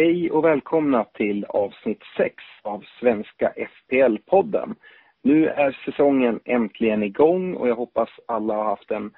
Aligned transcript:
Hej 0.00 0.30
och 0.30 0.44
välkomna 0.44 1.04
till 1.04 1.44
avsnitt 1.44 2.02
6 2.16 2.34
av 2.62 2.84
Svenska 3.00 3.52
FPL-podden. 3.56 4.74
Nu 5.22 5.46
är 5.48 5.72
säsongen 5.84 6.40
äntligen 6.44 7.02
igång 7.02 7.54
och 7.54 7.68
jag 7.68 7.76
hoppas 7.76 8.08
alla 8.26 8.54
har 8.54 8.64
haft 8.64 8.90
en 8.90 9.14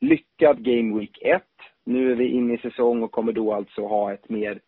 lyckad 0.00 0.64
Game 0.64 0.98
Week 0.98 1.18
1. 1.22 1.42
Nu 1.84 2.12
är 2.12 2.14
vi 2.14 2.28
inne 2.28 2.54
i 2.54 2.58
säsong 2.58 3.02
och 3.02 3.12
kommer 3.12 3.32
då 3.32 3.54
alltså 3.54 3.86
ha 3.86 4.12
ett 4.12 4.28
mer 4.28 4.60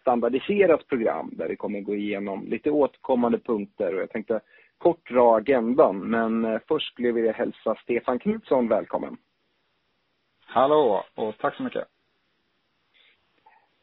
standardiserat 0.00 0.86
program 0.86 1.30
där 1.32 1.48
vi 1.48 1.56
kommer 1.56 1.80
gå 1.80 1.94
igenom 1.94 2.46
lite 2.46 2.70
återkommande 2.70 3.38
punkter 3.38 3.94
och 3.94 4.00
jag 4.00 4.10
tänkte 4.10 4.40
kort 4.78 5.10
dra 5.10 5.36
agendan 5.36 5.98
men 5.98 6.44
eh, 6.44 6.60
först 6.68 6.92
skulle 6.92 7.08
jag 7.08 7.14
vilja 7.14 7.32
hälsa 7.32 7.74
Stefan 7.82 8.18
Knutsson 8.18 8.68
välkommen. 8.68 9.16
Hallå 10.46 11.04
och 11.14 11.38
tack 11.38 11.56
så 11.56 11.62
mycket. 11.62 11.95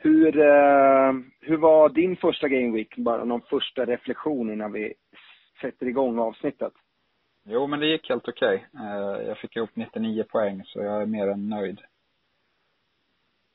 Hur, 0.04 0.40
eh, 0.40 1.14
hur 1.42 1.58
var 1.58 1.90
din 1.90 2.16
första 2.16 2.48
Game 2.48 2.72
Week? 2.72 2.98
Bara 2.98 3.24
någon 3.24 3.42
första 3.42 3.86
reflektion 3.86 4.54
innan 4.54 4.72
vi 4.72 4.94
sätter 5.62 5.86
igång 5.86 6.20
avsnittet. 6.20 6.74
Jo, 7.46 7.68
men 7.68 7.80
det 7.80 7.88
gick 7.88 8.10
helt 8.10 8.28
okej. 8.28 8.66
Eh, 8.74 9.28
Jag 9.28 9.38
fick 9.38 9.56
ihop 9.56 9.70
99 9.74 10.24
poäng, 10.24 10.64
så 10.66 10.80
jag 10.80 11.02
är 11.02 11.06
mer 11.06 11.28
än 11.28 11.50
nöjd. 11.50 11.82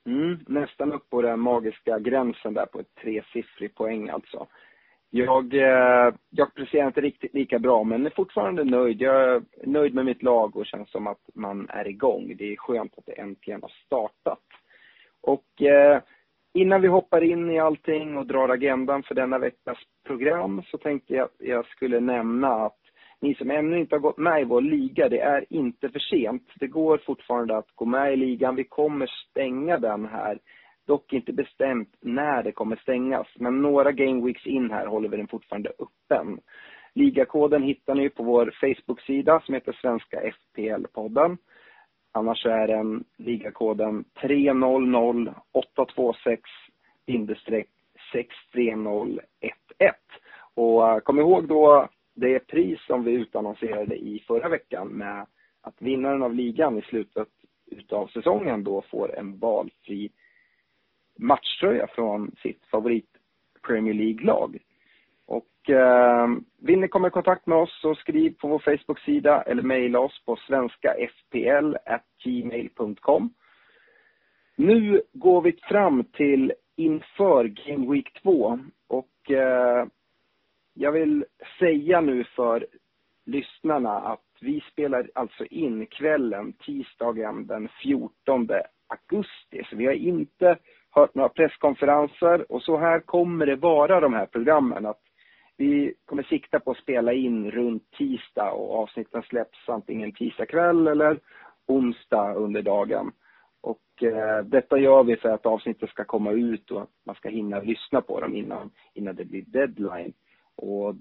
Mm, 0.06 0.38
nästan 0.46 0.92
upp 0.92 1.10
på 1.10 1.22
den 1.22 1.40
magiska 1.40 1.98
gränsen 1.98 2.54
där 2.54 2.66
på 2.66 2.80
ett 2.80 2.94
tresiffrig 2.94 3.74
poäng 3.74 4.08
alltså. 4.08 4.46
Jag, 5.10 5.54
eh, 5.54 6.14
jag 6.30 6.54
presterar 6.54 6.86
inte 6.86 7.00
riktigt 7.00 7.34
lika 7.34 7.58
bra 7.58 7.84
men 7.84 8.06
är 8.06 8.10
fortfarande 8.10 8.64
nöjd. 8.64 9.00
Jag 9.00 9.34
är 9.34 9.42
nöjd 9.66 9.94
med 9.94 10.04
mitt 10.04 10.22
lag 10.22 10.56
och 10.56 10.66
känns 10.66 10.90
som 10.90 11.06
att 11.06 11.30
man 11.34 11.68
är 11.68 11.88
igång. 11.88 12.34
Det 12.38 12.52
är 12.52 12.56
skönt 12.56 12.98
att 12.98 13.06
det 13.06 13.12
äntligen 13.20 13.62
har 13.62 13.72
startat. 13.86 14.44
Och 15.20 15.62
eh, 15.62 16.02
innan 16.60 16.82
vi 16.82 16.88
hoppar 16.88 17.24
in 17.24 17.50
i 17.50 17.58
allting 17.58 18.16
och 18.16 18.26
drar 18.26 18.48
agendan 18.48 19.02
för 19.02 19.14
denna 19.14 19.38
veckas 19.38 19.78
program 20.06 20.62
så 20.66 20.78
tänkte 20.78 21.14
jag 21.14 21.24
att 21.24 21.34
jag 21.38 21.66
skulle 21.66 22.00
nämna 22.00 22.48
att 22.48 22.78
ni 23.20 23.34
som 23.34 23.50
ännu 23.50 23.78
inte 23.78 23.94
har 23.94 24.00
gått 24.00 24.18
med 24.18 24.40
i 24.40 24.44
vår 24.44 24.60
liga, 24.60 25.08
det 25.08 25.20
är 25.20 25.44
inte 25.50 25.88
för 25.88 25.98
sent. 25.98 26.42
Det 26.54 26.66
går 26.66 26.98
fortfarande 26.98 27.56
att 27.56 27.70
gå 27.74 27.84
med 27.84 28.12
i 28.12 28.16
ligan. 28.16 28.56
Vi 28.56 28.64
kommer 28.64 29.06
stänga 29.30 29.78
den 29.78 30.06
här. 30.06 30.38
Dock 30.86 31.12
inte 31.12 31.32
bestämt 31.32 31.96
när 32.00 32.42
det 32.42 32.52
kommer 32.52 32.76
stängas. 32.76 33.26
Men 33.38 33.62
några 33.62 33.92
game 33.92 34.26
weeks 34.26 34.46
in 34.46 34.70
här 34.70 34.86
håller 34.86 35.08
vi 35.08 35.16
den 35.16 35.28
fortfarande 35.28 35.70
öppen. 35.70 36.38
Ligakoden 36.94 37.62
hittar 37.62 37.94
ni 37.94 38.08
på 38.08 38.22
vår 38.22 38.54
Facebook-sida 38.60 39.40
som 39.44 39.54
heter 39.54 39.72
Svenska 39.72 40.20
FPL-podden. 40.20 41.36
Annars 42.18 42.46
är 42.46 42.66
den 42.66 43.04
ligakoden 43.16 44.04
300 44.20 45.34
826 45.52 46.42
63011. 48.12 49.22
Och 50.54 50.88
eh, 50.88 50.98
kom 50.98 51.18
ihåg 51.18 51.48
då 51.48 51.88
det 52.14 52.38
pris 52.38 52.80
som 52.86 53.04
vi 53.04 53.12
utannonserade 53.12 53.96
i 53.96 54.24
förra 54.26 54.48
veckan 54.48 54.88
med 54.88 55.26
att 55.60 55.82
vinnaren 55.82 56.22
av 56.22 56.34
ligan 56.34 56.78
i 56.78 56.82
slutet 56.82 57.28
utav 57.66 58.06
säsongen 58.06 58.64
då 58.64 58.82
får 58.90 59.18
en 59.18 59.38
valfri 59.38 60.10
matchtröja 61.18 61.86
från 61.86 62.36
sitt 62.42 62.64
favorit 62.64 63.10
Premier 63.66 63.94
League-lag. 63.94 64.58
Och 65.28 65.70
eh, 65.70 66.28
vill 66.62 66.80
ni 66.80 66.88
komma 66.88 67.08
i 67.08 67.10
kontakt 67.10 67.46
med 67.46 67.58
oss 67.58 67.80
så 67.80 67.94
skriv 67.94 68.34
på 68.38 68.48
vår 68.48 68.58
Facebook-sida 68.58 69.42
eller 69.42 69.62
mejla 69.62 70.00
oss 70.00 70.24
på 70.24 70.36
svenskafpl.gmail.com. 70.36 73.34
Nu 74.56 75.02
går 75.12 75.42
vi 75.42 75.52
fram 75.52 76.04
till 76.04 76.52
inför 76.76 77.44
Game 77.44 77.92
Week 77.92 78.22
2 78.22 78.58
och 78.88 79.30
eh, 79.30 79.86
jag 80.74 80.92
vill 80.92 81.24
säga 81.58 82.00
nu 82.00 82.24
för 82.24 82.66
lyssnarna 83.26 84.00
att 84.00 84.24
vi 84.40 84.60
spelar 84.72 85.10
alltså 85.14 85.44
in 85.44 85.86
kvällen 85.86 86.52
tisdagen 86.52 87.46
den 87.46 87.68
14 87.82 88.48
augusti. 88.88 89.62
Så 89.70 89.76
vi 89.76 89.86
har 89.86 89.92
inte 89.92 90.58
hört 90.90 91.14
några 91.14 91.28
presskonferenser 91.28 92.52
och 92.52 92.62
så 92.62 92.78
här 92.78 93.00
kommer 93.00 93.46
det 93.46 93.56
vara 93.56 94.00
de 94.00 94.12
här 94.12 94.26
programmen. 94.26 94.86
Att 94.86 95.07
vi 95.58 95.94
kommer 96.04 96.22
sikta 96.22 96.60
på 96.60 96.70
att 96.70 96.78
spela 96.78 97.12
in 97.12 97.50
runt 97.50 97.90
tisdag 97.90 98.50
och 98.50 98.82
avsnitten 98.82 99.22
släpps 99.22 99.68
antingen 99.68 100.12
tisdag 100.12 100.46
kväll 100.46 100.86
eller 100.86 101.20
onsdag 101.66 102.34
under 102.34 102.62
dagen. 102.62 103.12
Och 103.60 104.02
eh, 104.02 104.44
detta 104.44 104.78
gör 104.78 105.04
vi 105.04 105.16
för 105.16 105.28
att 105.28 105.46
avsnittet 105.46 105.90
ska 105.90 106.04
komma 106.04 106.32
ut 106.32 106.70
och 106.70 106.82
att 106.82 106.90
man 107.04 107.14
ska 107.14 107.28
hinna 107.28 107.60
lyssna 107.60 108.00
på 108.00 108.20
dem 108.20 108.36
innan, 108.36 108.70
innan 108.94 109.14
det 109.14 109.24
blir 109.24 109.44
deadline. 109.46 110.12
Och 110.56 110.94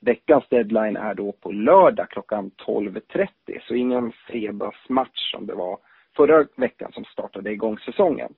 veckans 0.00 0.44
deadline 0.48 0.96
är 0.96 1.14
då 1.14 1.32
på 1.32 1.52
lördag 1.52 2.10
klockan 2.10 2.50
12.30. 2.50 3.28
Så 3.62 3.74
ingen 3.74 4.12
fredagsmatch 4.12 5.32
som 5.32 5.46
det 5.46 5.54
var 5.54 5.78
förra 6.16 6.46
veckan 6.56 6.92
som 6.92 7.04
startade 7.04 7.50
igång 7.50 7.78
säsongen. 7.78 8.34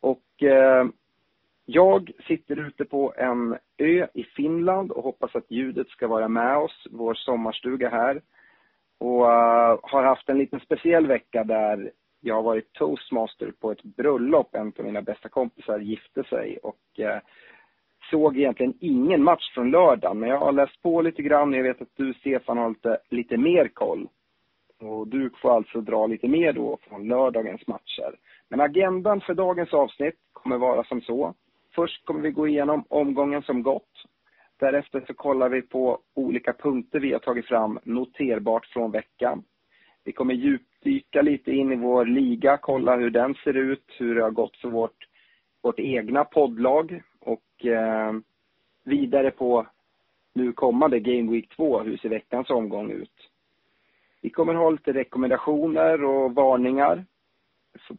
Och 0.00 0.42
eh, 0.42 0.86
jag 1.70 2.10
sitter 2.26 2.66
ute 2.66 2.84
på 2.84 3.14
en 3.16 3.58
ö 3.78 4.06
i 4.14 4.24
Finland 4.24 4.90
och 4.90 5.04
hoppas 5.04 5.34
att 5.34 5.50
ljudet 5.50 5.88
ska 5.88 6.08
vara 6.08 6.28
med 6.28 6.56
oss, 6.56 6.86
vår 6.90 7.14
sommarstuga 7.14 7.88
här. 7.88 8.20
Och 8.98 9.22
uh, 9.22 9.78
har 9.82 10.02
haft 10.02 10.28
en 10.28 10.38
liten 10.38 10.60
speciell 10.60 11.06
vecka 11.06 11.44
där 11.44 11.90
jag 12.20 12.34
har 12.34 12.42
varit 12.42 12.72
toastmaster 12.72 13.52
på 13.60 13.72
ett 13.72 13.82
bröllop. 13.82 14.54
En 14.54 14.72
av 14.78 14.84
mina 14.84 15.02
bästa 15.02 15.28
kompisar 15.28 15.78
gifte 15.78 16.24
sig 16.24 16.58
och 16.62 16.80
uh, 16.98 17.18
såg 18.10 18.38
egentligen 18.38 18.74
ingen 18.80 19.22
match 19.22 19.54
från 19.54 19.70
lördagen. 19.70 20.18
Men 20.18 20.28
jag 20.28 20.38
har 20.38 20.52
läst 20.52 20.82
på 20.82 21.02
lite 21.02 21.22
grann. 21.22 21.52
Jag 21.52 21.62
vet 21.62 21.82
att 21.82 21.96
du, 21.96 22.14
Stefan, 22.14 22.58
har 22.58 22.68
lite, 22.68 22.98
lite 23.10 23.36
mer 23.36 23.68
koll. 23.68 24.08
Och 24.80 25.08
du 25.08 25.30
får 25.42 25.56
alltså 25.56 25.80
dra 25.80 26.06
lite 26.06 26.28
mer 26.28 26.52
då 26.52 26.78
från 26.88 27.08
lördagens 27.08 27.66
matcher. 27.66 28.14
Men 28.48 28.60
agendan 28.60 29.20
för 29.20 29.34
dagens 29.34 29.72
avsnitt 29.72 30.16
kommer 30.32 30.58
vara 30.58 30.84
som 30.84 31.00
så. 31.00 31.34
Först 31.78 32.04
kommer 32.04 32.20
vi 32.20 32.30
gå 32.30 32.48
igenom 32.48 32.84
omgången 32.88 33.42
som 33.42 33.62
gått. 33.62 34.04
Därefter 34.56 35.04
så 35.06 35.14
kollar 35.14 35.48
vi 35.48 35.62
på 35.62 35.98
olika 36.14 36.52
punkter 36.52 37.00
vi 37.00 37.12
har 37.12 37.18
tagit 37.18 37.46
fram 37.46 37.78
noterbart 37.82 38.66
från 38.66 38.90
veckan. 38.90 39.42
Vi 40.04 40.12
kommer 40.12 40.34
djupdyka 40.34 41.22
lite 41.22 41.52
in 41.52 41.72
i 41.72 41.76
vår 41.76 42.04
liga, 42.04 42.56
kolla 42.56 42.96
hur 42.96 43.10
den 43.10 43.34
ser 43.34 43.56
ut, 43.56 43.84
hur 43.98 44.14
det 44.14 44.22
har 44.22 44.30
gått 44.30 44.56
för 44.56 44.68
vårt, 44.68 45.08
vårt 45.62 45.78
egna 45.78 46.24
poddlag 46.24 47.02
och 47.20 47.66
eh, 47.66 48.12
vidare 48.84 49.30
på 49.30 49.66
nu 50.32 50.52
kommande 50.52 51.00
Game 51.00 51.32
Week 51.32 51.56
2, 51.56 51.80
hur 51.80 51.96
ser 51.96 52.08
veckans 52.08 52.50
omgång 52.50 52.90
ut? 52.90 53.30
Vi 54.20 54.30
kommer 54.30 54.54
ha 54.54 54.70
lite 54.70 54.92
rekommendationer 54.92 56.04
och 56.04 56.34
varningar. 56.34 57.04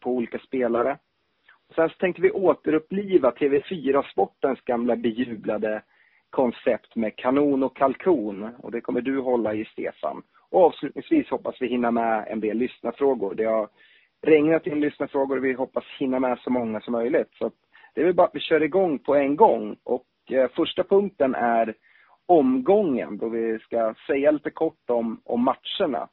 på 0.00 0.10
olika 0.10 0.38
spelare. 0.38 0.98
Sen 1.74 1.88
så 1.88 1.94
tänkte 1.96 2.22
vi 2.22 2.30
återuppliva 2.30 3.30
TV4-sportens 3.30 4.60
gamla 4.64 4.96
bejublade 4.96 5.82
koncept 6.30 6.96
med 6.96 7.16
kanon 7.16 7.62
och 7.62 7.76
kalkon. 7.76 8.54
Och 8.58 8.70
det 8.70 8.80
kommer 8.80 9.00
du 9.00 9.20
hålla 9.20 9.54
i, 9.54 9.64
Stefan. 9.64 10.22
Och 10.50 10.64
avslutningsvis 10.64 11.30
hoppas 11.30 11.54
vi 11.60 11.66
hinna 11.66 11.90
med 11.90 12.26
en 12.28 12.40
del 12.40 12.56
lyssnarfrågor. 12.56 13.34
Det 13.34 13.44
har 13.44 13.68
regnat 14.22 14.66
in 14.66 14.80
lyssnarfrågor 14.80 15.36
och 15.36 15.44
vi 15.44 15.52
hoppas 15.52 15.84
hinna 15.98 16.20
med 16.20 16.38
så 16.38 16.50
många 16.50 16.80
som 16.80 16.92
möjligt. 16.92 17.30
Så 17.38 17.50
det 17.94 18.00
är 18.00 18.04
väl 18.04 18.14
bara 18.14 18.26
att 18.26 18.34
vi 18.34 18.40
kör 18.40 18.62
igång 18.62 18.98
på 18.98 19.14
en 19.14 19.36
gång. 19.36 19.76
Och 19.84 20.06
eh, 20.30 20.50
första 20.50 20.84
punkten 20.84 21.34
är 21.34 21.74
omgången 22.26 23.18
då 23.18 23.28
vi 23.28 23.58
ska 23.58 23.94
säga 24.06 24.30
lite 24.30 24.50
kort 24.50 24.90
om, 24.90 25.20
om 25.24 25.44
matcherna. 25.44 26.08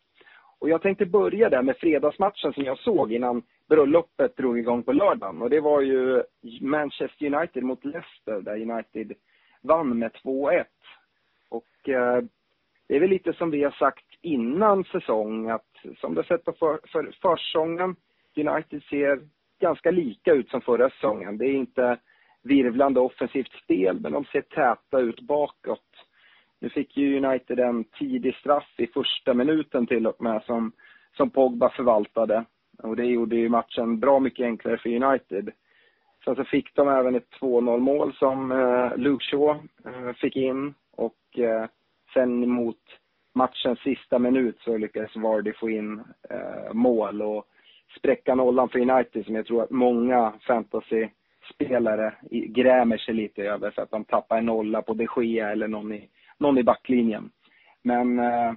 Och 0.59 0.69
jag 0.69 0.81
tänkte 0.81 1.05
börja 1.05 1.49
där 1.49 1.61
med 1.61 1.77
fredagsmatchen 1.77 2.53
som 2.53 2.63
jag 2.63 2.79
såg 2.79 3.13
innan 3.13 3.43
bröllopet 3.69 4.37
drog 4.37 4.59
igång 4.59 4.83
på 4.83 4.91
lördagen. 4.91 5.41
Och 5.41 5.49
det 5.49 5.59
var 5.59 5.81
ju 5.81 6.23
Manchester 6.61 7.35
United 7.35 7.63
mot 7.63 7.85
Leicester 7.85 8.41
där 8.41 8.71
United 8.71 9.13
vann 9.61 9.99
med 9.99 10.11
2-1. 10.23 10.65
Och 11.49 11.89
eh, 11.89 12.23
det 12.87 12.95
är 12.95 12.99
väl 12.99 13.09
lite 13.09 13.33
som 13.33 13.51
vi 13.51 13.63
har 13.63 13.71
sagt 13.71 14.05
innan 14.21 14.83
säsong 14.83 15.49
att 15.49 15.71
som 15.97 16.13
du 16.13 16.19
har 16.19 16.23
sett 16.23 16.45
på 16.45 16.53
för, 16.53 16.79
för, 16.91 17.11
försäsongen, 17.21 17.95
United 18.35 18.83
ser 18.83 19.19
ganska 19.59 19.91
lika 19.91 20.33
ut 20.33 20.49
som 20.49 20.61
förra 20.61 20.89
säsongen. 20.89 21.37
Det 21.37 21.45
är 21.45 21.53
inte 21.53 21.97
virvlande 22.43 22.99
offensivt 22.99 23.51
spel, 23.63 23.99
men 23.99 24.11
de 24.11 24.25
ser 24.25 24.41
täta 24.41 24.99
ut 24.99 25.21
bakåt. 25.21 25.96
Nu 26.59 26.69
fick 26.69 26.97
ju 26.97 27.25
United 27.25 27.59
en 27.59 27.83
tidig 27.83 28.35
straff 28.35 28.73
i 28.77 28.87
första 28.87 29.33
minuten 29.33 29.87
till 29.87 30.07
och 30.07 30.21
med 30.21 30.43
som, 30.43 30.71
som 31.17 31.29
Pogba 31.29 31.69
förvaltade. 31.69 32.45
Och 32.83 32.95
det 32.95 33.05
gjorde 33.05 33.35
ju 33.35 33.49
matchen 33.49 33.99
bra 33.99 34.19
mycket 34.19 34.43
enklare 34.43 34.77
för 34.77 35.03
United. 35.03 35.51
Sen 36.25 36.35
så 36.35 36.43
fick 36.43 36.75
de 36.75 36.89
även 36.89 37.15
ett 37.15 37.29
2-0 37.41 37.79
mål 37.79 38.13
som 38.13 38.51
eh, 38.51 38.97
Luke 38.97 39.25
Shaw 39.25 39.59
eh, 39.85 40.13
fick 40.13 40.35
in 40.35 40.73
och 40.91 41.39
eh, 41.39 41.65
sen 42.13 42.49
mot 42.49 42.79
matchens 43.35 43.79
sista 43.79 44.19
minut 44.19 44.59
så 44.59 44.77
lyckades 44.77 45.15
Vardy 45.15 45.53
få 45.53 45.69
in 45.69 46.03
eh, 46.29 46.73
mål 46.73 47.21
och 47.21 47.47
spräcka 47.97 48.35
nollan 48.35 48.69
för 48.69 48.79
United 48.79 49.25
som 49.25 49.35
jag 49.35 49.45
tror 49.45 49.63
att 49.63 49.69
många 49.69 50.33
fantasy-spelare 50.47 52.13
grämer 52.31 52.97
sig 52.97 53.13
lite 53.13 53.43
över 53.43 53.71
för 53.71 53.81
att 53.81 53.91
de 53.91 54.05
tappar 54.05 54.37
en 54.37 54.45
nolla 54.45 54.81
på 54.81 54.93
de 54.93 55.07
Gea 55.17 55.51
eller 55.51 55.67
någon 55.67 55.91
i, 55.93 56.09
någon 56.39 56.57
i 56.57 56.63
backlinjen. 56.63 57.29
Men 57.83 58.19
eh, 58.19 58.53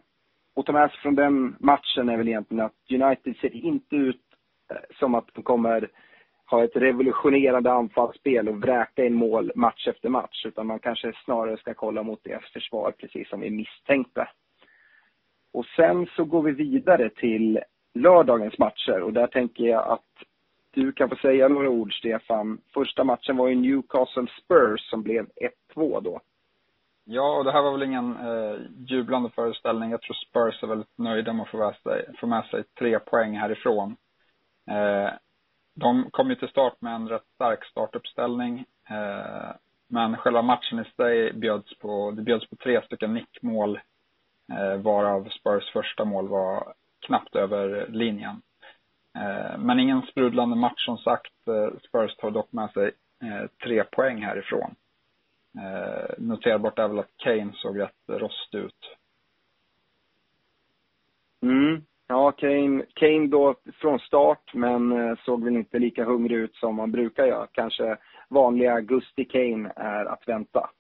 att 0.57 0.67
ta 0.67 0.73
med 0.73 0.91
sig 0.91 1.01
från 1.01 1.15
den 1.15 1.57
matchen 1.61 2.09
är 2.09 2.17
väl 2.17 2.29
egentligen 2.29 2.65
att 2.65 2.91
United 2.91 3.37
ser 3.37 3.57
inte 3.57 3.97
ut 3.97 4.23
eh, 4.71 4.97
som 4.99 5.15
att 5.15 5.29
de 5.35 5.43
kommer 5.43 5.91
ha 6.51 6.65
ett 6.65 6.77
revolutionerande 6.77 7.73
anfallsspel 7.73 8.49
och 8.49 8.61
vräka 8.63 9.05
in 9.05 9.15
mål 9.15 9.53
match 9.55 9.89
efter 9.89 10.09
match. 10.09 10.47
Utan 10.47 10.67
man 10.67 10.79
kanske 10.79 11.13
snarare 11.25 11.57
ska 11.57 11.75
kolla 11.75 12.03
mot 12.03 12.25
deras 12.25 12.53
försvar, 12.53 12.93
precis 12.99 13.29
som 13.29 13.41
vi 13.41 13.51
misstänkte. 13.51 14.29
Och 15.53 15.67
sen 15.77 16.07
så 16.07 16.25
går 16.25 16.43
vi 16.43 16.53
vidare 16.53 17.11
till 17.11 17.61
lördagens 17.95 18.59
matcher 18.59 19.03
och 19.03 19.13
där 19.13 19.27
tänker 19.27 19.65
jag 19.65 19.89
att 19.89 20.05
du 20.71 20.93
kan 20.93 21.09
få 21.09 21.17
säga 21.17 21.49
några 21.49 21.69
ord, 21.71 21.99
Stefan. 21.99 22.61
Första 22.75 23.05
matchen 23.05 23.37
var 23.37 23.49
ju 23.49 23.55
Newcastle 23.55 24.27
Spurs 24.45 24.81
som 24.91 25.03
blev 25.03 25.27
1-2 25.75 26.01
då. 26.01 26.21
Ja, 27.05 27.37
och 27.39 27.45
det 27.45 27.53
här 27.53 27.63
var 27.63 27.73
väl 27.73 27.83
ingen 27.83 28.17
eh, 28.17 28.61
jublande 28.79 29.31
föreställning. 29.31 29.91
Jag 29.91 30.03
tror 30.03 30.15
Spurs 30.15 30.63
är 30.63 30.67
väldigt 30.67 30.99
nöjda 30.99 31.33
med 31.33 31.43
att 31.43 31.49
få 31.49 31.57
med 31.59 31.77
sig, 31.83 32.15
få 32.21 32.27
med 32.27 32.45
sig 32.45 32.65
tre 32.79 32.99
poäng 32.99 33.37
härifrån. 33.37 33.97
Eh, 34.71 35.11
de 35.75 36.11
kom 36.11 36.31
ju 36.31 36.37
till 36.37 36.49
start 36.49 36.81
med 36.81 36.95
en 36.95 37.09
rätt 37.09 37.27
stark 37.35 37.65
startuppställning. 37.65 38.65
Eh, 38.89 39.51
men 39.89 40.17
själva 40.17 40.43
matchen 40.43 40.79
i 40.79 40.85
sig 40.97 41.33
bjöds 41.33 41.79
på, 41.79 42.11
det 42.11 42.23
bjöds 42.23 42.51
på 42.51 42.57
tre 42.57 42.83
stycken 42.83 43.15
nickmål. 43.15 43.81
Eh, 44.53 44.77
varav 44.77 45.29
Spurs 45.29 45.73
första 45.73 46.05
mål 46.05 46.29
var 46.29 46.75
knappt 47.07 47.37
över 47.37 47.87
linjen. 47.89 48.43
Eh, 49.19 49.59
men 49.59 49.81
ingen 49.81 50.03
sprudlande 50.03 50.57
match 50.57 50.85
som 50.85 50.99
sagt. 50.99 51.49
Eh, 51.49 51.79
Spurs 51.89 52.17
tar 52.17 52.31
dock 52.31 52.53
med 52.53 52.71
sig 52.71 52.91
eh, 53.23 53.51
tre 53.65 53.85
poäng 53.85 54.23
härifrån. 54.23 54.75
Eh, 55.59 56.15
noterbart 56.19 56.79
är 56.79 56.89
väl 56.89 56.99
att 56.99 57.17
Kane 57.17 57.53
såg 57.55 57.81
rätt 57.81 58.03
rostig 58.07 58.59
ut. 58.59 58.97
Mm. 61.43 61.83
Ja, 62.07 62.33
Kane, 62.33 62.85
Kane 62.95 63.27
då 63.27 63.55
från 63.75 63.99
start, 63.99 64.55
men 64.55 64.93
eh, 64.93 65.19
såg 65.25 65.45
väl 65.45 65.57
inte 65.57 65.79
lika 65.79 66.05
hungrig 66.05 66.37
ut 66.37 66.55
som 66.55 66.75
man 66.77 66.93
brukar 66.93 67.27
göra. 67.27 67.47
Kanske 67.53 67.97
vanliga 68.29 68.75
augusti 68.75 69.25
Kane 69.25 69.73
är 69.77 70.05
att 70.05 70.29
vänta. 70.29 70.71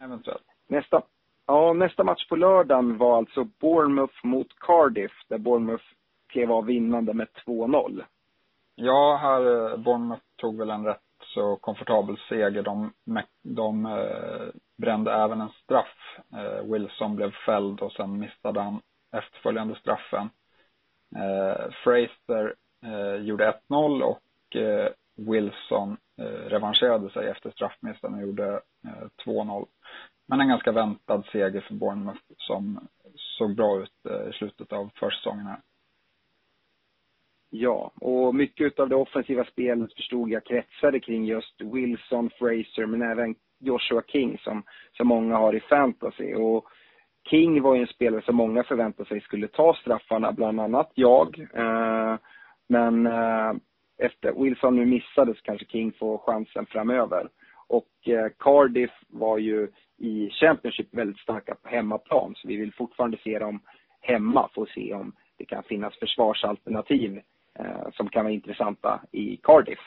Eventuellt. 0.00 0.44
Nästa, 0.66 1.02
ja, 1.46 1.72
nästa 1.72 2.04
match 2.04 2.28
på 2.28 2.36
lördagen 2.36 2.98
var 2.98 3.16
alltså 3.16 3.44
Bournemouth 3.44 4.26
mot 4.26 4.58
Cardiff, 4.58 5.12
där 5.28 5.38
Bournemouth 5.38 5.84
klev 6.26 6.52
av 6.52 6.64
vinnande 6.64 7.14
med 7.14 7.28
2-0. 7.46 8.02
Ja, 8.74 9.18
här 9.22 9.70
eh, 9.70 9.76
Bournemouth 9.76 10.22
tog 10.36 10.58
väl 10.58 10.70
en 10.70 10.84
rätt 10.84 11.07
så 11.38 11.56
komfortabel 11.56 12.16
seger. 12.28 12.62
De, 12.62 12.92
de 13.42 13.86
eh, 13.86 14.48
brände 14.78 15.12
även 15.12 15.40
en 15.40 15.52
straff. 15.64 16.18
Eh, 16.32 16.72
Wilson 16.72 17.16
blev 17.16 17.32
fälld 17.46 17.80
och 17.80 17.92
sen 17.92 18.18
missade 18.18 18.60
han 18.60 18.80
efterföljande 19.16 19.74
straffen. 19.74 20.30
Eh, 21.16 21.70
Fraser 21.84 22.54
eh, 22.84 23.22
gjorde 23.22 23.54
1-0 23.70 24.02
och 24.02 24.56
eh, 24.56 24.92
Wilson 25.16 25.96
eh, 26.20 26.48
revanscherade 26.48 27.10
sig 27.10 27.28
efter 27.28 27.50
straffmissen 27.50 28.14
och 28.14 28.22
gjorde 28.22 28.60
eh, 28.86 29.08
2-0. 29.26 29.66
Men 30.28 30.40
en 30.40 30.48
ganska 30.48 30.72
väntad 30.72 31.22
seger 31.32 31.60
för 31.60 31.74
Bournemouth 31.74 32.22
som 32.36 32.88
såg 33.14 33.56
bra 33.56 33.82
ut 33.82 34.06
eh, 34.10 34.28
i 34.28 34.32
slutet 34.32 34.72
av 34.72 34.90
försäsongen 34.94 35.46
här. 35.46 35.60
Ja, 37.50 37.92
och 38.00 38.34
mycket 38.34 38.80
av 38.80 38.88
det 38.88 38.96
offensiva 38.96 39.44
spelet 39.44 39.92
förstod 39.92 40.30
jag 40.30 40.44
kretsade 40.44 41.00
kring 41.00 41.24
just 41.24 41.60
Wilson, 41.60 42.30
Fraser, 42.38 42.86
men 42.86 43.02
även 43.02 43.34
Joshua 43.58 44.02
King 44.06 44.38
som, 44.38 44.62
som 44.92 45.08
många 45.08 45.36
har 45.36 45.54
i 45.54 45.60
fantasy. 45.60 46.34
Och 46.34 46.68
King 47.30 47.62
var 47.62 47.74
ju 47.74 47.80
en 47.80 47.86
spelare 47.86 48.22
som 48.22 48.36
många 48.36 48.64
förväntade 48.64 49.08
sig 49.08 49.20
skulle 49.20 49.48
ta 49.48 49.74
straffarna, 49.74 50.32
bland 50.32 50.60
annat 50.60 50.90
jag. 50.94 51.38
Eh, 51.54 52.16
men 52.68 53.06
eh, 53.06 53.52
efter 53.98 54.32
Wilson 54.42 54.76
nu 54.76 54.86
missades 54.86 55.40
kanske 55.40 55.66
King 55.66 55.92
får 55.92 56.18
chansen 56.18 56.66
framöver. 56.66 57.28
Och 57.68 58.08
eh, 58.08 58.28
Cardiff 58.38 58.92
var 59.08 59.38
ju 59.38 59.68
i 59.98 60.30
Championship 60.30 60.94
väldigt 60.94 61.20
starka 61.20 61.54
på 61.54 61.68
hemmaplan, 61.68 62.34
så 62.36 62.48
vi 62.48 62.56
vill 62.56 62.72
fortfarande 62.72 63.18
se 63.24 63.38
dem 63.38 63.60
hemma 64.00 64.48
få 64.54 64.66
se 64.66 64.94
om 64.94 65.12
det 65.38 65.44
kan 65.44 65.62
finnas 65.62 65.98
försvarsalternativ 65.98 67.20
Eh, 67.58 67.90
som 67.92 68.08
kan 68.08 68.24
vara 68.24 68.34
intressanta 68.34 69.00
i 69.12 69.36
Cardiff. 69.36 69.80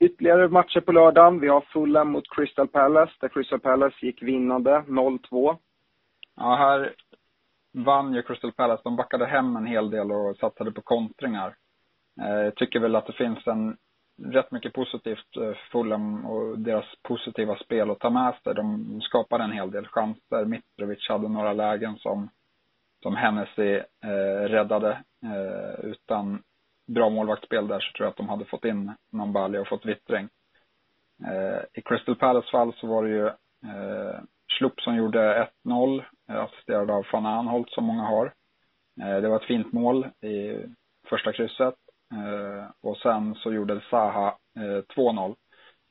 Ytterligare 0.00 0.48
matcher 0.48 0.80
på 0.80 0.92
lördagen. 0.92 1.40
Vi 1.40 1.48
har 1.48 1.60
Fulham 1.60 2.12
mot 2.12 2.30
Crystal 2.36 2.68
Palace, 2.68 3.12
där 3.20 3.28
Crystal 3.28 3.60
Palace 3.60 3.96
gick 4.06 4.22
vinnande 4.22 4.84
0-2. 4.86 5.56
Ja, 6.36 6.56
här 6.56 6.94
vann 7.72 8.14
ju 8.14 8.22
Crystal 8.22 8.52
Palace. 8.52 8.82
De 8.84 8.96
backade 8.96 9.26
hem 9.26 9.56
en 9.56 9.66
hel 9.66 9.90
del 9.90 10.12
och 10.12 10.36
satsade 10.36 10.72
på 10.72 10.82
kontringar. 10.82 11.56
Eh, 12.20 12.38
jag 12.44 12.54
tycker 12.54 12.80
väl 12.80 12.96
att 12.96 13.06
det 13.06 13.12
finns 13.12 13.46
en 13.46 13.76
rätt 14.22 14.50
mycket 14.50 14.72
positivt 14.72 15.34
för 15.34 15.54
Fulham 15.72 16.26
och 16.26 16.58
deras 16.58 16.84
positiva 17.02 17.56
spel 17.56 17.90
att 17.90 17.98
ta 18.00 18.10
med 18.10 18.34
sig. 18.44 18.54
De 18.54 19.00
skapade 19.00 19.44
en 19.44 19.52
hel 19.52 19.70
del 19.70 19.86
chanser. 19.86 20.44
Mitrovic 20.44 21.08
hade 21.08 21.28
några 21.28 21.52
lägen 21.52 21.96
som, 21.96 22.30
som 23.02 23.16
Hennessy 23.16 23.74
eh, 24.04 24.48
räddade. 24.48 25.02
Eh, 25.22 25.84
utan 25.84 26.42
bra 26.86 27.10
målvaktsspel 27.10 27.68
där 27.68 27.80
så 27.80 27.92
tror 27.92 28.06
jag 28.06 28.10
att 28.10 28.16
de 28.16 28.28
hade 28.28 28.44
fått 28.44 28.64
in 28.64 28.92
Nambali 29.10 29.58
och 29.58 29.68
fått 29.68 29.86
vittring. 29.86 30.28
Eh, 31.26 31.60
I 31.72 31.82
Crystal 31.82 32.16
Palace 32.16 32.50
fall 32.50 32.74
så 32.74 32.86
var 32.86 33.04
det 33.04 33.10
ju 33.10 33.26
eh, 33.70 34.20
Schlupp 34.58 34.80
som 34.80 34.96
gjorde 34.96 35.48
1-0, 35.64 36.04
eh, 36.28 36.36
assisterad 36.36 36.90
av 36.90 37.06
van 37.12 37.26
Anholt 37.26 37.70
som 37.70 37.84
många 37.84 38.02
har. 38.02 38.32
Eh, 39.00 39.20
det 39.20 39.28
var 39.28 39.36
ett 39.36 39.46
fint 39.46 39.72
mål 39.72 40.06
i 40.20 40.66
första 41.08 41.32
krysset. 41.32 41.74
Eh, 42.12 42.70
och 42.80 42.96
sen 42.96 43.34
så 43.34 43.52
gjorde 43.52 43.80
Zaha 43.90 44.36
eh, 44.56 44.82
2-0 44.96 45.34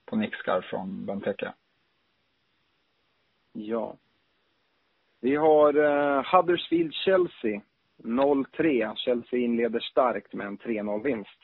på 0.05 0.15
nickskar 0.15 0.61
från 0.61 1.05
Benteke. 1.05 1.53
Ja. 3.53 3.95
Vi 5.21 5.35
har 5.35 5.73
eh, 5.73 6.23
Huddersfield-Chelsea 6.23 7.61
0-3. 8.03 8.95
Chelsea 8.95 9.39
inleder 9.39 9.79
starkt 9.79 10.33
med 10.33 10.47
en 10.47 10.57
3-0-vinst. 10.57 11.39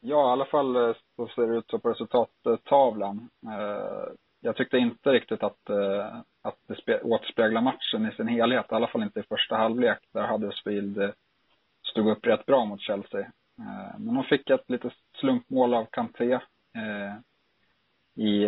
Ja, 0.00 0.28
i 0.28 0.32
alla 0.32 0.44
fall 0.44 0.76
eh, 0.76 0.96
så 1.16 1.28
ser 1.28 1.46
det 1.46 1.56
ut 1.56 1.70
så 1.70 1.78
på 1.78 1.90
resultattavlan. 1.90 3.28
Eh, 3.44 4.12
jag 4.40 4.56
tyckte 4.56 4.78
inte 4.78 5.12
riktigt 5.12 5.42
att, 5.42 5.70
eh, 5.70 6.16
att 6.42 6.58
det 6.66 7.02
återspeglar 7.02 7.62
matchen 7.62 8.06
i 8.06 8.16
sin 8.16 8.28
helhet. 8.28 8.66
I 8.70 8.74
alla 8.74 8.86
fall 8.86 9.02
inte 9.02 9.20
i 9.20 9.22
första 9.22 9.56
halvlek. 9.56 9.98
Där 10.12 10.26
Huddersfield 10.26 10.98
eh, 10.98 11.10
stod 11.82 12.08
upp 12.10 12.26
rätt 12.26 12.46
bra 12.46 12.64
mot 12.64 12.80
Chelsea. 12.80 13.20
Eh, 13.58 13.98
men 13.98 14.14
de 14.14 14.24
fick 14.24 14.50
ett 14.50 14.70
litet 14.70 14.92
slumpmål 15.20 15.74
av 15.74 15.84
Kanté. 15.84 16.38
I, 18.16 18.46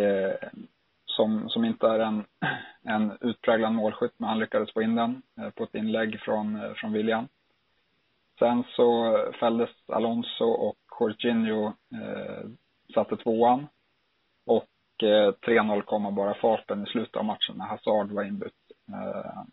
som, 1.15 1.49
som 1.49 1.65
inte 1.65 1.87
är 1.87 1.99
en, 1.99 2.23
en 2.83 3.17
utpräglad 3.21 3.73
målskytt, 3.73 4.13
men 4.17 4.29
han 4.29 4.39
lyckades 4.39 4.73
få 4.73 4.81
in 4.81 4.95
den 4.95 5.21
på 5.55 5.63
ett 5.63 5.75
inlägg 5.75 6.19
från, 6.19 6.75
från 6.75 6.93
William. 6.93 7.27
Sen 8.39 8.63
så 8.75 9.17
fälldes 9.39 9.69
Alonso 9.87 10.45
och 10.45 10.77
Jorginho 10.99 11.67
eh, 11.67 12.49
satte 12.93 13.17
tvåan. 13.17 13.67
Och 14.45 15.03
eh, 15.03 15.31
3-0 15.31 15.81
kom 15.81 16.05
av 16.05 16.13
bara 16.13 16.33
farten 16.33 16.83
i 16.83 16.89
slutet 16.89 17.15
av 17.15 17.25
matchen 17.25 17.55
när 17.57 17.65
Hazard 17.65 18.11
var 18.11 18.23
inbytt. 18.23 18.53
Eh, 18.87 19.43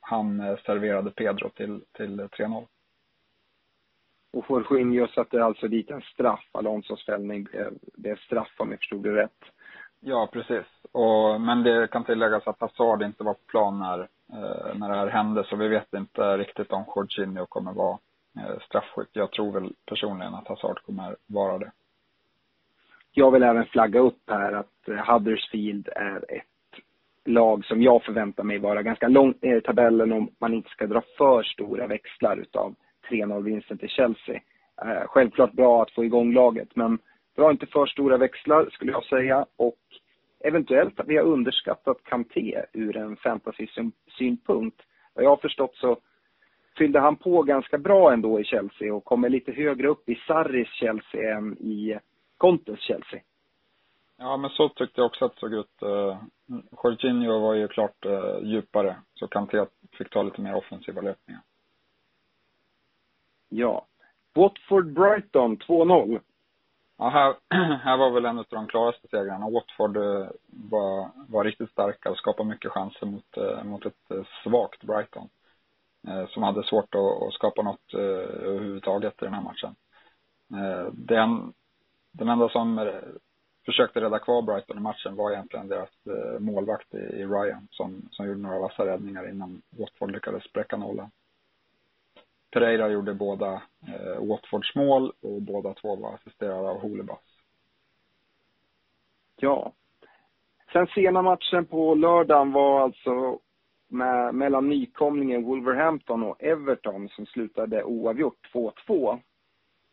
han 0.00 0.56
serverade 0.66 1.10
Pedro 1.10 1.50
till, 1.50 1.84
till 1.92 2.20
3-0. 2.20 2.66
Och 4.32 4.44
Jorginho 4.48 5.06
satte 5.06 5.44
alltså 5.44 5.68
dit 5.68 5.90
en 5.90 6.02
straff. 6.02 6.48
Alonsos 6.52 7.06
fällning 7.06 7.44
blev, 7.44 7.78
blev 7.94 8.16
straff 8.16 8.54
om 8.58 8.70
jag 8.70 8.78
förstod 8.78 9.02
det 9.02 9.16
rätt. 9.16 9.42
Ja, 10.00 10.28
precis. 10.32 10.66
Och, 10.92 11.40
men 11.40 11.62
det 11.62 11.90
kan 11.90 12.04
tilläggas 12.04 12.46
att 12.46 12.60
Hazard 12.60 13.02
inte 13.02 13.24
var 13.24 13.34
på 13.34 13.40
plan 13.46 13.78
när, 13.78 13.98
eh, 14.32 14.74
när 14.74 14.88
det 14.88 14.94
här 14.94 15.06
hände, 15.06 15.44
så 15.44 15.56
vi 15.56 15.68
vet 15.68 15.94
inte 15.94 16.36
riktigt 16.36 16.72
om 16.72 16.84
Jorginho 16.96 17.46
kommer 17.46 17.72
vara 17.72 17.98
eh, 18.36 18.58
straffskytt. 18.66 19.10
Jag 19.12 19.30
tror 19.30 19.52
väl 19.52 19.72
personligen 19.86 20.34
att 20.34 20.48
Hazard 20.48 20.78
kommer 20.86 21.16
vara 21.26 21.58
det. 21.58 21.70
Jag 23.12 23.30
vill 23.30 23.42
även 23.42 23.66
flagga 23.66 24.00
upp 24.00 24.22
här 24.26 24.52
att 24.52 24.88
eh, 24.88 25.12
Huddersfield 25.12 25.88
är 25.88 26.24
ett 26.28 26.44
lag 27.24 27.64
som 27.64 27.82
jag 27.82 28.02
förväntar 28.02 28.44
mig 28.44 28.58
vara 28.58 28.82
ganska 28.82 29.08
långt 29.08 29.42
ner 29.42 29.56
i 29.56 29.60
tabellen 29.60 30.12
om 30.12 30.30
man 30.38 30.54
inte 30.54 30.70
ska 30.70 30.86
dra 30.86 31.02
för 31.18 31.42
stora 31.42 31.86
växlar 31.86 32.36
utav 32.36 32.74
3-0-vinsten 33.10 33.78
till 33.78 33.88
Chelsea. 33.88 34.40
Eh, 34.82 35.06
självklart 35.06 35.52
bra 35.52 35.82
att 35.82 35.90
få 35.90 36.04
igång 36.04 36.32
laget, 36.32 36.76
men 36.76 36.98
dra 37.36 37.50
inte 37.50 37.66
för 37.66 37.86
stora 37.86 38.16
växlar 38.16 38.68
skulle 38.70 38.92
jag 38.92 39.04
säga. 39.04 39.46
Och 39.56 39.78
eventuellt 40.46 41.00
att 41.00 41.08
vi 41.08 41.16
har 41.16 41.24
underskattat 41.24 42.04
Kanté 42.04 42.64
ur 42.72 42.96
en 42.96 43.16
fantasy-synpunkt. 43.16 44.82
Vad 45.14 45.24
jag 45.24 45.30
har 45.30 45.36
förstått 45.36 45.76
så 45.76 45.96
fyllde 46.78 47.00
han 47.00 47.16
på 47.16 47.42
ganska 47.42 47.78
bra 47.78 48.12
ändå 48.12 48.40
i 48.40 48.44
Chelsea 48.44 48.94
och 48.94 49.04
kommer 49.04 49.28
lite 49.28 49.52
högre 49.52 49.88
upp 49.88 50.08
i 50.08 50.14
Sarris 50.14 50.68
Chelsea 50.68 51.36
än 51.36 51.52
i 51.52 51.98
Contes 52.36 52.80
Chelsea. 52.80 53.20
Ja, 54.18 54.36
men 54.36 54.50
så 54.50 54.68
tyckte 54.68 55.00
jag 55.00 55.06
också 55.06 55.24
att 55.24 55.34
det 55.34 55.40
såg 55.40 55.54
ut. 55.54 55.82
Uh, 55.82 56.16
Jorginho 56.82 57.40
var 57.40 57.54
ju 57.54 57.68
klart 57.68 58.06
uh, 58.06 58.38
djupare, 58.42 58.96
så 59.14 59.28
Kanté 59.28 59.66
fick 59.98 60.10
ta 60.10 60.22
lite 60.22 60.40
mer 60.40 60.54
offensiva 60.54 61.00
löpningar. 61.00 61.42
Ja. 63.48 63.86
Watford-Brighton 64.34 65.56
2-0. 65.56 66.20
Ja, 66.98 67.08
här, 67.08 67.36
här 67.76 67.96
var 67.96 68.10
väl 68.10 68.24
en 68.24 68.38
av 68.38 68.46
de 68.50 68.66
klaraste 68.66 69.08
segrarna. 69.08 69.50
Watford 69.50 69.96
eh, 69.96 70.28
var, 70.46 71.10
var 71.28 71.44
riktigt 71.44 71.70
starka 71.70 72.10
och 72.10 72.16
skapade 72.18 72.48
mycket 72.48 72.70
chanser 72.70 73.06
mot, 73.06 73.36
eh, 73.36 73.64
mot 73.64 73.86
ett 73.86 74.10
eh, 74.10 74.24
svagt 74.44 74.82
Brighton. 74.82 75.28
Som 76.28 76.42
hade 76.42 76.64
svårt 76.64 76.94
att, 76.94 77.22
att 77.22 77.32
skapa 77.34 77.62
något 77.62 77.94
överhuvudtaget 77.94 79.22
i 79.22 79.24
den 79.24 79.34
här 79.34 79.42
matchen. 79.42 79.74
Den, 80.92 81.52
den 82.12 82.28
enda 82.28 82.48
som 82.48 82.90
försökte 83.64 84.00
rädda 84.00 84.18
kvar 84.18 84.42
Brighton 84.42 84.78
i 84.78 84.80
matchen 84.80 85.16
var 85.16 85.30
egentligen 85.30 85.68
deras 85.68 85.90
målvakt 86.38 86.94
i, 86.94 87.24
Ryan 87.24 87.68
som, 87.70 88.08
som 88.10 88.26
gjorde 88.26 88.40
några 88.40 88.58
vassa 88.58 88.86
räddningar 88.86 89.30
innan 89.30 89.62
Watford 89.70 90.10
lyckades 90.10 90.44
spräcka 90.44 90.76
nollan. 90.76 91.10
Pereira 92.50 92.88
gjorde 92.88 93.14
båda 93.14 93.62
eh, 93.88 94.26
Watfords 94.28 94.74
mål 94.74 95.12
och 95.22 95.42
båda 95.42 95.74
två 95.74 95.96
var 95.96 96.14
assisterade 96.14 96.68
av 96.68 96.80
Holebas. 96.80 97.18
Ja. 99.36 99.72
Sen 100.72 100.86
sena 100.86 101.22
matchen 101.22 101.66
på 101.66 101.94
lördagen 101.94 102.52
var 102.52 102.80
alltså 102.80 103.38
med, 103.88 104.34
mellan 104.34 104.68
nykomlingen 104.68 105.44
Wolverhampton 105.44 106.22
och 106.22 106.42
Everton 106.42 107.08
som 107.08 107.26
slutade 107.26 107.84
oavgjort 107.84 108.50
2-2. 108.88 109.20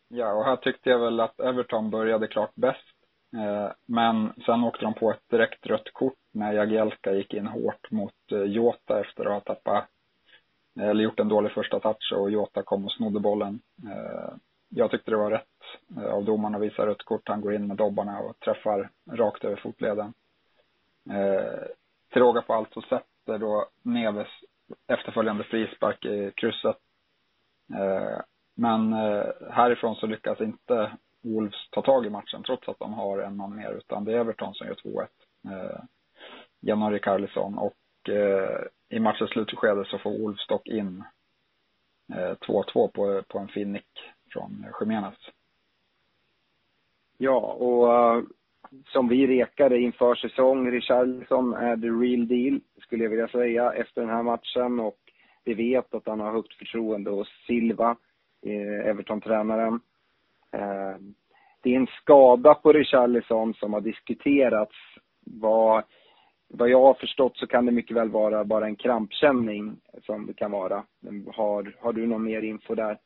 Ja, 0.08 0.32
och 0.32 0.44
här 0.44 0.56
tyckte 0.56 0.90
jag 0.90 0.98
väl 0.98 1.20
att 1.20 1.40
Everton 1.40 1.90
började 1.90 2.26
klart 2.26 2.54
bäst. 2.54 2.94
Eh, 3.36 3.72
men 3.86 4.32
sen 4.46 4.64
åkte 4.64 4.84
de 4.84 4.94
på 4.94 5.10
ett 5.10 5.28
direkt 5.30 5.66
rött 5.66 5.92
kort 5.92 6.18
när 6.32 6.52
Jagielka 6.52 7.12
gick 7.12 7.34
in 7.34 7.46
hårt 7.46 7.90
mot 7.90 8.32
eh, 8.32 8.42
Jota 8.42 9.00
efter 9.00 9.24
att 9.24 9.32
ha 9.32 9.40
tappat, 9.40 9.88
Eh, 10.80 10.88
eller 10.88 11.04
gjort 11.04 11.20
en 11.20 11.28
dålig 11.28 11.52
första 11.52 11.80
touch 11.80 12.12
och 12.16 12.30
Jota 12.30 12.62
kom 12.62 12.84
och 12.84 12.92
snodde 12.92 13.20
bollen. 13.20 13.60
Eh, 13.86 14.34
jag 14.68 14.90
tyckte 14.90 15.10
det 15.10 15.16
var 15.16 15.30
rätt 15.30 15.46
eh, 15.96 16.14
av 16.14 16.24
domaren 16.24 16.54
att 16.54 16.62
visa 16.62 16.86
rött 16.86 17.02
kort. 17.02 17.28
Han 17.28 17.40
går 17.40 17.54
in 17.54 17.66
med 17.66 17.76
dobbarna 17.76 18.18
och 18.18 18.40
träffar 18.40 18.90
rakt 19.10 19.44
över 19.44 19.56
fotleden. 19.56 20.12
Till 22.12 22.22
råga 22.22 22.42
på 22.42 22.54
allt 22.54 22.72
så 22.72 22.80
sätter 22.82 23.38
då 23.38 23.68
Neves 23.82 24.28
efterföljande 24.86 25.44
frispark 25.44 26.04
i 26.04 26.32
krysset. 26.36 26.76
Men 28.54 28.92
härifrån 29.50 29.96
så 29.96 30.06
lyckas 30.06 30.40
inte 30.40 30.92
Wolves 31.24 31.70
ta 31.70 31.82
tag 31.82 32.06
i 32.06 32.10
matchen 32.10 32.42
trots 32.42 32.68
att 32.68 32.78
de 32.78 32.92
har 32.92 33.18
en 33.18 33.36
man 33.36 33.56
mer, 33.56 33.72
utan 33.72 34.04
det 34.04 34.12
är 34.12 34.16
Everton 34.16 34.54
som 34.54 34.66
gör 34.66 34.74
2-1. 34.74 35.06
Eh, 35.44 35.80
Januari 36.60 36.98
Carlisson 36.98 37.58
och 37.58 38.08
eh, 38.08 38.60
i 38.94 39.00
matchens 39.00 39.30
slutskede 39.30 39.84
så 39.84 39.98
får 39.98 40.10
Wolves 40.10 40.46
dock 40.46 40.68
in 40.68 41.04
eh, 42.14 42.34
2-2 42.48 42.88
på, 42.88 43.22
på 43.28 43.38
en 43.38 43.48
fin 43.48 43.72
nick 43.72 44.12
från 44.32 44.66
Jiménez. 44.80 45.14
Ja, 47.18 47.38
och 47.38 47.88
uh, 47.88 48.24
som 48.86 49.08
vi 49.08 49.26
rekade 49.26 49.78
inför 49.78 50.14
säsong, 50.14 50.70
Richarlison 50.70 51.54
är 51.54 51.76
the 51.76 51.86
real 51.86 52.28
deal, 52.28 52.60
skulle 52.82 53.02
jag 53.04 53.10
vilja 53.10 53.28
säga, 53.28 53.72
efter 53.72 54.00
den 54.00 54.10
här 54.10 54.22
matchen. 54.22 54.80
Och 54.80 54.98
vi 55.44 55.54
vet 55.54 55.94
att 55.94 56.06
han 56.06 56.20
har 56.20 56.32
högt 56.32 56.54
förtroende 56.54 57.10
hos 57.10 57.28
Silva, 57.46 57.96
eh, 58.46 58.88
Everton-tränaren. 58.90 59.80
Eh, 60.52 60.96
det 61.62 61.74
är 61.74 61.76
en 61.76 61.86
skada 62.02 62.54
på 62.54 62.72
Richarlison 62.72 63.54
som 63.54 63.72
har 63.72 63.80
diskuterats. 63.80 64.76
Vad, 65.20 65.84
vad 66.56 66.68
jag 66.68 66.80
har 66.80 66.94
förstått 66.94 67.36
så 67.36 67.46
kan 67.46 67.66
det 67.66 67.72
mycket 67.72 67.96
väl 67.96 68.08
vara 68.08 68.44
bara 68.44 68.66
en 68.66 68.76
krampkänning 68.76 69.76
som 70.02 70.26
det 70.26 70.34
kan 70.34 70.50
vara. 70.50 70.84
Har, 71.34 71.76
har 71.80 71.92
du 71.92 72.06
någon 72.06 72.24
mer 72.24 72.42
info 72.42 72.74
där? 72.74 72.98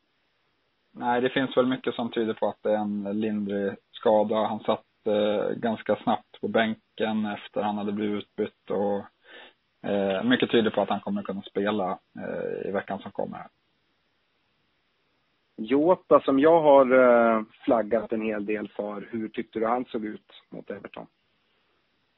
Nej, 0.91 1.21
det 1.21 1.29
finns 1.29 1.57
väl 1.57 1.67
mycket 1.67 1.95
som 1.95 2.11
tyder 2.11 2.33
på 2.33 2.47
att 2.47 2.63
det 2.63 2.71
är 2.71 2.77
en 2.77 3.19
lindrig 3.19 3.75
skada. 3.91 4.35
Han 4.35 4.59
satt 4.59 4.85
eh, 5.05 5.55
ganska 5.55 5.95
snabbt 5.95 6.41
på 6.41 6.47
bänken 6.47 7.25
efter 7.25 7.61
han 7.61 7.77
hade 7.77 7.91
blivit 7.91 8.23
utbytt 8.23 8.69
och 8.69 9.05
eh, 9.89 10.23
mycket 10.23 10.51
tyder 10.51 10.71
på 10.71 10.81
att 10.81 10.89
han 10.89 10.99
kommer 10.99 11.23
kunna 11.23 11.41
spela 11.41 11.99
eh, 12.19 12.69
i 12.69 12.71
veckan 12.71 12.99
som 12.99 13.11
kommer. 13.11 13.47
Jota 15.55 16.19
som 16.19 16.39
jag 16.39 16.61
har 16.61 16.91
eh, 16.91 17.43
flaggat 17.63 18.11
en 18.11 18.21
hel 18.21 18.45
del 18.45 18.67
för, 18.67 19.07
hur 19.11 19.29
tyckte 19.29 19.59
du 19.59 19.67
han 19.67 19.85
såg 19.85 20.05
ut 20.05 20.31
mot 20.49 20.69
Everton? 20.69 21.07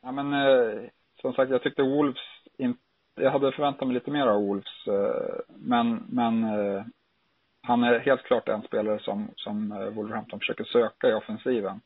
Ja 0.02 0.12
men 0.12 0.34
eh, 0.34 0.82
som 1.22 1.34
sagt, 1.34 1.52
jag 1.52 1.64
tyckte 1.64 1.82
Wolves 1.82 2.22
inte, 2.58 2.82
jag 3.16 3.32
hade 3.32 3.52
förväntat 3.52 3.88
mig 3.88 3.94
lite 3.94 4.12
mer 4.12 4.28
av 4.28 4.42
Wolves. 4.42 4.88
Eh, 4.88 5.40
men, 5.48 6.06
men 6.10 6.44
eh, 6.44 6.84
han 7.62 7.84
är 7.84 8.00
helt 8.00 8.24
klart 8.24 8.50
en 8.50 8.62
spelare 8.62 9.00
som, 9.00 9.30
som 9.36 9.72
eh, 9.72 9.90
Wolverhampton 9.90 10.40
försöker 10.40 10.64
söka 10.64 11.10
i 11.10 11.14
offensiven. 11.14 11.82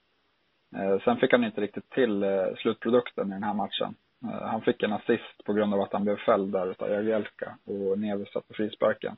Sen 1.04 1.18
fick 1.18 1.32
han 1.32 1.44
inte 1.44 1.62
riktigt 1.62 1.90
till 1.90 2.26
slutprodukten 2.58 3.28
i 3.28 3.34
den 3.34 3.44
här 3.44 3.54
matchen. 3.54 3.96
Han 4.42 4.62
fick 4.62 4.84
en 4.84 4.94
assist 4.94 5.44
på 5.46 5.54
grund 5.54 5.74
av 5.74 5.82
att 5.82 5.94
han 5.94 6.04
blev 6.04 6.18
fälld 6.18 6.52
där 6.52 6.72
utav 6.72 6.90
Jagielka 6.90 7.58
och 7.66 8.00
Neves 8.00 8.32
satte 8.32 8.54
frisparken. 8.54 9.18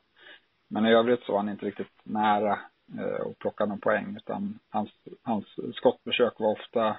Men 0.68 0.86
i 0.86 0.92
övrigt 0.92 1.22
så 1.22 1.32
var 1.32 1.38
han 1.38 1.48
inte 1.48 1.66
riktigt 1.66 1.92
nära 2.04 2.52
att 2.52 3.38
plocka 3.38 3.66
någon 3.66 3.80
poäng 3.80 4.16
utan 4.16 4.58
hans, 4.70 4.90
hans 5.22 5.46
skottförsök 5.74 6.40
var 6.40 6.52
ofta 6.52 6.96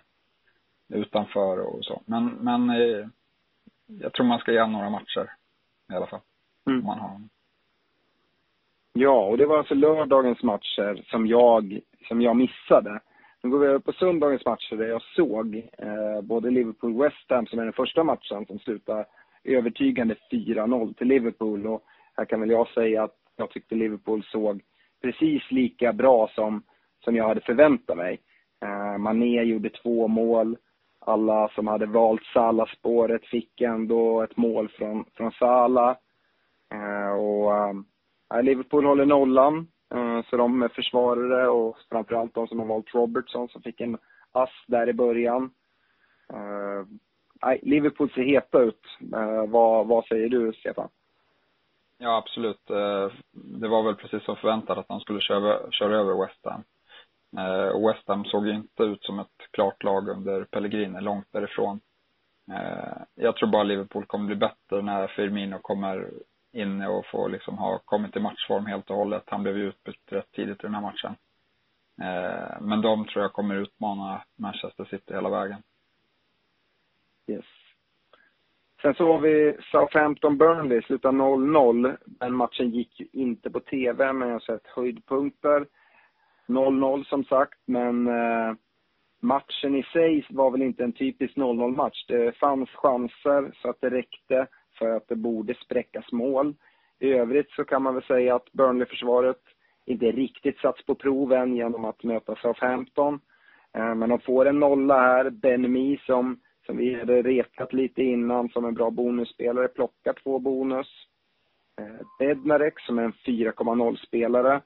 utanför 0.90 1.60
och 1.60 1.86
så. 1.86 2.02
Men, 2.06 2.26
men 2.28 2.70
eh, 2.70 3.08
jag 3.88 4.14
tror 4.14 4.26
man 4.26 4.40
ska 4.40 4.52
ge 4.52 4.68
några 4.68 4.90
matcher 4.90 5.32
i 5.92 5.96
alla 5.96 6.08
fall. 6.08 6.22
Mm. 6.68 6.80
Om 6.80 6.86
man 6.86 7.00
har 7.00 7.22
Ja, 8.94 9.26
och 9.26 9.38
det 9.38 9.46
var 9.46 9.58
alltså 9.58 9.74
lördagens 9.74 10.44
matcher 10.44 11.04
som 11.10 11.28
jag, 11.28 11.80
som 12.08 12.22
jag 12.22 12.36
missade. 12.36 13.00
Nu 13.44 13.50
går 13.50 13.60
vi 13.60 13.68
över 13.68 13.80
på 13.80 13.94
söndagens 13.94 14.46
matcher 14.46 14.76
där 14.76 14.88
jag 14.88 15.02
såg 15.02 15.56
eh, 15.78 16.22
både 16.22 16.50
Liverpool-West 16.50 17.30
Ham 17.30 17.46
som 17.46 17.60
är 17.60 17.64
den 17.64 17.74
första 17.74 18.04
matchen 18.04 18.46
som 18.46 18.60
slutar 18.60 19.06
övertygande 19.44 20.16
4-0 20.32 20.94
till 20.94 21.08
Liverpool. 21.08 21.68
Och 21.68 21.84
här 22.18 22.26
kan 22.26 22.40
väl 22.40 22.50
jag 22.50 22.68
säga 22.68 23.04
att 23.04 23.16
jag 23.36 23.50
tyckte 23.50 23.76
Liverpool 23.76 24.24
såg 24.24 24.62
precis 25.02 25.52
lika 25.52 25.94
bra 25.94 26.30
som, 26.36 26.64
som 27.04 27.16
jag 27.16 27.28
hade 27.28 27.42
förväntat 27.42 27.98
mig. 27.98 28.20
Eh, 28.62 28.98
Mané 28.98 29.44
gjorde 29.44 29.70
två 29.70 30.08
mål 30.08 30.58
alla 31.10 31.50
som 31.50 31.68
hade 31.68 31.86
valt 31.86 32.24
Salah-spåret 32.24 33.26
fick 33.26 33.62
ändå 33.62 34.22
ett 34.22 34.38
mål 34.38 34.70
från, 34.70 35.06
från 35.16 35.32
Salah. 35.32 35.96
Eh, 36.74 37.12
och 37.12 37.54
eh, 37.58 38.44
Liverpool 38.44 38.86
håller 38.86 39.06
nollan. 39.06 39.68
Eh, 39.96 40.22
så 40.30 40.38
de 40.38 40.62
är 40.62 40.68
försvarare 40.68 41.48
och 41.48 41.78
framförallt 41.90 42.34
de 42.34 42.48
som 42.48 42.60
har 42.60 42.66
valt 42.66 42.94
Robertson 42.94 43.50
som 43.50 43.62
fick 43.62 43.82
en 43.82 43.98
ass 44.32 44.64
där 44.68 44.90
i 44.90 44.94
början. 44.94 45.52
Eh, 46.34 47.56
Liverpool 47.62 48.10
ser 48.10 48.22
heta 48.22 48.60
ut. 48.60 48.82
Eh, 49.14 49.46
vad, 49.48 49.88
vad 49.88 50.06
säger 50.06 50.30
du, 50.30 50.54
Stefan? 50.54 50.90
Ja, 51.98 52.18
absolut. 52.18 52.70
Eh, 52.70 53.12
det 53.32 53.68
var 53.68 53.84
väl 53.84 53.96
precis 53.96 54.24
som 54.24 54.36
förväntat 54.36 54.78
att 54.78 54.88
de 54.88 55.00
skulle 55.00 55.22
köra, 55.22 55.72
köra 55.72 55.98
över 55.98 56.26
West 56.26 56.46
Ham. 56.46 56.64
Eh, 57.38 57.88
West 57.88 58.08
Ham 58.08 58.26
såg 58.26 58.48
inte 58.48 58.84
ut 58.84 59.04
som 59.04 59.20
ett 59.20 59.52
klart 59.52 59.84
lag 59.84 60.10
under 60.10 60.44
Pellegrini, 60.44 61.02
långt 61.02 61.28
därifrån. 61.32 61.80
Eh, 62.52 63.02
jag 63.16 63.36
tror 63.36 63.50
bara 63.50 63.64
Liverpool 63.64 64.06
kommer 64.06 64.26
bli 64.26 64.36
bättre 64.36 64.82
när 64.82 65.08
Firmino 65.08 65.60
kommer 65.62 66.10
in 66.52 66.82
och 66.82 67.06
får 67.06 67.30
liksom 67.30 67.58
ha 67.58 67.80
kommit 67.86 68.16
i 68.16 68.20
matchform 68.20 68.66
helt 68.66 68.90
och 68.90 68.96
hållet. 68.96 69.24
Han 69.26 69.44
blev 69.44 69.58
ju 69.58 69.68
utbytt 69.68 70.12
rätt 70.12 70.32
tidigt 70.32 70.60
i 70.60 70.68
den 70.68 70.76
här 70.76 70.82
matchen. 70.82 71.16
Eh, 72.02 72.62
men 72.62 72.82
de 72.82 73.06
tror 73.06 73.24
jag 73.24 73.34
kommer 73.34 73.56
utmana 73.56 74.22
Manchester 74.36 74.86
City 74.86 75.14
hela 75.14 75.30
vägen. 75.30 75.62
Yes. 77.28 77.46
Sen 78.82 78.94
så 78.94 79.14
har 79.14 79.20
vi 79.20 79.58
Southampton-Burnley, 79.72 80.82
slutar 80.82 81.12
0-0. 81.12 81.98
Den 82.06 82.36
matchen 82.36 82.70
gick 82.70 83.00
ju 83.00 83.08
inte 83.14 83.50
på 83.50 83.60
TV, 83.60 84.14
men 84.14 84.28
jag 84.28 84.36
har 84.36 84.40
sett 84.40 84.68
höjdpunkter. 84.68 85.66
0-0 86.50 87.04
som 87.04 87.24
sagt, 87.24 87.60
men 87.66 88.08
eh, 88.08 88.54
matchen 89.20 89.76
i 89.76 89.84
sig 89.84 90.26
var 90.30 90.52
väl 90.52 90.62
inte 90.62 90.84
en 90.84 90.94
typisk 90.94 91.36
0-0 91.36 91.76
match. 91.76 92.06
Det 92.08 92.38
fanns 92.38 92.70
chanser 92.70 93.52
så 93.62 93.70
att 93.70 93.82
det 93.82 93.90
räckte 93.90 94.48
för 94.78 94.90
att 94.90 95.08
det 95.08 95.16
borde 95.16 95.54
spräckas 95.54 96.12
mål. 96.12 96.56
I 97.00 97.10
övrigt 97.14 97.52
så 97.52 97.64
kan 97.64 97.84
man 97.84 97.94
väl 97.94 98.04
säga 98.04 98.36
att 98.36 98.52
Burnley-försvaret 98.52 99.42
inte 99.86 100.06
riktigt 100.06 100.60
satts 100.60 100.86
på 100.86 100.96
proven 100.96 101.56
genom 101.56 101.86
att 101.86 102.04
möta 102.04 102.36
Southampton. 102.36 103.20
Eh, 103.74 103.96
men 103.96 104.10
de 104.10 104.20
får 104.20 104.46
en 104.46 104.60
nolla 104.60 105.02
här. 105.02 105.30
Ben 105.30 105.72
Mee 105.72 106.00
som, 106.06 106.40
som 106.66 106.78
vi 106.78 107.00
hade 107.00 107.22
rekat 107.22 107.74
lite 107.74 108.04
innan 108.04 108.50
som 108.50 108.66
en 108.66 108.74
bra 108.74 108.90
bonusspelare 108.90 109.68
plockar 109.68 110.14
två 110.24 110.40
bonus. 110.40 110.88
Eh, 111.80 112.06
Bednarek 112.20 112.80
som 112.80 113.00
är 113.00 113.04
en 113.04 113.14
4,0-spelare 113.14 114.62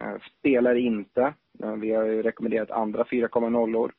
Eh, 0.00 0.16
spelar 0.38 0.74
inte. 0.74 1.34
Eh, 1.62 1.72
vi 1.72 1.92
har 1.92 2.04
ju 2.04 2.22
rekommenderat 2.22 2.70
andra 2.70 3.04
4,0-or. 3.04 3.92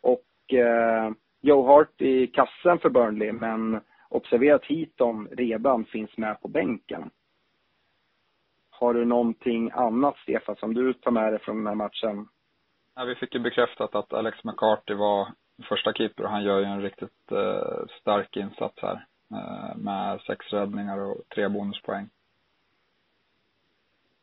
Och 0.00 0.54
eh, 0.54 1.12
Joe 1.40 1.66
Hart 1.66 2.00
i 2.00 2.26
kassen 2.26 2.78
för 2.78 2.90
Burnley, 2.90 3.32
men 3.32 3.80
observera 4.08 4.56
att 4.56 4.64
Heaton 4.64 5.28
redan 5.32 5.84
finns 5.84 6.16
med 6.16 6.40
på 6.40 6.48
bänken. 6.48 7.10
Har 8.70 8.94
du 8.94 9.04
någonting 9.04 9.70
annat, 9.74 10.16
Stefan, 10.16 10.56
som 10.56 10.74
du 10.74 10.92
tar 10.92 11.10
med 11.10 11.32
dig 11.32 11.40
från 11.40 11.56
den 11.56 11.66
här 11.66 11.74
matchen? 11.74 12.28
Ja, 12.94 13.04
vi 13.04 13.14
fick 13.14 13.34
ju 13.34 13.40
bekräftat 13.40 13.94
att 13.94 14.12
Alex 14.12 14.44
McCarthy 14.44 14.94
var 14.94 15.28
första 15.68 15.92
keeper 15.92 16.24
och 16.24 16.30
han 16.30 16.44
gör 16.44 16.58
ju 16.58 16.64
en 16.64 16.82
riktigt 16.82 17.32
eh, 17.32 17.86
stark 18.00 18.36
insats 18.36 18.82
här. 18.82 19.06
Eh, 19.30 19.76
med 19.76 20.20
sex 20.20 20.52
räddningar 20.52 20.98
och 20.98 21.16
tre 21.34 21.48
bonuspoäng. 21.48 22.08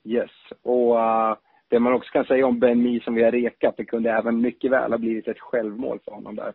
Yes, 0.04 0.32
och 0.64 0.96
uh, 0.96 1.36
det 1.68 1.80
man 1.80 1.94
också 1.94 2.12
kan 2.12 2.26
säga 2.26 2.48
om 2.48 2.60
Ben 2.60 2.84
Mee 2.84 3.02
som 3.04 3.16
vi 3.16 3.24
har 3.24 3.32
rekat, 3.32 3.78
det 3.78 3.86
kunde 3.86 4.12
även 4.12 4.42
mycket 4.42 4.72
väl 4.72 4.92
ha 4.92 4.98
blivit 4.98 5.28
ett 5.28 5.40
självmål 5.40 6.00
för 6.06 6.12
honom 6.12 6.36
där. 6.36 6.54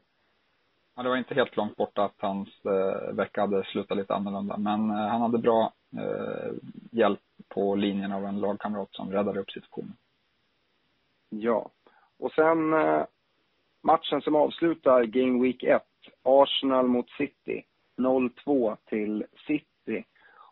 Ja, 0.97 1.03
det 1.03 1.09
var 1.09 1.17
inte 1.17 1.35
helt 1.35 1.57
långt 1.57 1.77
borta 1.77 2.05
att 2.05 2.15
hans 2.19 2.49
eh, 2.65 3.15
vecka 3.15 3.41
hade 3.41 3.65
slutat 3.65 3.97
lite 3.97 4.15
annorlunda. 4.15 4.57
Men 4.57 4.91
eh, 4.91 4.97
han 4.97 5.21
hade 5.21 5.39
bra 5.39 5.73
eh, 5.97 6.53
hjälp 6.91 7.21
på 7.49 7.75
linjen 7.75 8.13
av 8.13 8.25
en 8.25 8.41
lagkamrat 8.41 8.89
som 8.93 9.13
räddade 9.13 9.41
upp 9.41 9.51
situationen. 9.51 9.97
Ja. 11.29 11.71
Och 12.19 12.33
sen 12.33 12.73
eh, 12.73 13.05
matchen 13.83 14.21
som 14.21 14.37
avslutar 14.37 15.05
Game 15.05 15.43
Week 15.43 15.63
1. 15.63 15.83
Arsenal 16.23 16.89
mot 16.89 17.11
City. 17.11 17.65
0-2 17.97 18.77
till 18.85 19.25
City. 19.47 20.05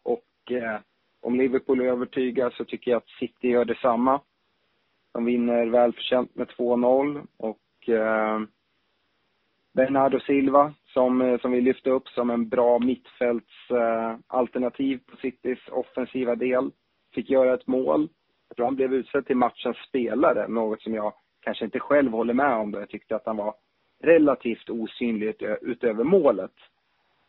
Och 0.03 0.53
eh, 0.53 0.81
om 1.23 1.37
Liverpool 1.37 1.81
övertygar 1.81 2.51
så 2.51 2.65
tycker 2.65 2.91
jag 2.91 2.99
att 2.99 3.09
City 3.09 3.49
gör 3.49 3.65
detsamma. 3.65 4.21
De 5.13 5.25
vinner 5.25 5.67
välförtjänt 5.67 6.35
med 6.35 6.49
2-0 6.49 7.27
och 7.37 7.89
eh, 7.89 8.41
Bernardo 9.73 10.21
Silva 10.21 10.75
som, 10.85 11.23
eh, 11.23 11.41
som 11.41 11.53
vi 11.53 11.61
lyfte 11.61 11.91
upp 11.91 12.09
som 12.09 12.31
en 12.31 12.49
bra 12.49 12.79
mittfältsalternativ 12.79 14.99
eh, 14.99 15.03
på 15.11 15.17
Citys 15.17 15.69
offensiva 15.69 16.35
del. 16.35 16.71
Fick 17.15 17.31
göra 17.31 17.55
ett 17.55 17.67
mål. 17.67 18.09
Jag 18.49 18.57
tror 18.57 18.67
han 18.67 18.77
blev 18.77 18.95
utsedd 18.95 19.27
till 19.27 19.37
matchens 19.37 19.77
spelare, 19.89 20.49
något 20.49 20.83
som 20.83 20.95
jag 20.95 21.13
kanske 21.41 21.65
inte 21.65 21.81
själv 21.81 22.13
håller 22.13 22.35
med 22.35 22.55
om. 22.55 22.71
Då. 22.71 22.81
Jag 22.81 22.89
tyckte 22.89 23.17
att 23.17 23.27
han 23.27 23.37
var 23.37 23.55
relativt 24.03 24.71
osynlig 24.71 25.35
utöver 25.61 26.05
målet. 26.05 26.55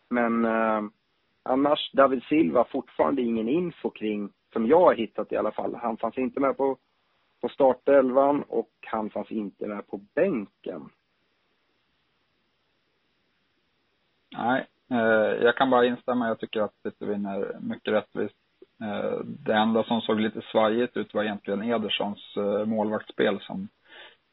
Men 0.10 0.46
eh, 0.46 0.82
annars, 1.44 1.92
David 1.94 2.24
Silva, 2.24 2.66
fortfarande 2.72 3.22
ingen 3.22 3.50
info 3.50 3.90
kring, 3.90 4.30
som 4.54 4.68
jag 4.68 4.80
har 4.80 4.96
hittat 4.96 5.32
i 5.32 5.38
alla 5.38 5.52
fall. 5.52 5.76
Han 5.76 5.98
fanns 5.98 6.18
inte 6.18 6.40
med 6.40 6.58
på, 6.58 6.78
på 7.42 7.50
startelvan 7.50 8.44
och 8.48 8.70
han 8.82 9.10
fanns 9.10 9.32
inte 9.32 9.68
med 9.68 9.88
på 9.88 9.98
bänken. 10.16 10.90
Nej, 14.38 14.66
eh, 14.92 15.44
jag 15.44 15.56
kan 15.56 15.70
bara 15.70 15.86
instämma. 15.86 16.28
Jag 16.28 16.40
tycker 16.40 16.62
att 16.62 16.76
City 16.84 17.06
vinner 17.06 17.58
mycket 17.60 17.94
rättvist. 17.94 18.36
Eh, 18.82 19.20
det 19.24 19.54
enda 19.54 19.84
som 19.84 20.02
såg 20.02 20.20
lite 20.20 20.42
svajigt 20.42 20.98
ut 20.98 21.14
var 21.14 21.24
egentligen 21.24 21.64
Edersons 21.64 22.38
eh, 22.38 22.66
målvaktsspel 22.66 23.40
som 23.40 23.68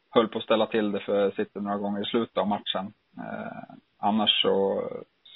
höll 0.09 0.27
på 0.27 0.37
att 0.37 0.43
ställa 0.43 0.65
till 0.65 0.91
det 0.91 0.99
för 0.99 1.31
City 1.31 1.59
några 1.59 1.77
gånger 1.77 2.01
i 2.01 2.05
slutet 2.05 2.37
av 2.37 2.47
matchen. 2.47 2.93
Eh, 3.17 3.75
annars 3.97 4.41
så, 4.41 4.83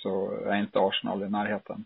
så 0.06 0.32
är 0.46 0.56
inte 0.56 0.80
Arsenal 0.80 1.24
i 1.24 1.30
närheten. 1.30 1.86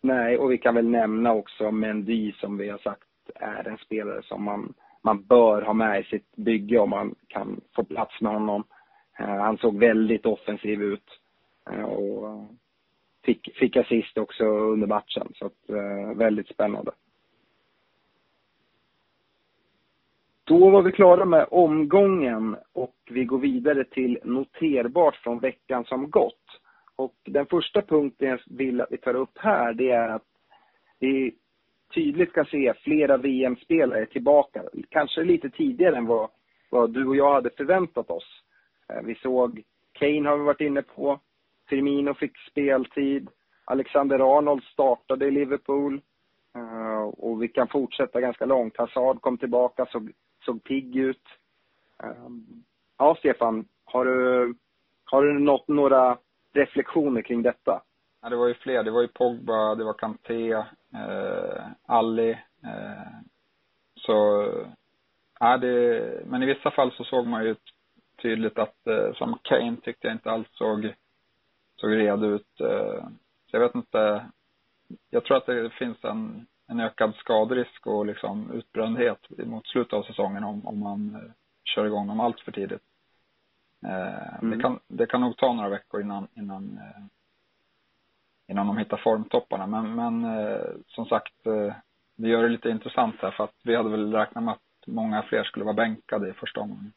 Nej, 0.00 0.38
och 0.38 0.52
vi 0.52 0.58
kan 0.58 0.74
väl 0.74 0.88
nämna 0.88 1.32
också 1.32 1.70
Mendy 1.70 2.32
som 2.32 2.58
vi 2.58 2.68
har 2.68 2.78
sagt 2.78 3.08
är 3.34 3.68
en 3.68 3.78
spelare 3.78 4.22
som 4.22 4.44
man, 4.44 4.74
man 5.02 5.22
bör 5.22 5.62
ha 5.62 5.72
med 5.72 6.00
i 6.00 6.04
sitt 6.04 6.36
bygge 6.36 6.78
om 6.78 6.90
man 6.90 7.14
kan 7.28 7.60
få 7.74 7.84
plats 7.84 8.20
med 8.20 8.32
honom. 8.32 8.64
Eh, 9.18 9.36
han 9.36 9.58
såg 9.58 9.78
väldigt 9.78 10.26
offensiv 10.26 10.82
ut 10.82 11.08
eh, 11.70 11.84
och 11.84 12.44
fick, 13.24 13.56
fick 13.56 13.76
assist 13.76 14.18
också 14.18 14.44
under 14.44 14.86
matchen. 14.86 15.32
Så 15.34 15.46
att, 15.46 15.70
eh, 15.70 16.16
väldigt 16.16 16.48
spännande. 16.48 16.92
Då 20.46 20.70
var 20.70 20.82
vi 20.82 20.92
klara 20.92 21.24
med 21.24 21.46
omgången 21.50 22.56
och 22.72 22.94
vi 23.10 23.24
går 23.24 23.38
vidare 23.38 23.84
till 23.84 24.18
noterbart 24.24 25.16
från 25.16 25.38
veckan 25.38 25.84
som 25.84 26.10
gått. 26.10 26.60
Och 26.96 27.14
den 27.24 27.46
första 27.46 27.82
punkten 27.82 28.28
jag 28.28 28.40
vill 28.46 28.80
att 28.80 28.92
vi 28.92 28.96
tar 28.96 29.14
upp 29.14 29.38
här, 29.38 29.72
det 29.72 29.90
är 29.90 30.08
att 30.08 30.26
vi 30.98 31.34
tydligt 31.94 32.32
kan 32.32 32.44
se 32.44 32.74
flera 32.74 33.16
VM-spelare 33.16 34.06
tillbaka. 34.06 34.62
Kanske 34.88 35.24
lite 35.24 35.50
tidigare 35.50 35.96
än 35.96 36.06
vad, 36.06 36.30
vad 36.70 36.92
du 36.92 37.06
och 37.06 37.16
jag 37.16 37.34
hade 37.34 37.50
förväntat 37.50 38.10
oss. 38.10 38.42
Eh, 38.88 39.02
vi 39.04 39.14
såg 39.14 39.62
Kane 39.92 40.28
har 40.28 40.38
vi 40.38 40.44
varit 40.44 40.60
inne 40.60 40.82
på. 40.82 41.20
Firmino 41.68 42.14
fick 42.14 42.38
speltid. 42.50 43.28
Alexander 43.64 44.38
Arnold 44.38 44.62
startade 44.62 45.26
i 45.26 45.30
Liverpool. 45.30 46.00
Eh, 46.56 47.02
och 47.02 47.42
vi 47.42 47.48
kan 47.48 47.68
fortsätta 47.68 48.20
ganska 48.20 48.46
långt. 48.46 48.76
Hazard 48.76 49.20
kom 49.20 49.38
tillbaka, 49.38 49.86
såg, 49.86 50.12
såg 50.44 50.64
pigg 50.64 50.96
ut. 50.96 51.28
Ehm, 52.02 52.64
ja, 52.98 53.16
Stefan, 53.18 53.68
har 53.84 54.04
du, 54.04 54.54
har 55.04 55.22
du 55.22 55.38
nått 55.38 55.68
några 55.68 56.18
reflektioner 56.52 57.22
kring 57.22 57.42
detta? 57.42 57.82
Ja, 58.22 58.28
det 58.28 58.36
var 58.36 58.48
ju 58.48 58.54
fler. 58.54 58.82
Det 58.82 58.90
var 58.90 59.02
ju 59.02 59.08
Pogba, 59.08 59.74
det 59.74 59.84
var 59.84 59.92
Kanté, 59.92 60.52
eh, 60.52 61.66
Ali. 61.86 62.30
Eh, 62.64 63.18
så, 63.94 64.48
ja, 65.40 65.56
det, 65.58 66.26
men 66.26 66.42
i 66.42 66.46
vissa 66.46 66.70
fall 66.70 66.92
så 66.92 67.04
såg 67.04 67.26
man 67.26 67.44
ju 67.44 67.56
tydligt 68.22 68.58
att 68.58 68.86
eh, 68.86 69.12
som 69.14 69.38
Kane 69.42 69.76
tyckte 69.76 70.06
jag 70.06 70.14
inte 70.14 70.30
alls 70.30 70.48
såg, 70.52 70.94
såg 71.76 71.90
redo 71.90 72.26
ut. 72.26 72.60
Eh, 72.60 73.04
så 73.46 73.56
jag 73.56 73.60
vet 73.60 73.74
inte. 73.74 74.26
Jag 75.10 75.24
tror 75.24 75.36
att 75.36 75.46
det 75.46 75.70
finns 75.70 76.04
en, 76.04 76.46
en 76.66 76.80
ökad 76.80 77.14
skaderisk 77.14 77.86
och 77.86 78.06
liksom 78.06 78.50
utbrändhet 78.50 79.18
mot 79.38 79.66
slutet 79.66 79.92
av 79.92 80.02
säsongen 80.02 80.44
om, 80.44 80.66
om 80.66 80.78
man 80.78 81.14
eh, 81.14 81.32
kör 81.64 81.86
igång 81.86 82.06
dem 82.06 82.20
allt 82.20 82.40
för 82.40 82.52
tidigt. 82.52 82.82
Eh, 83.86 84.38
mm. 84.42 84.50
det, 84.50 84.62
kan, 84.62 84.80
det 84.88 85.06
kan 85.06 85.20
nog 85.20 85.36
ta 85.36 85.52
några 85.52 85.68
veckor 85.68 86.00
innan, 86.00 86.28
innan, 86.34 86.78
eh, 86.78 87.02
innan 88.46 88.66
de 88.66 88.78
hittar 88.78 88.96
formtopparna. 88.96 89.66
Men, 89.66 89.94
men 89.94 90.26
som 90.86 91.06
sagt, 91.06 91.34
det 92.16 92.28
gör 92.28 92.42
det 92.42 92.48
lite 92.48 92.70
intressant 92.70 93.14
här 93.18 93.30
för 93.30 93.44
att 93.44 93.54
vi 93.64 93.76
hade 93.76 93.90
väl 93.90 94.12
räknat 94.12 94.44
med 94.44 94.52
att 94.52 94.86
många 94.86 95.22
fler 95.22 95.44
skulle 95.44 95.64
vara 95.64 95.74
bänkade 95.74 96.28
i 96.28 96.32
första 96.32 96.60
omgången. 96.60 96.92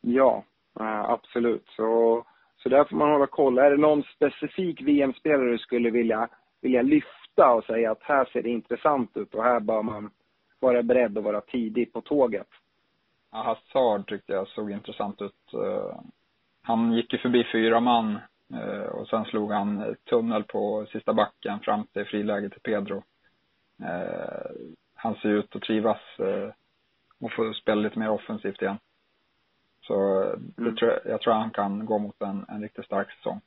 Ja, 0.00 0.44
absolut. 1.04 1.66
Så, 1.76 2.24
så 2.56 2.68
där 2.68 2.84
får 2.84 2.96
man 2.96 3.10
hålla 3.10 3.26
koll. 3.26 3.58
Är 3.58 3.70
det 3.70 3.76
någon 3.76 4.02
specifik 4.02 4.82
VM-spelare 4.82 5.50
du 5.50 5.58
skulle 5.58 5.90
vilja, 5.90 6.28
vilja 6.60 6.82
lyfta 6.82 7.52
och 7.54 7.64
säga 7.64 7.90
att 7.90 8.02
här 8.02 8.24
ser 8.24 8.42
det 8.42 8.50
intressant 8.50 9.16
ut 9.16 9.34
och 9.34 9.44
här 9.44 9.60
bör 9.60 9.82
man 9.82 10.10
vara 10.60 10.82
beredd 10.82 11.18
att 11.18 11.24
vara 11.24 11.40
tidig 11.40 11.92
på 11.92 12.00
tåget? 12.00 12.48
Ja, 13.30 13.42
Hazard 13.42 14.08
tyckte 14.08 14.32
jag 14.32 14.48
såg 14.48 14.70
intressant 14.70 15.22
ut. 15.22 15.52
Eh, 15.52 16.00
han 16.62 16.92
gick 16.92 17.12
ju 17.12 17.18
förbi 17.18 17.44
fyra 17.52 17.80
man 17.80 18.18
eh, 18.54 18.88
och 18.90 19.08
sen 19.08 19.24
slog 19.24 19.52
han 19.52 19.96
tunnel 20.04 20.44
på 20.44 20.86
sista 20.92 21.12
backen 21.12 21.60
fram 21.60 21.86
till 21.86 22.04
friläge 22.04 22.50
till 22.50 22.60
Pedro. 22.60 23.02
Eh, 23.82 24.50
han 24.94 25.14
ser 25.14 25.28
ut 25.28 25.56
att 25.56 25.62
trivas 25.62 26.00
och 27.20 27.32
få 27.32 27.54
spela 27.54 27.80
lite 27.80 27.98
mer 27.98 28.10
offensivt 28.10 28.62
igen. 28.62 28.78
Så 29.82 30.22
mm. 30.56 30.76
tror, 30.76 31.00
jag 31.04 31.20
tror 31.20 31.32
han 31.32 31.50
kan 31.50 31.86
gå 31.86 31.98
mot 31.98 32.22
en, 32.22 32.44
en 32.48 32.62
riktigt 32.62 32.84
stark 32.84 33.12
säsong. 33.12 33.40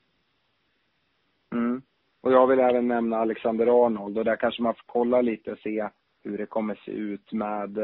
Mm. 1.52 1.82
Och 2.22 2.32
jag 2.32 2.48
vill 2.48 2.60
även 2.60 2.88
nämna 2.88 3.18
Alexander 3.18 3.86
Arnold 3.86 4.18
och 4.18 4.26
där 4.26 4.36
kanske 4.36 4.62
man 4.62 4.74
får 4.74 4.84
kolla 4.86 5.22
lite 5.22 5.52
och 5.52 5.58
se 5.58 5.90
hur 6.24 6.38
det 6.38 6.46
kommer 6.46 6.76
se 6.86 6.92
ut 6.92 7.32
med 7.32 7.78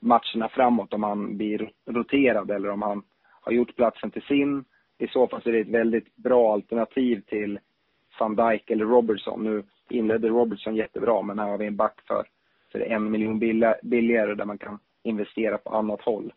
matcherna 0.00 0.48
framåt 0.48 0.94
om 0.94 1.02
han 1.02 1.36
blir 1.36 1.70
roterad 1.86 2.50
eller 2.50 2.70
om 2.70 2.82
han 2.82 3.02
har 3.40 3.52
gjort 3.52 3.76
platsen 3.76 4.10
till 4.10 4.22
sin. 4.22 4.64
I 4.98 5.08
så 5.08 5.28
fall 5.28 5.42
så 5.42 5.48
är 5.48 5.52
det 5.52 5.60
ett 5.60 5.68
väldigt 5.68 6.16
bra 6.16 6.52
alternativ 6.52 7.20
till 7.20 7.58
van 8.20 8.36
Dijk 8.36 8.70
eller 8.70 8.84
Robertson. 8.84 9.44
Nu 9.44 9.62
inledde 9.88 10.28
Robertson 10.28 10.76
jättebra, 10.76 11.22
men 11.22 11.38
här 11.38 11.48
har 11.48 11.58
vi 11.58 11.66
en 11.66 11.76
back 11.76 12.00
för, 12.06 12.26
för 12.72 12.80
en 12.80 13.10
miljon 13.10 13.38
billigare 13.82 14.34
där 14.34 14.44
man 14.44 14.58
kan 14.58 14.78
investera 15.02 15.58
på 15.58 15.70
annat 15.70 16.00
håll. 16.00 16.32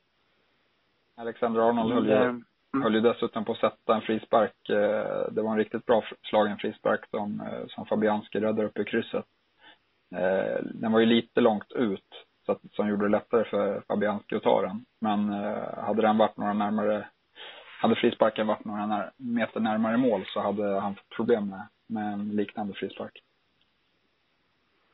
Alexander 1.15 1.69
Arnold 1.69 1.93
höll 1.93 2.08
ju, 2.08 2.43
mm. 2.73 2.84
höll 2.84 2.95
ju 2.95 3.01
dessutom 3.01 3.45
på 3.45 3.51
att 3.51 3.60
sätta 3.60 3.95
en 3.95 4.01
frispark. 4.01 4.69
Eh, 4.69 5.31
det 5.31 5.41
var 5.41 5.51
en 5.51 5.57
riktigt 5.57 5.86
bra 5.86 6.03
slagen 6.21 6.57
frispark 6.57 7.10
som, 7.10 7.41
eh, 7.41 7.67
som 7.67 7.86
Fabianski 7.86 8.39
räddade 8.39 8.65
upp 8.65 8.79
i 8.79 8.84
krysset. 8.84 9.25
Eh, 10.15 10.63
den 10.63 10.91
var 10.91 10.99
ju 10.99 11.05
lite 11.05 11.41
långt 11.41 11.71
ut, 11.71 12.25
så 12.45 12.51
att, 12.51 12.60
som 12.71 12.89
gjorde 12.89 13.05
det 13.05 13.12
lättare 13.12 13.43
för 13.43 13.81
Fabianski 13.88 14.36
att 14.36 14.43
ta 14.43 14.62
den. 14.62 14.86
Men 14.99 15.29
hade 15.77 16.01
den 16.01 16.17
varit 16.17 16.38
några 16.38 16.53
närmare, 16.53 17.07
hade 17.81 17.95
frisparken 17.95 18.47
varit 18.47 18.65
några 18.65 18.86
när, 18.86 19.12
meter 19.17 19.60
närmare 19.60 19.97
mål 19.97 20.23
så 20.27 20.39
hade 20.39 20.79
han 20.79 20.95
fått 20.95 21.10
problem 21.10 21.49
med, 21.49 21.67
med 21.88 22.13
en 22.13 22.29
liknande 22.29 22.73
frispark. 22.73 23.21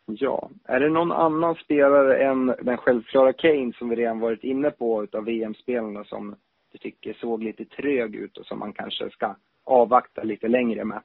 Ja. 0.06 0.50
Är 0.64 0.80
det 0.80 0.90
någon 0.90 1.12
annan 1.12 1.56
spelare 1.56 2.24
än 2.24 2.56
den 2.62 2.78
självklara 2.78 3.34
Kane 3.34 3.74
som 3.74 3.90
vi 3.90 3.96
redan 3.96 4.20
varit 4.20 4.44
inne 4.44 4.72
på 4.72 5.04
utav 5.04 5.26
VM-spelarna 5.26 6.04
som 6.04 6.36
tycker 6.78 7.14
såg 7.14 7.44
lite 7.44 7.66
trög 7.66 8.16
ut 8.16 8.38
och 8.38 8.46
som 8.46 8.60
man 8.60 8.74
kanske 8.74 9.10
ska 9.10 9.36
avvakta 9.64 10.24
lite 10.24 10.48
längre 10.48 10.86
med? 10.86 11.02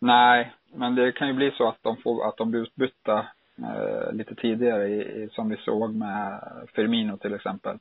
Nej, 0.00 0.52
men 0.74 0.94
det 0.94 1.12
kan 1.12 1.28
ju 1.28 1.34
bli 1.34 1.50
så 1.50 1.68
att 1.68 1.82
de, 1.82 1.96
får, 1.96 2.28
att 2.28 2.36
de 2.36 2.50
blir 2.50 2.60
utbytta 2.60 3.26
eh, 3.58 4.12
lite 4.12 4.34
tidigare, 4.34 4.88
i, 4.88 5.22
i, 5.22 5.28
som 5.32 5.48
vi 5.48 5.56
såg 5.56 5.94
med 5.94 6.40
Firmino 6.74 7.16
till 7.16 7.34
exempel. 7.34 7.78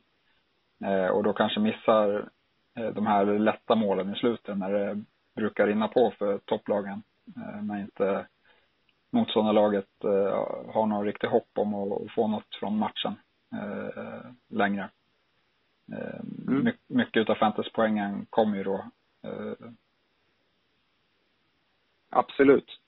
Eh, 0.86 1.08
och 1.08 1.24
då 1.24 1.34
kanske 1.34 1.60
missar 1.60 2.30
eh, 2.78 2.90
de 2.90 3.08
här 3.08 3.26
lätta 3.26 3.76
målen 3.76 4.14
i 4.14 4.20
slutet 4.20 4.58
när 4.58 4.72
det 4.72 5.04
brukar 5.36 5.68
rinna 5.68 5.88
på 5.88 6.14
för 6.20 6.38
topplagen. 6.38 7.04
Eh, 7.38 7.64
när 7.64 7.80
inte 7.80 8.28
motståndarlaget 9.12 10.04
eh, 10.04 10.74
har 10.74 10.86
någon 10.86 11.06
riktig 11.06 11.28
hopp 11.28 11.50
om 11.58 11.74
att 11.74 12.12
få 12.12 12.28
något 12.28 12.56
från 12.60 12.78
matchen 12.78 13.16
eh, 13.54 14.32
längre. 14.50 14.90
Eh, 15.92 16.20
mm. 16.48 16.64
My, 16.64 16.74
mycket 16.88 17.30
av 17.30 17.36
fantasypoängen 17.36 18.26
kommer 18.30 18.58
ju 18.58 18.64
då. 18.64 18.86
Eh, 19.24 19.70
Absolut. 22.10 22.80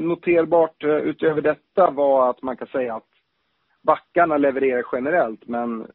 Noterbart 0.00 0.84
eh, 0.84 0.90
utöver 0.90 1.42
detta 1.42 1.90
var 1.90 2.30
att 2.30 2.42
man 2.42 2.56
kan 2.56 2.68
säga 2.68 2.94
att 2.94 3.08
backarna 3.82 4.36
levererar 4.36 4.84
generellt, 4.92 5.46
men 5.46 5.86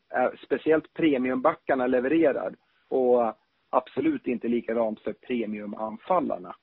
speciellt 0.46 0.93
premiumbackarna 0.93 1.88
levererar. 1.88 2.56
Och 2.88 3.38
absolut 3.70 4.28
inte 4.28 4.48
likadant 4.48 5.00
för 5.00 5.13
premiumanfallarna. 5.13 6.56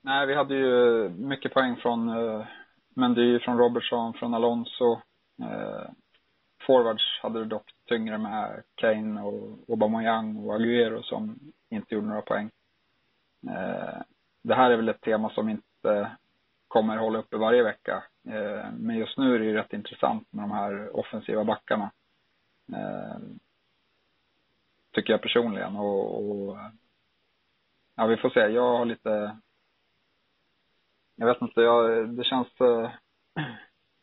Nej, 0.00 0.26
vi 0.26 0.34
hade 0.34 0.54
ju 0.54 1.08
mycket 1.08 1.54
poäng 1.54 1.76
från 1.76 2.10
Mendy, 2.94 3.38
från 3.38 3.58
Robertson, 3.58 4.14
från 4.14 4.34
Alonso 4.34 5.00
forwards 6.66 7.20
hade 7.22 7.38
det 7.38 7.44
dock 7.44 7.70
tyngre 7.88 8.18
med 8.18 8.62
Kane 8.74 9.22
och 9.22 9.58
Aubameyang 9.68 10.36
och 10.36 10.54
Aguero 10.54 11.02
som 11.02 11.38
inte 11.68 11.94
gjorde 11.94 12.06
några 12.06 12.22
poäng. 12.22 12.50
Eh, 13.48 14.02
det 14.42 14.54
här 14.54 14.70
är 14.70 14.76
väl 14.76 14.88
ett 14.88 15.00
tema 15.00 15.30
som 15.30 15.48
inte 15.48 16.10
kommer 16.68 16.96
hålla 16.96 17.18
uppe 17.18 17.36
varje 17.36 17.62
vecka. 17.62 18.04
Eh, 18.28 18.70
men 18.72 18.96
just 18.96 19.18
nu 19.18 19.34
är 19.34 19.38
det 19.38 19.44
ju 19.44 19.54
rätt 19.54 19.72
intressant 19.72 20.32
med 20.32 20.44
de 20.44 20.50
här 20.50 20.96
offensiva 20.96 21.44
backarna. 21.44 21.90
Eh, 22.72 23.18
tycker 24.92 25.12
jag 25.12 25.22
personligen 25.22 25.76
och, 25.76 26.18
och 26.18 26.58
ja, 27.94 28.06
vi 28.06 28.16
får 28.16 28.30
se. 28.30 28.40
Jag 28.40 28.78
har 28.78 28.84
lite 28.84 29.36
jag 31.16 31.26
vet 31.26 31.42
inte, 31.42 31.60
jag, 31.60 32.08
det 32.08 32.24
känns, 32.24 32.48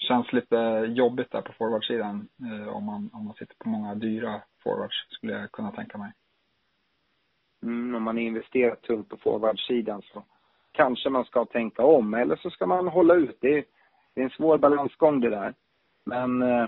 känns 0.02 0.34
lite 0.34 0.56
jobbigt 0.90 1.32
där 1.32 1.42
på 1.42 1.54
forwardsidan. 1.54 2.28
Eh, 2.40 2.68
om, 2.68 2.86
man, 2.86 3.10
om 3.14 3.26
man 3.26 3.34
sitter 3.34 3.56
på 3.56 3.70
många 3.70 3.96
dyra 3.96 4.42
forwards, 4.64 4.96
skulle 5.10 5.34
jag 5.34 5.52
kunna 5.52 5.72
tänka 5.72 5.98
mig. 5.98 6.12
Mm, 7.64 7.96
om 7.96 8.04
man 8.04 8.18
investerar 8.18 8.76
tungt 8.76 9.10
på 9.10 9.18
forwardsidan 9.18 10.02
så 10.02 10.24
kanske 10.72 11.10
man 11.10 11.26
ska 11.26 11.46
tänka 11.46 11.84
om, 11.84 12.14
eller 12.14 12.36
så 12.36 12.50
ska 12.50 12.66
man 12.66 12.88
hålla 12.88 13.16
ut. 13.16 13.38
Det 13.42 13.58
är, 13.58 13.64
det 14.14 14.22
är 14.22 14.26
en 14.26 14.30
svår 14.30 14.58
balansgång 14.58 15.20
det 15.20 15.30
där. 15.30 15.54
Men 16.06 16.42
eh, 16.42 16.68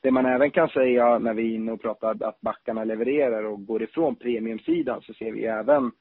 det 0.00 0.10
man 0.10 0.26
även 0.26 0.50
kan 0.50 0.68
säga 0.68 1.18
när 1.18 1.34
vi 1.34 1.50
är 1.50 1.54
inne 1.54 1.72
och 1.72 1.82
pratar 1.82 2.24
att 2.24 2.40
backarna 2.40 2.84
levererar 2.84 3.44
och 3.44 3.66
går 3.66 3.82
ifrån 3.82 4.16
premiumsidan 4.16 5.02
så 5.02 5.14
ser 5.14 5.32
vi 5.32 5.44
även 5.44 5.92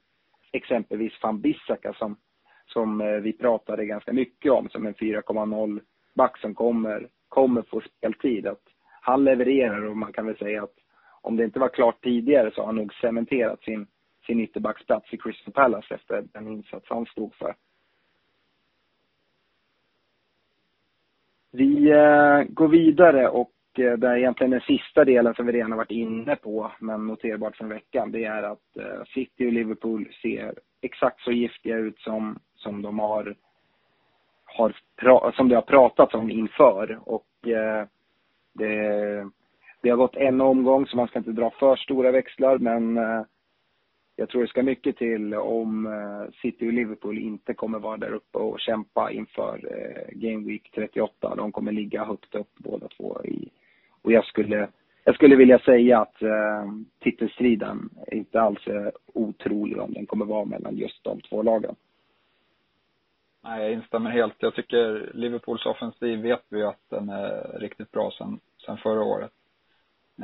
exempelvis 0.52 1.14
van 1.24 1.42
Bissaka 1.42 1.94
som 1.94 2.18
som 2.66 3.02
eh, 3.02 3.08
vi 3.08 3.34
pratade 3.34 3.86
ganska 3.86 4.14
mycket 4.14 4.52
om 4.52 4.70
som 4.70 4.86
en 4.86 4.94
4,0 4.94 5.82
mittback 6.22 6.38
som 6.38 6.56
kommer, 6.56 7.08
kommer 7.30 7.62
få 7.62 7.82
speltid. 7.82 8.48
Att 8.48 8.64
han 9.02 9.24
levererar 9.24 9.86
och 9.86 9.98
man 9.98 10.14
kan 10.14 10.26
väl 10.26 10.38
säga 10.38 10.64
att 10.64 10.76
om 11.22 11.38
det 11.38 11.44
inte 11.44 11.60
var 11.60 11.70
klart 11.70 12.04
tidigare 12.04 12.52
så 12.52 12.62
har 12.62 12.66
han 12.66 12.76
nog 12.76 12.94
cementerat 12.94 13.64
sin, 13.64 13.88
sin 14.26 14.40
ytterbacksplats 14.40 15.14
i 15.14 15.18
Crystal 15.18 15.54
Palace 15.54 15.96
efter 15.96 16.24
den 16.34 16.48
insats 16.48 16.86
han 16.90 17.06
stod 17.06 17.34
för. 17.36 17.56
Vi 21.52 21.90
eh, 21.90 22.44
går 22.54 22.68
vidare 22.68 23.30
och 23.30 23.52
eh, 23.78 23.98
det 23.98 24.08
är 24.08 24.18
egentligen 24.18 24.52
den 24.52 24.62
sista 24.62 25.06
delen 25.06 25.34
som 25.34 25.46
vi 25.46 25.52
redan 25.52 25.72
har 25.72 25.78
varit 25.78 25.92
inne 25.92 26.36
på, 26.36 26.72
men 26.80 27.08
noterbart 27.08 27.58
från 27.58 27.70
veckan, 27.70 28.12
det 28.12 28.26
är 28.26 28.44
att 28.44 28.78
eh, 28.78 29.04
City 29.14 29.48
och 29.48 29.54
Liverpool 29.54 30.08
ser 30.22 30.54
exakt 30.82 31.22
så 31.22 31.32
giftiga 31.32 31.78
ut 31.78 32.00
som 32.00 32.40
som 32.62 32.82
de 32.82 33.00
har, 33.00 33.36
har 34.56 35.32
som 35.32 35.50
det 35.50 35.56
har 35.56 35.62
pratats 35.62 36.14
om 36.14 36.30
inför. 36.30 37.00
Och 37.06 37.48
eh, 37.48 37.86
det, 38.54 39.30
det 39.82 39.90
har 39.90 39.98
gått 39.98 40.16
en 40.16 40.42
omgång 40.42 40.88
så 40.88 40.98
man 40.98 41.08
ska 41.08 41.20
inte 41.20 41.32
dra 41.32 41.50
för 41.50 41.76
stora 41.76 42.12
växlar 42.12 42.58
men 42.58 42.98
eh, 42.98 43.22
jag 44.16 44.30
tror 44.30 44.42
det 44.42 44.48
ska 44.48 44.64
mycket 44.64 44.98
till 44.98 45.34
om 45.34 45.86
eh, 45.86 46.32
City 46.42 46.68
och 46.68 46.74
Liverpool 46.74 47.18
inte 47.18 47.54
kommer 47.54 47.80
vara 47.80 47.98
där 47.98 48.14
uppe 48.14 48.38
och 48.38 48.60
kämpa 48.60 49.12
inför 49.12 49.60
eh, 49.72 50.18
Game 50.20 50.48
Week 50.48 50.72
38. 50.76 51.36
De 51.36 51.52
kommer 51.52 51.72
ligga 51.72 52.06
högt 52.06 52.36
upp 52.36 52.52
båda 52.58 52.88
två 52.88 53.22
i, 53.26 53.50
och 54.02 54.12
jag 54.12 54.26
skulle 54.26 54.68
jag 55.04 55.16
skulle 55.16 55.36
vilja 55.36 55.60
säga 55.60 56.00
att 56.00 56.22
eh, 56.22 56.66
titelstriden 57.04 57.90
inte 58.12 58.42
alls 58.42 58.68
är 58.68 58.92
otrolig 59.14 59.80
om 59.80 59.94
den 59.94 60.06
kommer 60.06 60.26
vara 60.26 60.46
mellan 60.46 60.78
just 60.78 61.04
de 61.04 61.22
två 61.22 61.42
lagen. 61.42 61.76
Nej, 63.44 63.64
jag 63.64 63.74
instämmer 63.74 64.10
helt. 64.10 64.36
Jag 64.38 64.56
tycker 64.56 65.12
Liverpools 65.14 65.66
offensiv 65.66 66.20
vet 66.20 66.46
vi 66.50 66.64
att 66.64 66.90
den 66.90 67.10
är 67.10 67.60
riktigt 67.60 67.92
bra 67.92 68.12
sen, 68.18 68.40
sen 68.66 68.78
förra 68.78 69.04
året. 69.04 69.32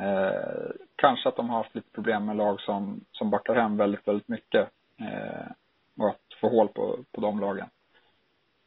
Eh, 0.00 0.70
kanske 0.96 1.28
att 1.28 1.36
de 1.36 1.50
har 1.50 1.56
haft 1.56 1.74
lite 1.74 1.90
problem 1.90 2.26
med 2.26 2.36
lag 2.36 2.60
som, 2.60 3.00
som 3.12 3.30
backar 3.30 3.54
hem 3.54 3.76
väldigt, 3.76 4.08
väldigt 4.08 4.28
mycket. 4.28 4.68
Eh, 5.00 5.50
och 5.98 6.08
att 6.08 6.40
få 6.40 6.48
hål 6.48 6.68
på, 6.68 6.98
på 7.12 7.20
de 7.20 7.40
lagen. 7.40 7.68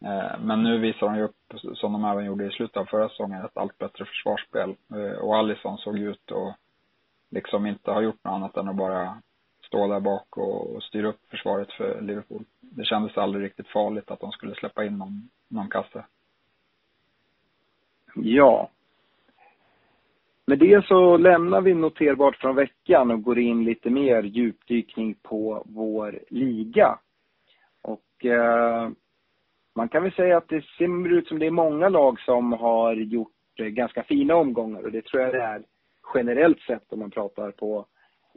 Eh, 0.05 0.39
men 0.39 0.63
nu 0.63 0.77
visar 0.77 1.07
de 1.07 1.15
ju 1.15 1.23
upp, 1.23 1.53
som 1.75 1.93
de 1.93 2.05
även 2.05 2.25
gjorde 2.25 2.45
i 2.45 2.51
slutet 2.51 2.77
av 2.77 2.85
förra 2.85 3.09
säsongen, 3.09 3.45
ett 3.45 3.57
allt 3.57 3.77
bättre 3.77 4.05
försvarsspel. 4.05 4.75
Eh, 4.95 5.17
och 5.19 5.37
Allison 5.37 5.77
såg 5.77 5.99
ut 5.99 6.31
att 6.31 6.55
liksom 7.29 7.65
inte 7.65 7.91
ha 7.91 8.01
gjort 8.01 8.23
något 8.23 8.33
annat 8.33 8.57
än 8.57 8.67
att 8.67 8.75
bara 8.75 9.21
stå 9.71 9.87
där 9.87 9.99
bak 9.99 10.37
och 10.37 10.83
styra 10.83 11.07
upp 11.07 11.19
försvaret 11.29 11.71
för 11.71 12.01
Liverpool. 12.01 12.43
Det 12.59 12.85
kändes 12.85 13.17
aldrig 13.17 13.45
riktigt 13.45 13.67
farligt 13.67 14.11
att 14.11 14.19
de 14.19 14.31
skulle 14.31 14.55
släppa 14.55 14.85
in 14.85 14.97
någon, 14.97 15.29
någon 15.47 15.69
kasse. 15.69 16.05
Ja. 18.15 18.69
med 20.45 20.59
det 20.59 20.85
så 20.85 21.17
lämnar 21.17 21.61
vi 21.61 21.73
noterbart 21.73 22.35
från 22.35 22.55
veckan 22.55 23.11
och 23.11 23.23
går 23.23 23.39
in 23.39 23.63
lite 23.63 23.89
mer 23.89 24.23
djupdykning 24.23 25.15
på 25.21 25.63
vår 25.65 26.19
liga. 26.29 26.99
Och 27.81 28.25
eh, 28.25 28.89
man 29.75 29.89
kan 29.89 30.03
väl 30.03 30.11
säga 30.11 30.37
att 30.37 30.49
det 30.49 30.65
ser 30.77 31.13
ut 31.13 31.27
som 31.27 31.39
det 31.39 31.45
är 31.45 31.51
många 31.51 31.89
lag 31.89 32.19
som 32.19 32.53
har 32.53 32.93
gjort 32.93 33.59
eh, 33.59 33.65
ganska 33.65 34.03
fina 34.03 34.35
omgångar 34.35 34.83
och 34.83 34.91
det 34.91 35.05
tror 35.05 35.21
jag 35.21 35.33
det 35.33 35.41
är 35.41 35.63
generellt 36.13 36.61
sett 36.61 36.93
om 36.93 36.99
man 36.99 37.11
pratar 37.11 37.51
på 37.51 37.85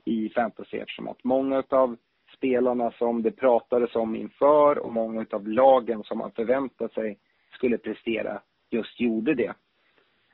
i 0.05 0.29
fantasy 0.29 0.77
eftersom 0.77 1.09
att 1.09 1.25
många 1.25 1.63
av 1.69 1.97
spelarna 2.37 2.91
som 2.91 3.23
det 3.23 3.31
pratades 3.31 3.95
om 3.95 4.17
inför 4.17 4.79
och 4.79 4.93
många 4.93 5.27
av 5.31 5.49
lagen 5.49 6.03
som 6.03 6.19
man 6.19 6.33
förväntat 6.33 6.93
sig 6.93 7.19
skulle 7.53 7.79
prestera 7.79 8.41
just 8.71 9.01
gjorde 9.01 9.35
det. 9.35 9.55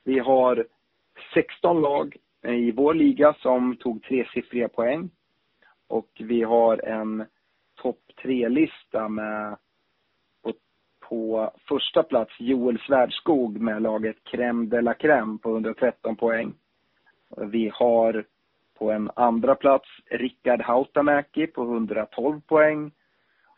Vi 0.04 0.18
har 0.18 0.66
16 1.34 1.80
lag 1.80 2.16
i 2.42 2.72
vår 2.72 2.94
liga 2.94 3.34
som 3.34 3.76
tog 3.76 4.02
tresiffriga 4.02 4.68
poäng. 4.68 5.10
Och 5.88 6.10
vi 6.18 6.42
har 6.42 6.86
en 6.86 7.24
topp 7.74 8.00
tre-lista 8.22 9.08
med 9.08 9.56
på, 10.42 10.52
på, 11.08 11.52
första 11.68 12.02
plats 12.02 12.32
Joel 12.38 12.78
Svärdskog 12.78 13.60
med 13.60 13.82
laget 13.82 14.16
Crème 14.24 14.68
de 14.68 14.80
la 14.82 14.92
Crème 14.92 15.38
på 15.38 15.50
113 15.50 16.16
poäng. 16.16 16.54
Vi 17.36 17.70
har 17.74 18.24
på 18.80 18.90
en 18.90 19.10
andra 19.16 19.54
plats 19.54 19.88
Rickard 20.10 20.62
Hautamäki 20.62 21.46
på 21.46 21.62
112 21.62 22.40
poäng. 22.40 22.90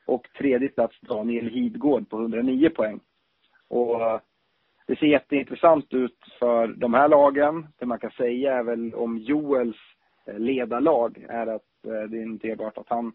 Och 0.07 0.29
tredje 0.39 0.69
plats 0.69 1.01
Daniel 1.01 1.49
Hidgård 1.49 2.09
på 2.09 2.17
109 2.17 2.71
poäng. 2.71 3.01
Och 3.69 4.01
eh, 4.01 4.21
det 4.87 4.99
ser 4.99 5.07
jätteintressant 5.07 5.95
ut 5.95 6.19
för 6.39 6.67
de 6.67 6.95
här 6.95 7.09
lagen. 7.09 7.67
Det 7.79 7.87
man 7.87 7.99
kan 7.99 8.11
säga 8.11 8.59
är 8.59 8.63
väl 8.63 8.95
om 8.95 9.19
Joels 9.19 9.77
eh, 10.27 10.39
ledarlag 10.39 11.27
är 11.29 11.47
att 11.47 11.87
eh, 11.87 12.03
det 12.11 12.23
är 12.23 12.27
noterbart 12.27 12.79
att 12.79 12.89
han 12.89 13.13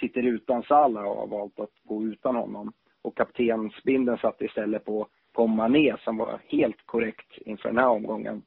sitter 0.00 0.22
utan 0.22 0.62
Salah 0.62 1.04
och 1.04 1.16
har 1.16 1.26
valt 1.26 1.60
att 1.60 1.74
gå 1.84 2.04
utan 2.04 2.36
honom. 2.36 2.72
Och 3.02 3.16
kaptensbindeln 3.16 4.18
satt 4.18 4.42
istället 4.42 4.84
på, 4.84 5.06
på 5.32 5.46
Mané 5.46 5.96
som 6.04 6.16
var 6.16 6.40
helt 6.48 6.86
korrekt 6.86 7.38
inför 7.38 7.68
den 7.68 7.78
här 7.78 7.88
omgången. 7.88 8.42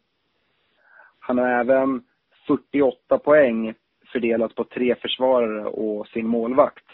Han 1.19 1.37
har 1.37 1.47
även 1.47 2.03
48 2.47 3.17
poäng 3.17 3.73
fördelat 4.11 4.55
på 4.55 4.63
tre 4.63 4.95
försvarare 4.95 5.65
och 5.65 6.07
sin 6.07 6.27
målvakt. 6.27 6.85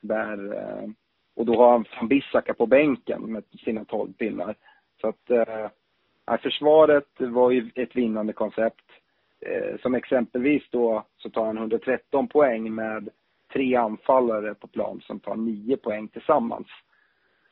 Där, 0.00 0.52
eh, 0.54 0.88
och 1.34 1.46
då 1.46 1.56
har 1.56 1.72
han 1.72 1.84
van 1.96 2.08
Bissaka 2.08 2.54
på 2.54 2.66
bänken 2.66 3.32
med 3.32 3.44
sina 3.64 3.84
12 3.84 4.12
pinnar. 4.12 4.54
Så 5.00 5.08
att 5.08 5.30
eh, 5.30 6.38
försvaret 6.42 7.08
var 7.18 7.50
ju 7.50 7.70
ett 7.74 7.96
vinnande 7.96 8.32
koncept. 8.32 8.84
Eh, 9.46 9.80
som 9.80 9.94
exempelvis 9.94 10.62
då 10.70 11.04
så 11.16 11.30
tar 11.30 11.46
han 11.46 11.56
113 11.56 12.28
poäng 12.28 12.74
med 12.74 13.08
tre 13.52 13.76
anfallare 13.76 14.54
på 14.54 14.66
plan 14.66 15.00
som 15.00 15.20
tar 15.20 15.36
9 15.36 15.76
poäng 15.76 16.08
tillsammans. 16.08 16.66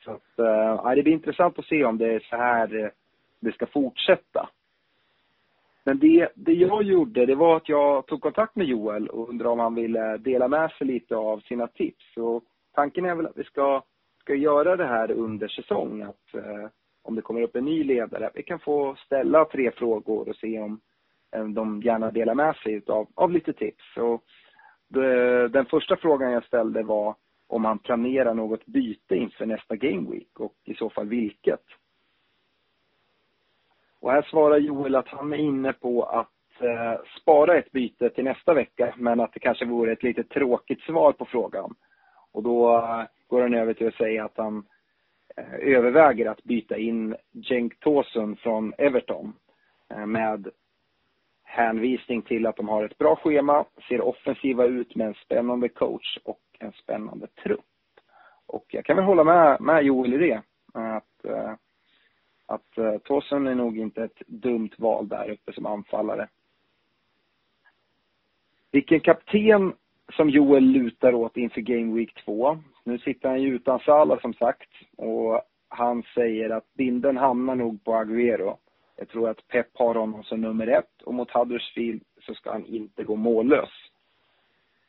Så 0.04 0.10
att, 0.10 0.38
eh, 0.38 0.94
det 0.94 1.02
blir 1.02 1.12
intressant 1.12 1.58
att 1.58 1.64
se 1.64 1.84
om 1.84 1.98
det 1.98 2.14
är 2.14 2.20
så 2.20 2.36
här 2.36 2.84
eh, 2.84 2.90
det 3.40 3.52
ska 3.52 3.66
fortsätta. 3.66 4.48
Men 5.84 5.98
det, 5.98 6.28
det 6.34 6.52
jag 6.52 6.82
gjorde, 6.82 7.26
det 7.26 7.34
var 7.34 7.56
att 7.56 7.68
jag 7.68 8.06
tog 8.06 8.20
kontakt 8.20 8.56
med 8.56 8.66
Joel 8.66 9.08
och 9.08 9.28
undrade 9.28 9.50
om 9.50 9.58
han 9.58 9.74
ville 9.74 10.16
dela 10.16 10.48
med 10.48 10.70
sig 10.70 10.86
lite 10.86 11.16
av 11.16 11.40
sina 11.40 11.66
tips. 11.66 12.16
Och 12.16 12.44
tanken 12.74 13.04
är 13.04 13.14
väl 13.14 13.26
att 13.26 13.36
vi 13.36 13.44
ska, 13.44 13.82
ska 14.20 14.34
göra 14.34 14.76
det 14.76 14.86
här 14.86 15.10
under 15.10 15.48
säsong. 15.48 16.02
Att 16.02 16.34
eh, 16.34 16.68
om 17.02 17.14
det 17.14 17.22
kommer 17.22 17.42
upp 17.42 17.56
en 17.56 17.64
ny 17.64 17.84
ledare, 17.84 18.30
vi 18.34 18.42
kan 18.42 18.58
få 18.58 18.96
ställa 19.06 19.44
tre 19.44 19.70
frågor 19.70 20.28
och 20.28 20.36
se 20.36 20.60
om 20.60 20.80
eh, 21.36 21.44
de 21.44 21.82
gärna 21.82 22.10
delar 22.10 22.34
med 22.34 22.56
sig 22.56 22.82
av, 22.86 23.08
av 23.14 23.30
lite 23.30 23.52
tips. 23.52 23.96
Och 23.96 24.24
det, 24.88 25.48
den 25.48 25.66
första 25.66 25.96
frågan 25.96 26.32
jag 26.32 26.44
ställde 26.44 26.82
var 26.82 27.14
om 27.48 27.64
han 27.64 27.78
planerar 27.78 28.34
något 28.34 28.66
byte 28.66 29.16
inför 29.16 29.46
nästa 29.46 29.76
Game 29.76 30.10
Week 30.10 30.40
och 30.40 30.54
i 30.64 30.74
så 30.74 30.90
fall 30.90 31.08
vilket. 31.08 31.64
Och 34.00 34.12
här 34.12 34.22
svarar 34.22 34.58
Joel 34.58 34.94
att 34.94 35.08
han 35.08 35.32
är 35.32 35.36
inne 35.36 35.72
på 35.72 36.02
att 36.02 36.62
eh, 36.62 37.00
spara 37.20 37.58
ett 37.58 37.72
byte 37.72 38.10
till 38.10 38.24
nästa 38.24 38.54
vecka, 38.54 38.94
men 38.96 39.20
att 39.20 39.32
det 39.32 39.40
kanske 39.40 39.64
vore 39.64 39.92
ett 39.92 40.02
lite 40.02 40.24
tråkigt 40.24 40.80
svar 40.80 41.12
på 41.12 41.24
frågan. 41.24 41.74
Och 42.32 42.42
då 42.42 42.76
eh, 42.76 43.02
går 43.28 43.42
han 43.42 43.54
över 43.54 43.74
till 43.74 43.88
att 43.88 43.94
säga 43.94 44.24
att 44.24 44.36
han 44.36 44.66
eh, 45.36 45.74
överväger 45.76 46.30
att 46.30 46.44
byta 46.44 46.76
in 46.76 47.16
Cenk 47.48 47.80
Tosun 47.80 48.36
från 48.36 48.72
Everton 48.78 49.32
eh, 49.90 50.06
med 50.06 50.48
hänvisning 51.44 52.22
till 52.22 52.46
att 52.46 52.56
de 52.56 52.68
har 52.68 52.84
ett 52.84 52.98
bra 52.98 53.16
schema, 53.16 53.64
ser 53.88 54.00
offensiva 54.00 54.64
ut 54.64 54.94
med 54.94 55.06
en 55.06 55.14
spännande 55.14 55.68
coach 55.68 56.18
och 56.24 56.40
en 56.58 56.72
spännande 56.72 57.26
trupp. 57.26 57.64
Och 58.46 58.64
jag 58.68 58.84
kan 58.84 58.96
väl 58.96 59.04
hålla 59.04 59.24
med, 59.24 59.60
med 59.60 59.82
Joel 59.82 60.14
i 60.14 60.18
det. 60.18 60.42
Att 60.74 61.24
eh, 61.24 61.52
att 62.50 62.78
eh, 62.78 62.84
uh, 62.84 62.98
Tossen 62.98 63.46
är 63.46 63.54
nog 63.54 63.78
inte 63.78 64.04
ett 64.04 64.22
dumt 64.26 64.70
val 64.78 65.08
där 65.08 65.30
uppe 65.30 65.52
som 65.52 65.66
anfallare. 65.66 66.28
Vilken 68.72 69.00
kapten 69.00 69.72
som 70.12 70.30
Joel 70.30 70.64
lutar 70.64 71.14
åt 71.14 71.36
inför 71.36 71.60
Game 71.60 71.94
Week 71.94 72.14
2. 72.24 72.58
Nu 72.84 72.98
sitter 72.98 73.28
han 73.28 73.42
ju 73.42 73.54
utan 73.54 73.78
Salah 73.78 74.20
som 74.20 74.34
sagt 74.34 74.70
och 74.96 75.42
han 75.68 76.02
säger 76.14 76.50
att 76.50 76.74
binden 76.74 77.16
hamnar 77.16 77.54
nog 77.54 77.84
på 77.84 77.92
Agüero. 77.92 78.56
Jag 78.96 79.08
tror 79.08 79.28
att 79.28 79.48
Pep 79.48 79.66
har 79.74 79.94
honom 79.94 80.22
som 80.22 80.40
nummer 80.40 80.66
ett 80.66 81.02
och 81.02 81.14
mot 81.14 81.30
Huddersfield 81.30 82.02
så 82.20 82.34
ska 82.34 82.52
han 82.52 82.66
inte 82.66 83.04
gå 83.04 83.16
mållös. 83.16 83.70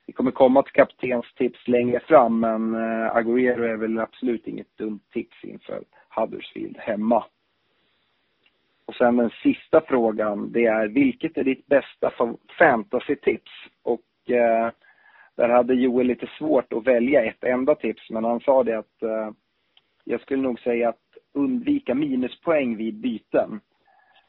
Vi 0.05 0.13
kommer 0.13 0.31
komma 0.31 0.63
till 0.63 0.73
kaptens 0.73 1.33
tips 1.35 1.67
längre 1.67 1.99
fram 1.99 2.39
men 2.39 2.73
eh, 2.73 3.15
Agüero 3.15 3.63
är 3.63 3.77
väl 3.77 3.99
absolut 3.99 4.47
inget 4.47 4.77
dumt 4.77 4.99
tips 5.13 5.43
inför 5.43 5.83
Huddersfield 6.09 6.77
hemma. 6.77 7.25
Och 8.91 8.97
sen 8.97 9.17
den 9.17 9.29
sista 9.43 9.81
frågan, 9.81 10.51
det 10.51 10.65
är 10.65 10.87
vilket 10.87 11.37
är 11.37 11.43
ditt 11.43 11.67
bästa 11.67 12.11
fantasy-tips? 12.59 13.51
Och 13.83 14.31
eh, 14.31 14.69
där 15.35 15.49
hade 15.49 15.73
Joel 15.73 16.07
lite 16.07 16.27
svårt 16.37 16.73
att 16.73 16.87
välja 16.87 17.25
ett 17.25 17.43
enda 17.43 17.75
tips, 17.75 18.09
men 18.09 18.23
han 18.23 18.39
sa 18.39 18.63
det 18.63 18.77
att 18.77 19.03
eh, 19.03 19.29
jag 20.03 20.21
skulle 20.21 20.43
nog 20.43 20.59
säga 20.59 20.89
att 20.89 21.17
undvika 21.33 21.95
minuspoäng 21.95 22.77
vid 22.77 22.95
byten. 22.95 23.59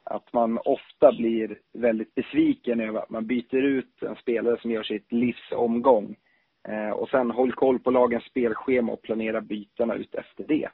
Att 0.05 0.33
man 0.33 0.59
ofta 0.65 1.13
blir 1.13 1.59
väldigt 1.73 2.15
besviken 2.15 2.81
över 2.81 3.01
att 3.01 3.11
man 3.11 3.27
byter 3.27 3.63
ut 3.63 4.03
en 4.03 4.17
spelare 4.17 4.61
som 4.61 4.71
gör 4.71 4.83
sitt 4.83 5.13
livs 5.13 5.53
omgång. 5.53 6.17
Eh, 6.69 6.91
och 6.91 7.09
sen 7.09 7.31
håll 7.31 7.53
koll 7.53 7.79
på 7.79 7.91
lagens 7.91 8.25
spelschema 8.25 8.93
och 8.93 9.03
planera 9.03 9.41
bytena 9.41 9.95
ut 9.95 10.15
efter 10.15 10.45
det. 10.45 10.69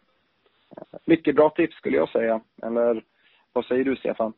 Mycket 1.05 1.35
bra 1.35 1.51
tips 1.51 1.77
skulle 1.77 1.97
jag 1.97 2.09
säga. 2.09 2.41
Eller 2.63 3.03
vad 3.59 3.67
säger 3.67 3.85
du, 3.85 3.97
Stefan? 3.97 4.33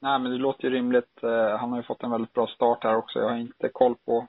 Nej, 0.00 0.18
men 0.18 0.32
det 0.32 0.38
låter 0.38 0.64
ju 0.64 0.70
rimligt. 0.70 1.22
Eh, 1.22 1.56
han 1.56 1.70
har 1.70 1.76
ju 1.76 1.82
fått 1.82 2.02
en 2.02 2.10
väldigt 2.10 2.32
bra 2.32 2.46
start 2.46 2.84
här 2.84 2.96
också. 2.96 3.18
Jag 3.18 3.28
har 3.28 3.36
inte 3.36 3.68
koll 3.68 3.94
på 4.06 4.26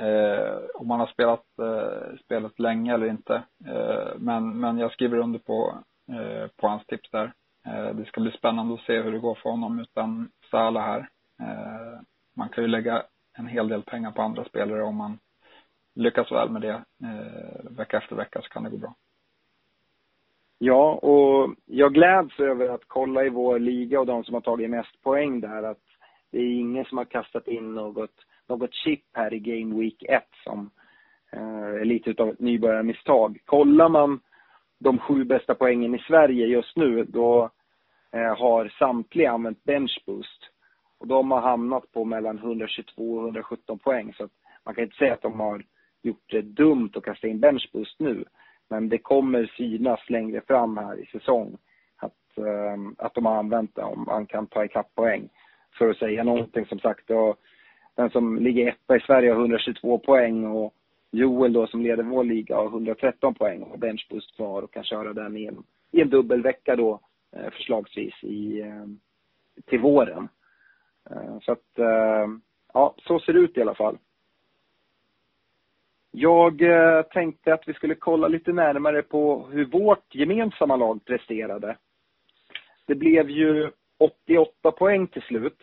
eh, 0.00 0.58
om 0.74 0.90
han 0.90 1.00
har 1.00 1.06
spelat 1.06 1.44
eh, 1.62 2.16
spelet 2.24 2.58
länge 2.58 2.94
eller 2.94 3.06
inte. 3.06 3.42
Eh, 3.66 4.08
men, 4.16 4.60
men 4.60 4.78
jag 4.78 4.92
skriver 4.92 5.18
under 5.18 5.38
på, 5.38 5.78
eh, 6.12 6.48
på 6.56 6.68
hans 6.68 6.86
tips 6.86 7.10
där. 7.10 7.32
Eh, 7.66 7.94
det 7.94 8.04
ska 8.04 8.20
bli 8.20 8.30
spännande 8.30 8.74
att 8.74 8.80
se 8.80 9.00
hur 9.00 9.12
det 9.12 9.18
går 9.18 9.34
för 9.34 9.50
honom 9.50 9.80
utan 9.80 10.30
Salah 10.50 10.82
här. 10.82 11.08
Eh, 11.40 12.00
man 12.36 12.48
kan 12.48 12.64
ju 12.64 12.68
lägga 12.68 13.02
en 13.38 13.46
hel 13.46 13.68
del 13.68 13.82
pengar 13.82 14.10
på 14.10 14.22
andra 14.22 14.44
spelare 14.44 14.82
om 14.82 14.96
man 14.96 15.18
lyckas 15.94 16.32
väl 16.32 16.50
med 16.50 16.62
det 16.62 16.84
eh, 17.04 17.70
vecka 17.70 17.98
efter 17.98 18.16
vecka 18.16 18.42
så 18.42 18.48
kan 18.48 18.64
det 18.64 18.70
gå 18.70 18.76
bra. 18.76 18.94
Ja, 20.62 20.92
och 20.94 21.54
jag 21.66 21.94
gläds 21.94 22.40
över 22.40 22.68
att 22.68 22.84
kolla 22.86 23.24
i 23.24 23.28
vår 23.28 23.58
liga 23.58 24.00
och 24.00 24.06
de 24.06 24.24
som 24.24 24.34
har 24.34 24.40
tagit 24.40 24.70
mest 24.70 25.02
poäng 25.02 25.40
där 25.40 25.62
att 25.62 25.82
det 26.30 26.38
är 26.38 26.58
ingen 26.60 26.84
som 26.84 26.98
har 26.98 27.04
kastat 27.04 27.48
in 27.48 27.74
något, 27.74 28.14
något 28.48 28.74
chip 28.74 29.04
här 29.12 29.34
i 29.34 29.38
Game 29.38 29.80
Week 29.80 30.02
1 30.08 30.24
som 30.44 30.70
eh, 31.32 31.80
är 31.80 31.84
lite 31.84 32.10
utav 32.10 32.28
ett 32.28 32.40
nybörjarmisstag. 32.40 33.38
Kollar 33.44 33.88
man 33.88 34.20
de 34.78 34.98
sju 34.98 35.24
bästa 35.24 35.54
poängen 35.54 35.94
i 35.94 35.98
Sverige 35.98 36.46
just 36.46 36.76
nu, 36.76 37.04
då 37.04 37.50
eh, 38.12 38.38
har 38.38 38.68
samtliga 38.78 39.30
använt 39.30 39.64
bench 39.64 40.02
boost. 40.06 40.50
Och 40.98 41.06
de 41.06 41.30
har 41.30 41.40
hamnat 41.40 41.92
på 41.92 42.04
mellan 42.04 42.38
122 42.38 43.12
och 43.12 43.24
117 43.24 43.78
poäng. 43.78 44.14
Så 44.16 44.24
att 44.24 44.32
man 44.64 44.74
kan 44.74 44.84
inte 44.84 44.96
säga 44.96 45.14
att 45.14 45.22
de 45.22 45.40
har 45.40 45.64
gjort 46.02 46.30
det 46.30 46.42
dumt 46.42 46.90
att 46.94 47.04
kasta 47.04 47.28
in 47.28 47.40
bench 47.40 47.70
boost 47.72 48.00
nu. 48.00 48.24
Men 48.70 48.88
det 48.88 48.98
kommer 48.98 49.46
synas 49.56 50.10
längre 50.10 50.40
fram 50.40 50.76
här 50.76 50.98
i 51.00 51.06
säsong 51.06 51.56
att, 51.96 52.38
ehm, 52.38 52.94
att 52.98 53.14
de 53.14 53.26
har 53.26 53.36
använt 53.36 53.74
det 53.74 53.82
om 53.82 54.04
man 54.04 54.26
kan 54.26 54.46
ta 54.46 54.64
ikapp 54.64 54.94
poäng. 54.94 55.28
För 55.78 55.90
att 55.90 55.96
säga 55.96 56.24
någonting 56.24 56.66
som 56.66 56.78
sagt. 56.78 57.10
Och 57.10 57.36
den 57.94 58.10
som 58.10 58.38
ligger 58.38 58.68
etta 58.68 58.96
i 58.96 59.00
Sverige 59.00 59.32
har 59.32 59.40
122 59.40 59.98
poäng 59.98 60.46
och 60.46 60.74
Joel 61.10 61.52
då 61.52 61.66
som 61.66 61.82
leder 61.82 62.02
vår 62.02 62.24
liga 62.24 62.56
har 62.56 62.66
113 62.66 63.34
poäng 63.34 63.62
och 63.62 63.78
benchboost 63.78 64.36
kvar 64.36 64.62
och 64.62 64.72
kan 64.72 64.84
köra 64.84 65.12
den 65.12 65.36
i 65.36 65.44
en, 65.46 65.62
i 65.92 66.00
en 66.00 66.10
dubbelvecka 66.10 66.76
då 66.76 67.00
eh, 67.36 67.50
förslagsvis 67.50 68.24
i, 68.24 68.60
eh, 68.60 68.86
till 69.66 69.80
våren. 69.80 70.28
Eh, 71.10 71.38
så 71.42 71.52
att, 71.52 71.78
ehm, 71.78 72.40
ja, 72.74 72.94
så 72.98 73.20
ser 73.20 73.32
det 73.32 73.38
ut 73.38 73.56
i 73.56 73.62
alla 73.62 73.74
fall. 73.74 73.98
Jag 76.10 76.62
eh, 76.62 77.02
tänkte 77.02 77.54
att 77.54 77.68
vi 77.68 77.74
skulle 77.74 77.94
kolla 77.94 78.28
lite 78.28 78.52
närmare 78.52 79.02
på 79.02 79.46
hur 79.52 79.64
vårt 79.64 80.14
gemensamma 80.14 80.76
lag 80.76 81.04
presterade. 81.04 81.76
Det 82.86 82.94
blev 82.94 83.30
ju 83.30 83.70
88 83.98 84.72
poäng 84.72 85.06
till 85.06 85.22
slut. 85.22 85.58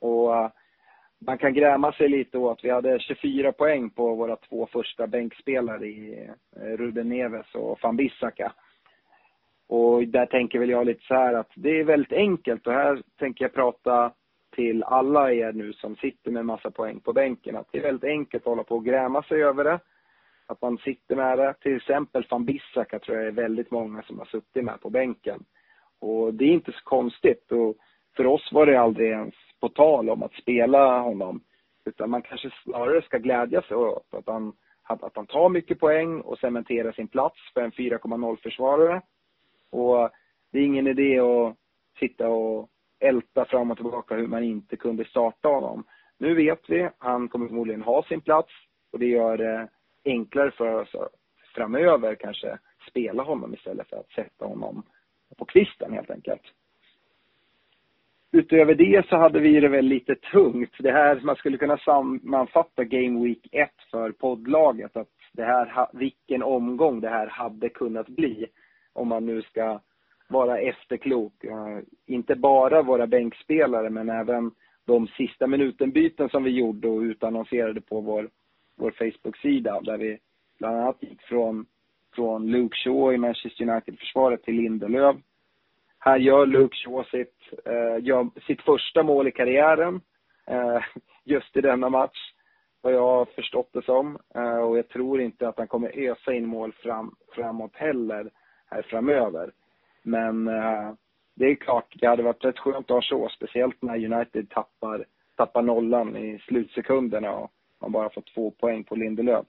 Och 0.00 0.36
eh, 0.36 0.50
man 1.26 1.38
kan 1.38 1.54
gräma 1.54 1.92
sig 1.92 2.08
lite 2.08 2.38
åt 2.38 2.58
att 2.58 2.64
vi 2.64 2.70
hade 2.70 2.98
24 3.00 3.52
poäng 3.52 3.90
på 3.90 4.14
våra 4.14 4.36
två 4.36 4.68
första 4.72 5.06
bänkspelare 5.06 5.86
i 5.86 6.28
eh, 6.56 6.62
Ruben 6.62 7.08
Neves 7.08 7.54
och 7.54 7.78
van 7.82 7.96
Bissaka. 7.96 8.52
Och 9.68 10.08
där 10.08 10.26
tänker 10.26 10.58
väl 10.58 10.70
jag 10.70 10.86
lite 10.86 11.04
så 11.04 11.14
här 11.14 11.34
att 11.34 11.50
det 11.54 11.80
är 11.80 11.84
väldigt 11.84 12.12
enkelt 12.12 12.66
och 12.66 12.72
här 12.72 13.02
tänker 13.18 13.44
jag 13.44 13.54
prata 13.54 14.12
till 14.50 14.82
alla 14.82 15.32
er 15.32 15.52
nu 15.52 15.72
som 15.72 15.96
sitter 15.96 16.30
med 16.30 16.46
massa 16.46 16.70
poäng 16.70 17.00
på 17.00 17.12
bänken 17.12 17.56
att 17.56 17.68
det 17.72 17.78
är 17.78 17.82
väldigt 17.82 18.10
enkelt 18.10 18.42
att 18.42 18.48
hålla 18.48 18.64
på 18.64 18.76
och 18.76 18.84
gräma 18.84 19.22
sig 19.22 19.42
över 19.44 19.64
det. 19.64 19.80
Att 20.46 20.62
man 20.62 20.78
sitter 20.78 21.16
med 21.16 21.38
det. 21.38 21.54
Till 21.60 21.76
exempel 21.76 22.26
van 22.30 22.44
Bissaka 22.44 22.98
tror 22.98 23.16
jag 23.18 23.26
är 23.26 23.30
väldigt 23.30 23.70
många 23.70 24.02
som 24.02 24.18
har 24.18 24.26
suttit 24.26 24.64
med 24.64 24.80
på 24.80 24.90
bänken. 24.90 25.44
Och 25.98 26.34
det 26.34 26.44
är 26.44 26.52
inte 26.52 26.72
så 26.72 26.84
konstigt. 26.84 27.52
Och 27.52 27.76
för 28.16 28.26
oss 28.26 28.52
var 28.52 28.66
det 28.66 28.80
aldrig 28.80 29.10
ens 29.10 29.34
på 29.60 29.68
tal 29.68 30.10
om 30.10 30.22
att 30.22 30.32
spela 30.32 30.98
honom. 30.98 31.40
Utan 31.84 32.10
man 32.10 32.22
kanske 32.22 32.50
snarare 32.64 33.02
ska 33.02 33.18
glädja 33.18 33.62
sig 33.62 33.76
åt 33.76 34.14
att 34.14 34.26
han, 34.26 34.52
att 34.82 35.16
han 35.16 35.26
tar 35.26 35.48
mycket 35.48 35.80
poäng 35.80 36.20
och 36.20 36.38
cementerar 36.38 36.92
sin 36.92 37.08
plats 37.08 37.38
för 37.54 37.60
en 37.60 37.72
4,0-försvarare. 37.72 39.02
Och 39.70 40.10
det 40.52 40.58
är 40.58 40.64
ingen 40.64 40.86
idé 40.86 41.20
att 41.20 41.56
sitta 41.98 42.28
och 42.28 42.68
älta 43.00 43.44
fram 43.44 43.70
och 43.70 43.76
tillbaka 43.76 44.14
hur 44.14 44.26
man 44.26 44.44
inte 44.44 44.76
kunde 44.76 45.04
starta 45.04 45.48
honom. 45.48 45.84
Nu 46.18 46.34
vet 46.34 46.60
vi, 46.68 46.88
han 46.98 47.28
kommer 47.28 47.46
förmodligen 47.46 47.82
ha 47.82 48.02
sin 48.02 48.20
plats 48.20 48.52
och 48.92 48.98
det 48.98 49.06
gör 49.06 49.36
det 49.36 49.68
enklare 50.04 50.50
för 50.50 50.74
oss 50.74 50.94
att 50.94 51.08
framöver 51.54 52.14
kanske 52.14 52.58
spela 52.90 53.22
honom 53.22 53.54
istället 53.54 53.88
för 53.88 53.96
att 53.96 54.10
sätta 54.10 54.44
honom 54.44 54.82
på 55.38 55.44
kvisten 55.44 55.92
helt 55.92 56.10
enkelt. 56.10 56.42
Utöver 58.32 58.74
det 58.74 59.06
så 59.08 59.16
hade 59.16 59.40
vi 59.40 59.60
det 59.60 59.68
väl 59.68 59.84
lite 59.84 60.14
tungt. 60.14 60.76
Det 60.78 60.92
här, 60.92 61.20
man 61.20 61.36
skulle 61.36 61.58
kunna 61.58 61.78
sammanfatta 61.78 62.84
Game 62.84 63.24
Week 63.24 63.48
1 63.52 63.70
för 63.90 64.12
poddlaget. 64.12 64.96
Att 64.96 65.08
det 65.32 65.44
här, 65.44 65.88
vilken 65.92 66.42
omgång 66.42 67.00
det 67.00 67.08
här 67.08 67.26
hade 67.26 67.68
kunnat 67.68 68.08
bli. 68.08 68.46
Om 68.92 69.08
man 69.08 69.26
nu 69.26 69.42
ska 69.42 69.80
vara 70.30 70.58
efterklok. 70.58 71.44
Eh, 71.44 71.78
inte 72.06 72.34
bara 72.34 72.82
våra 72.82 73.06
bänkspelare 73.06 73.90
men 73.90 74.10
även 74.10 74.50
de 74.84 75.06
sista 75.06 75.46
minuten-byten 75.46 76.28
som 76.28 76.44
vi 76.44 76.50
gjorde 76.50 76.88
och 76.88 77.00
utannonserade 77.00 77.80
på 77.80 78.00
vår, 78.00 78.30
vår 78.76 78.90
Facebook-sida. 78.90 79.80
Där 79.80 79.98
vi 79.98 80.18
bland 80.58 80.76
annat 80.76 81.02
gick 81.02 81.22
från, 81.22 81.66
från 82.14 82.46
Luke 82.46 82.76
Shaw 82.76 83.14
i 83.14 83.18
Manchester 83.18 83.68
United-försvaret 83.68 84.42
till 84.42 84.54
Lindelöf 84.54 85.16
här 86.00 86.18
gör 86.18 86.46
Luke 86.46 86.76
Shaw 86.76 87.04
sitt, 87.04 87.66
eh, 87.66 88.04
gör 88.04 88.30
sitt 88.46 88.62
första 88.62 89.02
mål 89.02 89.28
i 89.28 89.32
karriären 89.32 90.00
eh, 90.46 90.82
just 91.24 91.56
i 91.56 91.60
denna 91.60 91.88
match. 91.88 92.32
Vad 92.82 92.92
jag 92.94 93.02
har 93.02 93.24
förstått 93.24 93.70
det 93.72 93.82
som. 93.82 94.18
Eh, 94.34 94.58
och 94.58 94.78
jag 94.78 94.88
tror 94.88 95.20
inte 95.20 95.48
att 95.48 95.58
han 95.58 95.68
kommer 95.68 96.10
ösa 96.10 96.32
in 96.32 96.46
mål 96.46 96.72
fram, 96.72 97.14
framåt 97.34 97.76
heller 97.76 98.30
här 98.66 98.82
framöver. 98.82 99.52
Men 100.02 100.48
eh, 100.48 100.92
det 101.34 101.44
är 101.44 101.54
klart, 101.54 101.94
det 102.00 102.06
hade 102.06 102.22
varit 102.22 102.44
rätt 102.44 102.58
skönt 102.58 102.90
att 102.90 102.94
ha 102.94 103.02
så, 103.02 103.28
speciellt 103.28 103.82
när 103.82 104.12
United 104.12 104.50
tappar, 104.50 105.04
tappar 105.36 105.62
nollan 105.62 106.16
i 106.16 106.38
slutsekunderna 106.38 107.32
och 107.32 107.50
man 107.80 107.92
bara 107.92 108.10
får 108.10 108.22
två 108.34 108.50
poäng 108.50 108.84
på 108.84 108.96
Lindelöf. 108.96 109.46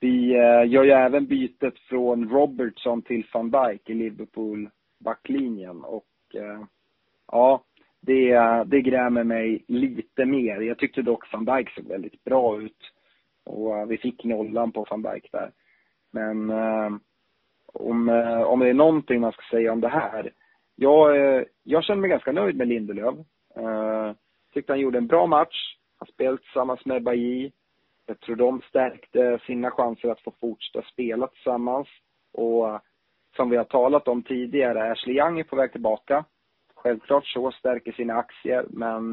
Vi 0.00 0.34
eh, 0.34 0.70
gör 0.70 0.84
ju 0.84 0.90
även 0.90 1.26
bytet 1.26 1.78
från 1.78 2.28
Robertson 2.28 3.02
till 3.02 3.26
van 3.32 3.50
Dijk 3.50 3.90
i 3.90 3.94
Liverpool 3.94 4.70
backlinjen 4.98 5.84
och 5.84 6.34
eh, 6.34 6.62
ja, 7.32 7.64
det, 8.00 8.34
det 8.66 8.80
grämer 8.80 9.24
mig 9.24 9.64
lite 9.68 10.24
mer. 10.24 10.60
Jag 10.60 10.78
tyckte 10.78 11.02
dock 11.02 11.32
van 11.32 11.44
Dijk 11.44 11.70
såg 11.70 11.86
väldigt 11.86 12.24
bra 12.24 12.60
ut 12.62 12.92
och 13.44 13.78
eh, 13.78 13.86
vi 13.86 13.98
fick 13.98 14.24
nollan 14.24 14.72
på 14.72 14.86
van 14.90 15.02
Dijk 15.02 15.32
där. 15.32 15.50
Men 16.10 16.50
eh, 16.50 16.90
om, 17.72 18.08
eh, 18.08 18.42
om 18.42 18.60
det 18.60 18.68
är 18.68 18.74
någonting 18.74 19.20
man 19.20 19.32
ska 19.32 19.42
säga 19.50 19.72
om 19.72 19.80
det 19.80 19.88
här. 19.88 20.32
Jag, 20.76 21.16
eh, 21.16 21.42
jag 21.62 21.84
känner 21.84 22.00
mig 22.00 22.10
ganska 22.10 22.32
nöjd 22.32 22.56
med 22.56 22.68
Lindelöf. 22.68 23.14
Uh, 23.58 24.12
tyckte 24.54 24.72
han 24.72 24.80
gjorde 24.80 24.98
en 24.98 25.06
bra 25.06 25.26
match. 25.26 25.76
Han 25.98 26.06
spelade 26.06 26.38
tillsammans 26.38 26.84
med 26.84 27.02
Bailly. 27.02 27.50
Jag 28.06 28.20
tror 28.20 28.36
de 28.36 28.60
stärkte 28.68 29.38
sina 29.46 29.70
chanser 29.70 30.08
att 30.08 30.20
få 30.20 30.32
fortsätta 30.40 30.86
spela 30.86 31.26
tillsammans. 31.26 31.88
Och 32.32 32.80
som 33.36 33.50
vi 33.50 33.56
har 33.56 33.64
talat 33.64 34.08
om 34.08 34.22
tidigare, 34.22 34.92
Ashley 34.92 35.16
Young 35.16 35.40
är 35.40 35.44
på 35.44 35.56
väg 35.56 35.72
tillbaka. 35.72 36.24
Självklart 36.74 37.26
så 37.26 37.50
stärker 37.52 37.92
sina 37.92 38.14
aktier, 38.14 38.66
men 38.68 39.12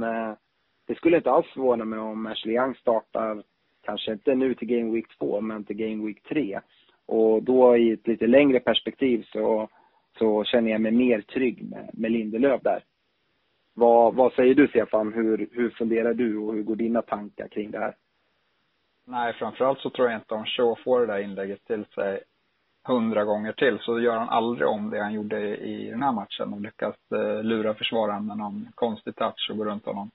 det 0.87 0.95
skulle 0.95 1.17
inte 1.17 1.31
alls 1.31 1.47
förvåna 1.53 1.85
mig 1.85 1.99
om 1.99 2.25
Ashley 2.25 2.55
Young 2.55 2.75
startar, 2.75 3.43
kanske 3.83 4.11
inte 4.11 4.35
nu 4.35 4.53
till 4.53 4.67
Game 4.67 4.91
Week 4.91 5.17
2, 5.17 5.41
men 5.41 5.63
till 5.63 5.77
Game 5.77 6.05
Week 6.05 6.23
3. 6.23 6.59
Och 7.07 7.43
då 7.43 7.77
i 7.77 7.91
ett 7.91 8.07
lite 8.07 8.27
längre 8.27 8.59
perspektiv 8.59 9.25
så, 9.31 9.69
så 10.17 10.43
känner 10.43 10.71
jag 10.71 10.81
mig 10.81 10.91
mer 10.91 11.21
trygg 11.21 11.69
med, 11.69 11.89
med 11.93 12.11
Lindelöf 12.11 12.61
där. 12.63 12.83
Vad, 13.73 14.15
vad 14.15 14.33
säger 14.33 14.55
du 14.55 14.67
Stefan? 14.67 15.13
Hur, 15.13 15.49
hur 15.51 15.69
funderar 15.69 16.13
du 16.13 16.37
och 16.37 16.53
hur 16.53 16.63
går 16.63 16.75
dina 16.75 17.01
tankar 17.01 17.47
kring 17.47 17.71
det 17.71 17.79
här? 17.79 17.95
Nej, 19.05 19.33
framförallt 19.33 19.79
så 19.79 19.89
tror 19.89 20.09
jag 20.09 20.17
inte 20.17 20.33
om 20.33 20.45
Shaw 20.45 20.75
får 20.83 20.99
det 20.99 21.07
där 21.07 21.19
inlägget 21.19 21.65
till 21.65 21.85
sig 21.85 22.19
hundra 22.87 23.23
gånger 23.23 23.51
till 23.51 23.79
så 23.81 23.99
gör 23.99 24.17
han 24.17 24.29
aldrig 24.29 24.67
om 24.67 24.89
det 24.89 24.99
han 24.99 25.13
gjorde 25.13 25.57
i 25.57 25.89
den 25.89 26.03
här 26.03 26.11
matchen 26.11 26.53
och 26.53 26.61
lyckas 26.61 26.95
eh, 27.11 27.43
lura 27.43 27.73
försvararen 27.73 28.25
med 28.25 28.37
någon 28.37 28.67
konstig 28.75 29.15
touch 29.15 29.47
och 29.51 29.57
gå 29.57 29.65
runt 29.65 29.85
honom. 29.85 30.11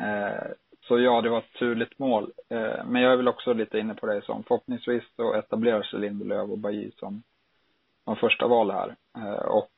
Eh, 0.00 0.50
så 0.82 0.98
ja, 0.98 1.20
det 1.20 1.28
var 1.28 1.38
ett 1.38 1.52
turligt 1.58 1.98
mål. 1.98 2.32
Eh, 2.48 2.84
men 2.84 3.02
jag 3.02 3.12
är 3.12 3.16
väl 3.16 3.28
också 3.28 3.52
lite 3.52 3.78
inne 3.78 3.94
på 3.94 4.06
det 4.06 4.22
som 4.22 4.42
förhoppningsvis 4.42 5.02
så 5.16 5.34
etablerar 5.34 5.82
sig 5.82 6.00
Lindelöf 6.00 6.50
och 6.50 6.58
Bajy 6.58 6.90
som, 6.96 7.22
de 8.04 8.16
första 8.16 8.46
val 8.46 8.70
här. 8.70 8.96
Eh, 9.16 9.46
och 9.46 9.70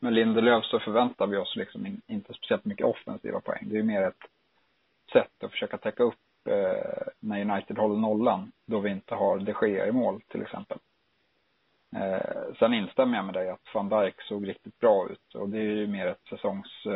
med 0.00 0.12
Lindelöf 0.12 0.64
så 0.64 0.78
förväntar 0.78 1.26
vi 1.26 1.36
oss 1.36 1.56
liksom 1.56 2.00
inte 2.06 2.34
speciellt 2.34 2.64
mycket 2.64 2.86
offensiva 2.86 3.40
poäng. 3.40 3.62
Det 3.68 3.74
är 3.74 3.76
ju 3.76 3.82
mer 3.82 4.02
ett 4.02 4.24
sätt 5.12 5.44
att 5.44 5.50
försöka 5.50 5.78
täcka 5.78 6.02
upp 6.02 6.48
eh, 6.48 7.06
när 7.20 7.50
United 7.50 7.78
håller 7.78 7.96
nollan 7.96 8.52
då 8.66 8.80
vi 8.80 8.90
inte 8.90 9.14
har 9.14 9.38
de 9.38 9.54
Gea 9.62 9.86
i 9.86 9.92
mål 9.92 10.20
till 10.28 10.42
exempel. 10.42 10.78
Sen 12.58 12.74
instämmer 12.74 13.16
jag 13.16 13.24
med 13.24 13.34
dig 13.34 13.50
att 13.50 13.74
van 13.74 13.88
Dijk 13.88 14.22
såg 14.22 14.48
riktigt 14.48 14.78
bra 14.78 15.08
ut 15.10 15.34
och 15.34 15.48
det 15.48 15.58
är 15.58 15.62
ju 15.62 15.86
mer 15.86 16.06
ett 16.06 16.26
säsongs 16.30 16.86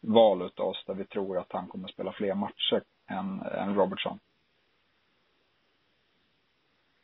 val 0.00 0.42
utav 0.42 0.68
oss 0.68 0.84
där 0.86 0.94
vi 0.94 1.04
tror 1.04 1.38
att 1.38 1.52
han 1.52 1.66
kommer 1.66 1.88
spela 1.88 2.12
fler 2.12 2.34
matcher 2.34 2.82
än, 3.06 3.40
än 3.40 3.74
Robertson. 3.74 4.18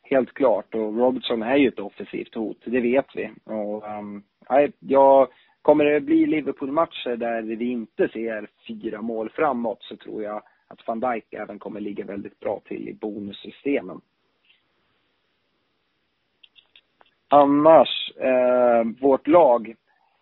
Helt 0.03 0.33
klart 0.33 0.75
och 0.75 0.97
Robertson 0.97 1.43
är 1.43 1.55
ju 1.55 1.67
ett 1.67 1.79
offensivt 1.79 2.35
hot, 2.35 2.57
det 2.65 2.81
vet 2.81 3.15
vi. 3.15 3.31
Och, 3.43 3.83
um, 3.89 4.23
jag, 4.79 5.27
kommer 5.61 5.85
det 5.85 6.01
bli 6.01 6.25
Liverpool-matcher 6.25 7.15
där 7.15 7.41
vi 7.41 7.71
inte 7.71 8.07
ser 8.07 8.49
fyra 8.67 9.01
mål 9.01 9.29
framåt 9.29 9.83
så 9.83 9.97
tror 9.97 10.23
jag 10.23 10.41
att 10.67 10.87
van 10.87 10.99
Dijk 10.99 11.33
även 11.33 11.59
kommer 11.59 11.79
ligga 11.79 12.05
väldigt 12.05 12.39
bra 12.39 12.61
till 12.65 12.89
i 12.89 12.93
bonussystemen. 12.93 14.01
Annars, 17.27 18.11
eh, 18.17 18.83
vårt 19.01 19.27
lag. 19.27 19.75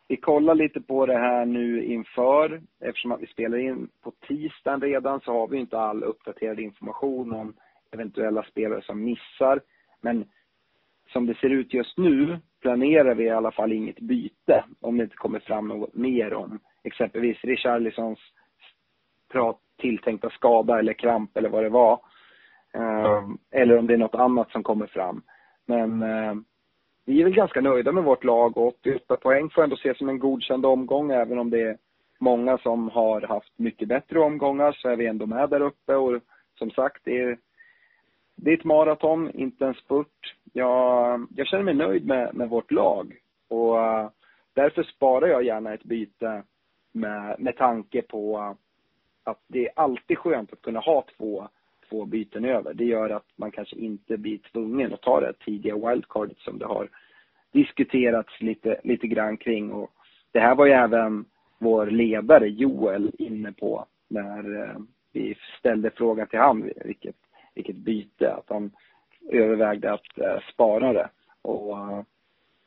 Vi 0.07 0.17
kollar 0.17 0.55
lite 0.55 0.81
på 0.81 1.05
det 1.05 1.17
här 1.17 1.45
nu 1.45 1.85
inför. 1.85 2.61
Eftersom 2.81 3.11
att 3.11 3.21
vi 3.21 3.27
spelar 3.27 3.57
in 3.57 3.89
på 4.03 4.11
tisdagen 4.27 4.81
redan 4.81 5.19
så 5.19 5.31
har 5.31 5.47
vi 5.47 5.57
inte 5.57 5.79
all 5.79 6.03
uppdaterad 6.03 6.59
information 6.59 7.33
om 7.33 7.53
eventuella 7.91 8.43
spelare 8.43 8.81
som 8.81 9.03
missar. 9.03 9.61
Men 10.01 10.25
som 11.13 11.25
det 11.25 11.37
ser 11.37 11.49
ut 11.49 11.73
just 11.73 11.97
nu 11.97 12.39
planerar 12.61 13.15
vi 13.15 13.23
i 13.23 13.29
alla 13.29 13.51
fall 13.51 13.71
inget 13.71 13.99
byte 13.99 14.63
om 14.81 14.97
det 14.97 15.03
inte 15.03 15.15
kommer 15.15 15.39
fram 15.39 15.67
något 15.67 15.95
mer 15.95 16.33
om 16.33 16.59
exempelvis 16.83 17.43
Richarlisons 17.43 18.19
tilltänkta 19.77 20.29
skada 20.29 20.79
eller 20.79 20.93
kramp 20.93 21.37
eller 21.37 21.49
vad 21.49 21.63
det 21.63 21.69
var. 21.69 21.99
Eh, 22.73 23.23
eller 23.51 23.77
om 23.77 23.87
det 23.87 23.93
är 23.93 23.97
något 23.97 24.15
annat 24.15 24.51
som 24.51 24.63
kommer 24.63 24.87
fram. 24.87 25.21
Men 25.65 26.03
eh, 26.03 26.33
vi 27.05 27.19
är 27.19 27.23
väl 27.23 27.33
ganska 27.33 27.61
nöjda 27.61 27.91
med 27.91 28.03
vårt 28.03 28.23
lag 28.23 28.57
och 28.57 28.67
88 28.67 29.15
poäng 29.17 29.49
får 29.49 29.63
ändå 29.63 29.75
ses 29.75 29.97
som 29.97 30.09
en 30.09 30.19
godkänd 30.19 30.65
omgång. 30.65 31.11
Även 31.11 31.39
om 31.39 31.49
det 31.49 31.61
är 31.61 31.77
många 32.19 32.57
som 32.57 32.89
har 32.89 33.21
haft 33.21 33.59
mycket 33.59 33.87
bättre 33.87 34.19
omgångar 34.19 34.71
så 34.71 34.89
är 34.89 34.95
vi 34.95 35.07
ändå 35.07 35.25
med 35.25 35.49
där 35.49 35.61
uppe. 35.61 35.95
Och 35.95 36.21
som 36.57 36.71
sagt 36.71 37.01
det 37.03 37.21
är, 37.21 37.37
det 38.35 38.51
är 38.51 38.57
ett 38.57 38.63
maraton, 38.63 39.31
inte 39.31 39.65
en 39.65 39.73
spurt. 39.73 40.35
Jag, 40.53 41.27
jag 41.35 41.47
känner 41.47 41.63
mig 41.63 41.73
nöjd 41.73 42.05
med, 42.05 42.35
med 42.35 42.49
vårt 42.49 42.71
lag. 42.71 43.17
Och 43.49 43.75
uh, 43.75 44.09
därför 44.53 44.83
sparar 44.83 45.27
jag 45.27 45.43
gärna 45.43 45.73
ett 45.73 45.83
byte 45.83 46.43
med, 46.91 47.35
med 47.39 47.57
tanke 47.57 48.01
på 48.01 48.55
att 49.23 49.39
det 49.47 49.65
är 49.65 49.71
alltid 49.75 50.17
skönt 50.17 50.53
att 50.53 50.61
kunna 50.61 50.79
ha 50.79 51.05
två, 51.17 51.47
två 51.89 52.05
byten 52.05 52.45
över. 52.45 52.73
Det 52.73 52.85
gör 52.85 53.09
att 53.09 53.25
man 53.35 53.51
kanske 53.51 53.75
inte 53.75 54.17
blir 54.17 54.37
tvungen 54.37 54.93
att 54.93 55.01
ta 55.01 55.19
det 55.19 55.33
tidiga 55.33 55.75
wildcardet 55.75 56.37
som 56.37 56.59
det 56.59 56.65
har 56.65 56.89
diskuterats 57.51 58.41
lite, 58.41 58.79
lite 58.83 59.07
grann 59.07 59.37
kring. 59.37 59.71
Och 59.71 59.91
det 60.31 60.39
här 60.39 60.55
var 60.55 60.65
ju 60.65 60.71
även 60.71 61.25
vår 61.59 61.85
ledare 61.85 62.47
Joel 62.47 63.11
inne 63.19 63.51
på 63.51 63.85
när 64.07 64.61
eh, 64.61 64.77
vi 65.13 65.35
ställde 65.59 65.91
frågan 65.91 66.27
till 66.27 66.39
han 66.39 66.69
vilket, 66.85 67.15
vilket 67.55 67.75
byte, 67.75 68.33
att 68.33 68.49
han 68.49 68.71
övervägde 69.29 69.93
att 69.93 70.17
eh, 70.17 70.39
spara 70.53 70.93
det. 70.93 71.09
Och 71.41 71.77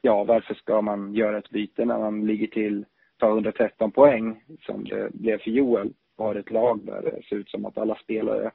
ja, 0.03 0.25
varför 0.25 0.55
ska 0.55 0.83
man 0.83 1.15
göra 1.15 1.39
ett 1.39 1.51
byte 1.51 1.85
när 1.85 1.99
man 1.99 2.27
ligger 2.27 2.47
till, 2.47 2.85
ta 3.19 3.29
113 3.29 3.93
poäng 3.93 4.43
som 4.63 4.85
det 4.85 5.13
blev 5.13 5.39
för 5.39 5.51
Joel, 5.51 5.93
har 6.17 6.35
ett 6.35 6.51
lag 6.51 6.81
där 6.87 7.03
det 7.03 7.23
ser 7.29 7.37
ut 7.37 7.51
som 7.51 7.65
att 7.65 7.79
alla 7.79 7.95
spelare 7.95 8.51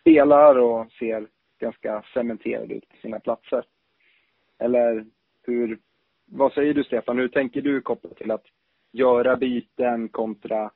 spelar 0.00 0.58
och 0.58 0.92
ser 0.92 1.26
ganska 1.60 2.02
cementerade 2.14 2.74
ut 2.74 2.88
på 2.88 2.96
sina 2.96 3.20
platser. 3.20 3.64
Eller 4.58 5.06
hur, 5.42 5.78
vad 6.26 6.52
säger 6.52 6.74
du 6.74 6.84
Stefan, 6.84 7.18
hur 7.18 7.28
tänker 7.28 7.62
du 7.62 7.80
kopplat 7.80 8.16
till 8.16 8.30
att 8.30 8.44
göra 8.92 9.36
byten 9.36 10.08
kontra 10.08 10.70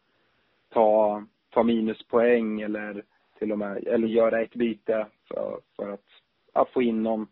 ta, 0.68 1.22
ta 1.50 1.62
minuspoäng 1.62 2.61
eller 2.61 3.04
till 3.38 3.52
och 3.52 3.58
med, 3.58 3.86
eller 3.86 4.08
göra 4.08 4.42
ett 4.42 4.54
byte 4.54 5.06
för, 5.28 5.61
för 5.76 5.92
att, 5.92 6.04
att 6.52 6.70
få 6.70 6.82
in 6.82 7.02
någon, 7.02 7.26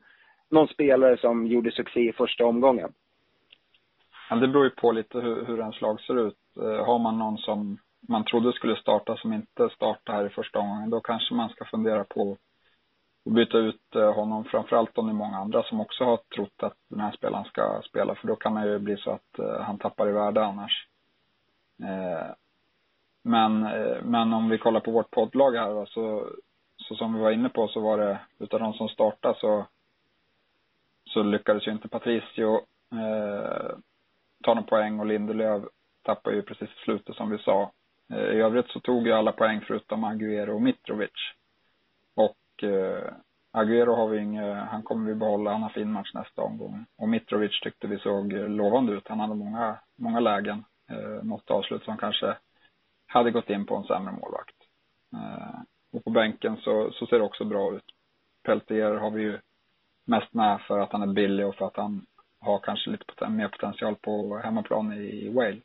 någon 0.51 0.69
spelare 0.69 1.17
som 1.17 1.47
gjorde 1.47 1.71
succé 1.71 2.01
i 2.01 2.13
första 2.13 2.47
omgången? 2.47 2.93
Ja, 4.31 4.37
det 4.37 4.49
beror 4.49 4.65
ju 4.65 4.71
på 4.71 4.93
lite 4.93 5.21
hur, 5.21 5.45
hur 5.45 5.61
ens 5.61 5.81
lag 5.81 6.01
ser 6.01 6.27
ut. 6.27 6.39
Eh, 6.57 6.87
har 6.87 6.99
man 6.99 7.19
någon 7.19 7.39
som 7.39 7.79
man 8.01 8.25
trodde 8.25 8.53
skulle 8.53 8.77
starta 8.77 9.17
som 9.17 9.33
inte 9.33 9.69
startar 9.69 10.13
här 10.13 10.27
i 10.27 10.31
första 10.31 10.59
omgången, 10.59 10.91
då 10.91 11.01
kanske 11.01 11.35
man 11.35 11.49
ska 11.49 11.65
fundera 11.65 12.05
på 12.05 12.37
att 13.27 13.33
byta 13.33 13.59
ut 13.59 13.95
eh, 13.95 14.15
honom. 14.15 14.45
Framförallt 14.45 14.99
om 14.99 15.07
det 15.07 15.13
är 15.13 15.15
många 15.15 15.37
andra 15.37 15.63
som 15.63 15.81
också 15.81 16.05
har 16.05 16.17
trott 16.17 16.63
att 16.63 16.77
den 16.89 17.01
här 17.01 17.13
spelaren 17.13 17.45
ska 17.45 17.83
spela, 17.85 18.15
för 18.15 18.29
då 18.29 18.37
kan 18.37 18.55
det 18.55 18.69
ju 18.69 18.79
bli 18.79 18.97
så 18.97 19.11
att 19.11 19.39
eh, 19.39 19.61
han 19.61 19.79
tappar 19.79 20.09
i 20.09 20.13
värde 20.13 20.45
annars. 20.45 20.89
Eh, 21.83 22.35
men, 23.23 23.61
men 24.03 24.33
om 24.33 24.49
vi 24.49 24.59
kollar 24.59 24.81
på 24.81 24.91
vårt 24.91 25.11
poddlag 25.11 25.53
här 25.53 25.75
då, 25.75 25.87
så, 25.87 26.29
så 26.77 26.95
som 26.95 27.15
vi 27.15 27.21
var 27.21 27.31
inne 27.31 27.49
på 27.49 27.69
så 27.69 27.81
var 27.81 27.99
det, 27.99 28.21
utav 28.39 28.61
de 28.61 28.73
som 28.73 28.89
startade 28.89 29.39
så, 29.41 29.67
så 31.09 31.23
lyckades 31.23 31.67
ju 31.67 31.73
inte 31.73 31.89
Patricio 31.89 32.55
eh, 32.93 33.77
ta 34.45 34.55
någon 34.55 34.65
poäng 34.65 35.01
och 35.01 35.07
Lindelöf 35.07 35.65
tappade 36.03 36.37
ju 36.37 36.43
precis 36.43 36.69
i 36.69 36.85
slutet 36.85 37.17
som 37.17 37.31
vi 37.31 37.39
sa. 37.39 37.73
Eh, 38.13 38.37
I 38.37 38.41
övrigt 38.41 38.71
så 38.71 38.81
tog 38.81 39.07
ju 39.07 39.13
alla 39.13 39.33
poäng 39.33 39.61
förutom 39.67 40.05
Aguero 40.05 40.55
och 40.55 40.63
Mitrovic. 40.63 41.33
Och 42.17 42.65
eh, 42.65 43.13
Aguero 43.53 43.95
har 43.95 44.09
vi 44.09 44.19
inget, 44.19 44.69
han 44.69 44.83
kommer 44.83 45.09
vi 45.09 45.15
behålla, 45.15 45.53
han 45.53 45.63
har 45.63 45.69
fin 45.69 45.93
match 45.93 46.15
nästa 46.15 46.43
omgång. 46.43 46.87
Och 46.97 47.09
Mitrovic 47.09 47.61
tyckte 47.61 47.87
vi 47.87 47.99
såg 47.99 48.33
lovande 48.33 48.93
ut. 48.93 49.09
Han 49.09 49.21
hade 49.21 49.35
många, 49.35 49.79
många 49.97 50.21
lägen. 50.21 50.65
Eh, 50.91 51.25
något 51.25 51.51
avslut 51.51 51.85
som 51.85 51.97
kanske 51.97 52.37
hade 53.07 53.31
gått 53.31 53.51
in 53.51 53.67
på 53.67 53.77
en 53.77 53.85
sämre 53.85 54.13
målvakt. 54.13 54.57
Eh, 55.13 55.61
och 55.93 56.05
på 56.05 56.11
bänken 56.11 56.57
så, 56.57 56.91
så 56.93 57.07
ser 57.07 57.19
det 57.19 57.25
också 57.25 57.45
bra 57.45 57.75
ut. 57.77 57.85
Peltier 58.45 58.95
har 58.95 59.11
vi 59.11 59.23
ju 59.23 59.39
mest 60.05 60.35
med 60.35 60.61
för 60.61 60.79
att 60.79 60.93
han 60.93 61.03
är 61.03 61.15
billig 61.15 61.47
och 61.47 61.55
för 61.55 61.67
att 61.67 61.77
han 61.77 62.07
har 62.41 62.59
kanske 62.59 62.91
lite 62.91 63.05
poten 63.05 63.37
mer 63.37 63.49
potential 63.49 63.97
på 63.97 64.39
hemmaplan 64.39 64.93
i 64.93 65.29
Wales. 65.29 65.65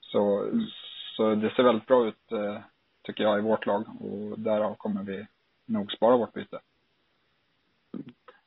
Så, 0.00 0.42
mm 0.42 0.66
så 1.16 1.34
det 1.34 1.50
ser 1.50 1.62
väldigt 1.62 1.86
bra 1.86 2.06
ut, 2.06 2.32
eh, 2.32 2.58
tycker 3.02 3.24
jag, 3.24 3.38
i 3.38 3.42
vårt 3.42 3.66
lag 3.66 3.84
och 4.00 4.38
därav 4.38 4.74
kommer 4.74 5.02
vi 5.02 5.26
nog 5.66 5.92
spara 5.92 6.16
vårt 6.16 6.32
byte. 6.32 6.58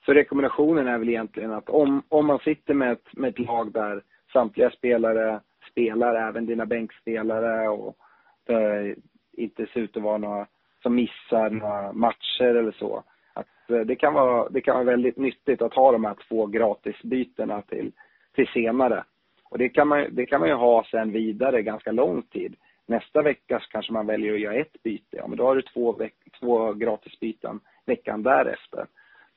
Så 0.05 0.13
rekommendationen 0.13 0.88
är 0.88 0.97
väl 0.97 1.09
egentligen 1.09 1.53
att 1.53 1.70
om, 1.70 2.03
om 2.09 2.26
man 2.26 2.39
sitter 2.39 2.74
med 2.74 2.91
ett, 2.91 3.13
med 3.13 3.30
ett 3.30 3.39
lag 3.39 3.72
där 3.72 4.01
samtliga 4.34 4.70
spelare 4.70 5.41
spelar, 5.72 6.16
även 6.16 6.45
dina 6.45 6.66
bänkspelare 6.66 7.70
och 7.70 7.97
det 8.45 8.95
inte 9.32 9.66
ser 9.66 9.80
ut 9.80 9.97
att 9.97 10.03
vara 10.03 10.18
några 10.18 10.47
som 10.82 10.95
missar 10.95 11.49
några 11.49 11.93
matcher 11.93 12.55
eller 12.55 12.72
så. 12.72 13.03
Att 13.34 13.70
eh, 13.70 13.80
det 13.80 13.95
kan 13.95 14.13
vara, 14.13 14.49
det 14.49 14.61
kan 14.61 14.76
vara 14.76 14.86
väldigt 14.86 15.18
nyttigt 15.18 15.61
att 15.61 15.74
ha 15.74 15.91
de 15.91 16.05
här 16.05 16.16
två 16.28 16.45
gratisbytena 16.45 17.61
till, 17.61 17.91
till 18.36 18.47
senare. 18.47 19.03
Och 19.49 19.57
det 19.57 19.69
kan, 19.69 19.87
man, 19.87 20.07
det 20.11 20.25
kan 20.25 20.39
man 20.39 20.49
ju 20.49 20.55
ha 20.55 20.85
sen 20.91 21.11
vidare 21.11 21.61
ganska 21.61 21.91
lång 21.91 22.21
tid. 22.21 22.55
Nästa 22.87 23.21
vecka 23.21 23.59
så 23.59 23.65
kanske 23.69 23.93
man 23.93 24.07
väljer 24.07 24.33
att 24.33 24.39
göra 24.39 24.55
ett 24.55 24.83
byte. 24.83 25.17
Ja, 25.17 25.27
men 25.27 25.37
då 25.37 25.45
har 25.45 25.55
du 25.55 25.61
två, 25.61 25.91
veck, 25.91 26.15
två 26.39 26.73
gratisbyten 26.73 27.59
veckan 27.85 28.23
därefter. 28.23 28.85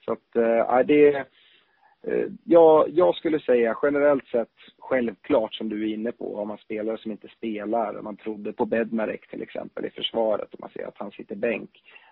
Så 0.05 0.13
att, 0.13 0.37
eh, 0.37 0.87
det 0.87 1.17
eh, 2.03 2.27
ja, 2.45 2.87
jag 2.89 3.15
skulle 3.15 3.41
säga 3.41 3.79
generellt 3.83 4.27
sett 4.27 4.55
självklart 4.79 5.55
som 5.55 5.69
du 5.69 5.91
är 5.91 5.95
inne 5.95 6.13
på, 6.13 6.37
om 6.37 6.49
man 6.49 6.59
spelare 6.59 6.99
som 6.99 7.11
inte 7.11 7.29
spelar, 7.29 8.03
man 8.03 8.17
trodde 8.17 8.53
på 8.53 8.67
Bednarek 8.67 9.29
till 9.31 9.43
exempel 9.43 9.85
i 9.85 9.91
försvaret 9.91 10.55
och 10.55 10.61
man 10.61 10.71
ser 10.71 10.87
att 10.87 10.99
han 10.99 11.11
sitter 11.11 11.37
bänk, 11.37 11.71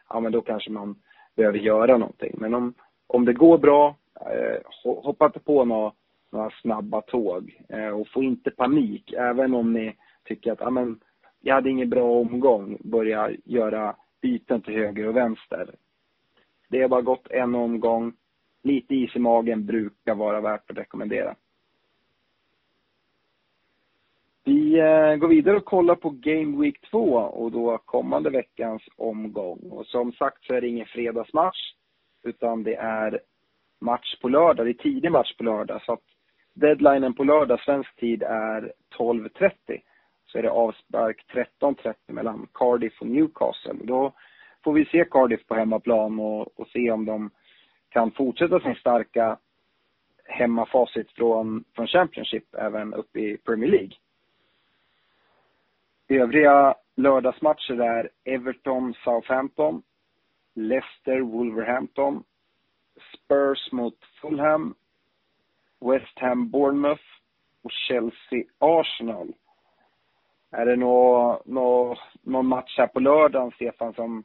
ja 0.09 0.21
men 0.21 0.33
då 0.33 0.41
kanske 0.41 0.71
man 0.71 0.95
behöver 1.37 1.59
göra 1.59 1.97
någonting. 1.97 2.35
Men 2.39 2.55
om, 2.55 2.75
om 3.07 3.25
det 3.25 3.33
går 3.33 3.59
bra, 3.59 3.97
eh, 4.21 4.61
hoppa 4.85 5.27
inte 5.27 5.41
på 5.41 5.65
något, 5.65 5.95
några 6.33 6.51
snabba 6.63 7.01
tåg 7.01 7.63
eh, 7.69 7.89
och 7.89 8.09
få 8.09 8.23
inte 8.23 8.51
panik, 8.51 9.13
även 9.13 9.55
om 9.55 9.73
ni 9.73 9.97
tycker 10.25 10.53
att, 10.53 10.61
ja 10.61 10.71
men, 10.71 11.01
jag 11.41 11.55
hade 11.55 11.71
ingen 11.71 11.91
bra 11.91 12.11
omgång, 12.11 12.79
börja 12.81 13.31
göra 13.45 13.97
byten 14.23 14.63
till 14.63 14.75
höger 14.75 15.09
och 15.09 15.17
vänster. 15.17 15.75
Det 16.69 16.83
har 16.83 16.89
bara 16.89 17.03
gått 17.03 17.31
en 17.31 17.55
omgång, 17.55 18.13
lite 18.63 18.95
is 18.95 19.17
i 19.17 19.19
magen 19.19 19.67
brukar 19.67 20.15
vara 20.15 20.41
värt 20.41 20.71
att 20.71 20.79
rekommendera. 20.79 21.35
Vi 24.45 24.79
eh, 24.79 25.17
går 25.17 25.29
vidare 25.29 25.57
och 25.57 25.65
kollar 25.65 25.95
på 25.95 26.11
Game 26.11 26.63
Week 26.63 26.81
2 26.91 26.99
och 27.17 27.53
då 27.53 27.79
kommande 27.79 28.31
veckans 28.31 28.83
omgång. 28.97 29.59
Och 29.71 29.87
som 29.87 30.13
sagt 30.13 30.45
så 30.45 30.55
är 30.55 30.61
det 30.61 30.69
ingen 30.69 30.87
fredagsmatch 30.87 31.73
utan 32.23 32.63
det 32.63 32.75
är 32.75 33.21
match 33.81 34.21
på 34.21 34.29
lördag. 34.29 34.67
Det 34.67 34.71
är 34.71 34.75
tidig 34.75 35.13
match 35.13 35.37
på 35.37 35.45
lördag 35.45 35.83
så 35.83 35.93
att 35.93 36.05
deadlinen 36.57 37.15
på 37.15 37.25
lördag 37.25 37.61
svensk 37.61 37.97
tid 37.97 38.23
är 38.23 38.73
12.30. 38.99 39.81
Så 40.27 40.39
är 40.39 40.43
det 40.43 40.51
avspark 40.51 41.25
13.30 41.61 41.95
mellan 42.07 42.49
Cardiff 42.55 43.01
och 43.01 43.07
Newcastle. 43.07 43.75
Då 43.83 44.13
får 44.65 44.73
vi 44.73 44.85
se 44.85 45.05
Cardiff 45.05 45.47
på 45.47 45.55
hemmaplan 45.55 46.21
och, 46.21 46.61
och 46.61 46.69
se 46.69 46.91
om 46.91 47.05
de 47.05 47.31
kan 47.89 48.11
fortsätta 48.11 48.61
sin 48.61 48.75
starka 48.75 49.39
hemmafacit 50.25 51.13
från, 51.13 51.65
från 51.75 51.87
Championship 51.87 52.55
även 52.55 52.95
upp 52.95 53.17
i 53.17 53.37
Premier 53.37 53.71
League. 53.71 53.93
Övriga 56.09 56.75
lördagsmatcher 56.97 57.81
är 57.81 58.11
Everton, 58.25 58.95
Southampton, 59.05 59.83
Leicester, 60.55 61.21
Wolverhampton, 61.21 62.25
Spurs 63.15 63.73
mot 63.73 64.05
Fulham, 64.21 64.75
West 65.93 66.19
Ham, 66.19 66.51
Bournemouth 66.51 67.05
och 67.63 67.71
Chelsea, 67.71 68.45
Arsenal. 68.59 69.33
Är 70.51 70.67
det 70.67 70.77
nå, 70.77 71.43
nå, 71.45 71.97
någon 72.23 72.47
match 72.47 72.79
här 72.79 72.87
på 72.87 73.01
lördagen, 73.01 73.51
Stefan, 73.51 73.95
som, 73.95 74.25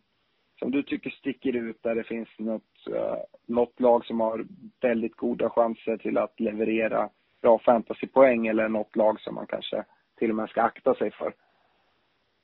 som 0.59 0.71
du 0.71 0.83
tycker 0.83 1.09
sticker 1.09 1.55
ut 1.55 1.83
där 1.83 1.95
det 1.95 2.03
finns 2.03 2.29
något, 2.37 2.87
uh, 2.89 3.15
något 3.45 3.79
lag 3.79 4.05
som 4.05 4.19
har 4.19 4.45
väldigt 4.81 5.15
goda 5.15 5.49
chanser 5.49 5.97
till 5.97 6.17
att 6.17 6.39
leverera 6.39 7.09
bra 7.41 7.59
fantasypoäng 7.59 8.47
eller 8.47 8.69
något 8.69 8.95
lag 8.95 9.19
som 9.19 9.35
man 9.35 9.47
kanske 9.47 9.83
till 10.17 10.29
och 10.29 10.35
med 10.35 10.49
ska 10.49 10.61
akta 10.61 10.95
sig 10.95 11.11
för? 11.11 11.33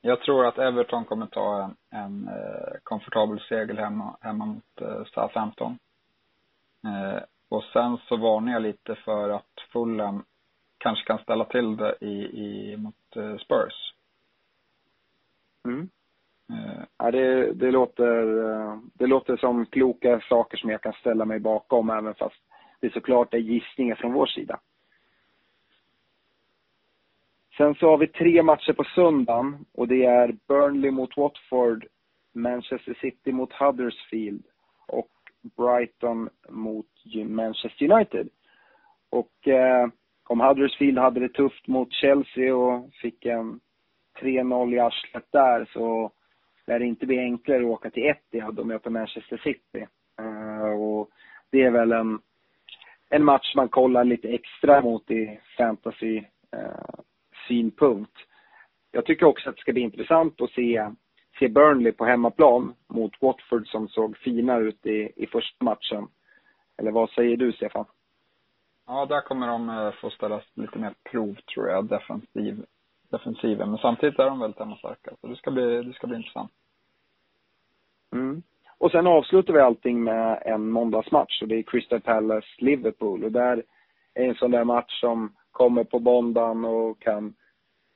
Jag 0.01 0.21
tror 0.21 0.45
att 0.45 0.57
Everton 0.57 1.05
kommer 1.05 1.25
ta 1.25 1.63
en, 1.63 1.99
en 1.99 2.27
eh, 2.27 2.73
komfortabel 2.83 3.39
seger 3.39 3.75
hemma, 3.75 4.17
hemma 4.21 4.45
mot 4.45 4.81
eh, 4.81 5.03
Southampton. 5.05 5.79
Eh, 6.83 7.23
och 7.49 7.63
sen 7.63 7.97
så 7.97 8.17
varnar 8.17 8.53
jag 8.53 8.61
lite 8.61 8.95
för 8.95 9.29
att 9.29 9.53
Fulham 9.71 10.23
kanske 10.77 11.05
kan 11.05 11.19
ställa 11.19 11.45
till 11.45 11.77
det 11.77 11.95
i, 12.01 12.13
i 12.43 12.77
mot 12.77 13.15
eh, 13.15 13.37
Spurs. 13.37 13.93
Mm. 15.65 15.89
Eh. 16.49 16.83
Ja, 16.97 17.11
det, 17.11 17.53
det, 17.53 17.71
låter, 17.71 18.49
eh, 18.49 18.77
det 18.93 19.07
låter 19.07 19.37
som 19.37 19.65
kloka 19.65 20.21
saker 20.29 20.57
som 20.57 20.69
jag 20.69 20.81
kan 20.81 20.93
ställa 20.93 21.25
mig 21.25 21.39
bakom 21.39 21.89
även 21.89 22.15
fast 22.15 22.41
det 22.79 22.93
såklart 22.93 23.33
är 23.33 23.37
gissningar 23.37 23.95
från 23.95 24.13
vår 24.13 24.25
sida. 24.25 24.59
Sen 27.57 27.75
så 27.75 27.89
har 27.89 27.97
vi 27.97 28.07
tre 28.07 28.43
matcher 28.43 28.73
på 28.73 28.83
söndagen 28.83 29.65
och 29.73 29.87
det 29.87 30.05
är 30.05 30.35
Burnley 30.47 30.91
mot 30.91 31.17
Watford, 31.17 31.85
Manchester 32.33 32.97
City 33.01 33.31
mot 33.31 33.53
Huddersfield 33.53 34.43
och 34.87 35.09
Brighton 35.41 36.29
mot 36.49 36.85
Manchester 37.25 37.91
United. 37.91 38.29
Och 39.09 39.47
eh, 39.47 39.87
om 40.27 40.39
Huddersfield 40.39 40.97
hade 40.97 41.19
det 41.19 41.33
tufft 41.33 41.67
mot 41.67 41.93
Chelsea 41.93 42.55
och 42.55 42.93
fick 42.93 43.25
en 43.25 43.59
3-0 44.21 44.73
i 44.73 44.79
arslet 44.79 45.25
där 45.31 45.69
så 45.73 46.11
lär 46.67 46.79
det 46.79 46.85
inte 46.85 47.05
bli 47.05 47.19
enklare 47.19 47.59
att 47.59 47.65
åka 47.65 47.89
till 47.89 48.03
Etihad 48.03 48.59
och 48.59 48.67
möta 48.67 48.89
Manchester 48.89 49.37
City. 49.37 49.87
Eh, 50.19 50.71
och 50.71 51.09
det 51.49 51.63
är 51.63 51.71
väl 51.71 51.91
en, 51.91 52.19
en 53.09 53.23
match 53.23 53.55
man 53.55 53.69
kollar 53.69 54.03
lite 54.03 54.29
extra 54.29 54.81
mot 54.81 55.11
i 55.11 55.39
fantasy 55.57 56.17
eh, 56.51 56.99
synpunkt. 57.47 58.17
Jag 58.91 59.05
tycker 59.05 59.25
också 59.25 59.49
att 59.49 59.55
det 59.55 59.61
ska 59.61 59.73
bli 59.73 59.81
intressant 59.81 60.41
att 60.41 60.51
se, 60.51 60.89
se 61.39 61.47
Burnley 61.47 61.91
på 61.91 62.05
hemmaplan 62.05 62.73
mot 62.87 63.21
Watford 63.21 63.67
som 63.67 63.87
såg 63.87 64.17
fina 64.17 64.57
ut 64.57 64.85
i, 64.85 65.11
i 65.15 65.27
första 65.27 65.65
matchen. 65.65 66.07
Eller 66.77 66.91
vad 66.91 67.09
säger 67.09 67.37
du, 67.37 67.51
Stefan? 67.51 67.85
Ja, 68.87 69.05
där 69.05 69.21
kommer 69.21 69.47
de 69.47 69.69
eh, 69.69 69.91
få 69.91 70.09
ställa 70.09 70.41
lite 70.53 70.79
mer 70.79 70.93
prov, 71.11 71.35
tror 71.53 71.69
jag, 71.69 71.85
defensiv, 71.85 72.65
defensiven. 73.11 73.69
Men 73.69 73.77
samtidigt 73.77 74.19
är 74.19 74.25
de 74.25 74.39
väldigt 74.39 74.59
hemmastarka, 74.59 75.11
så 75.21 75.27
det 75.27 75.35
ska 75.35 75.51
bli, 75.51 75.83
det 75.83 75.93
ska 75.93 76.07
bli 76.07 76.17
intressant. 76.17 76.51
Mm. 78.13 78.41
Och 78.77 78.91
sen 78.91 79.07
avslutar 79.07 79.53
vi 79.53 79.59
allting 79.59 80.03
med 80.03 80.41
en 80.45 80.69
måndagsmatch 80.69 81.41
och 81.41 81.47
det 81.47 81.55
är 81.55 81.63
Crystal 81.63 82.01
Palace-Liverpool. 82.01 83.23
Och 83.23 83.31
där 83.31 83.63
är 84.13 84.29
en 84.29 84.35
sån 84.35 84.51
där 84.51 84.63
match 84.63 84.99
som 84.99 85.35
kommer 85.51 85.83
på 85.83 85.99
måndagen 85.99 86.65
och 86.65 86.99
kan 86.99 87.33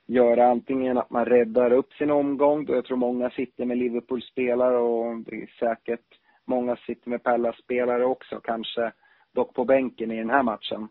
göra 0.06 0.46
antingen 0.46 0.98
att 0.98 1.10
man 1.10 1.24
räddar 1.24 1.72
upp 1.72 1.92
sin 1.92 2.10
omgång, 2.10 2.64
då 2.64 2.74
jag 2.74 2.84
tror 2.84 2.96
många 2.96 3.30
sitter 3.30 3.64
med 3.64 3.78
Liverpool-spelare 3.78 4.76
och 4.76 5.16
det 5.16 5.42
är 5.42 5.46
säkert 5.58 6.18
många 6.44 6.76
sitter 6.76 7.10
med 7.10 7.22
Palace-spelare 7.22 8.04
också, 8.04 8.40
kanske 8.40 8.92
dock 9.32 9.54
på 9.54 9.64
bänken 9.64 10.10
i 10.10 10.18
den 10.18 10.30
här 10.30 10.42
matchen. 10.42 10.88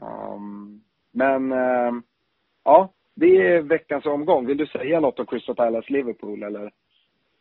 Um, 0.00 0.84
men 1.12 1.52
uh, 1.52 1.92
ja, 2.64 2.92
det 3.14 3.26
är 3.26 3.62
veckans 3.62 4.06
omgång. 4.06 4.46
Vill 4.46 4.56
du 4.56 4.66
säga 4.66 5.00
något 5.00 5.20
om 5.20 5.26
Crystal 5.26 5.54
Palace-Liverpool 5.54 6.42
eller? 6.42 6.72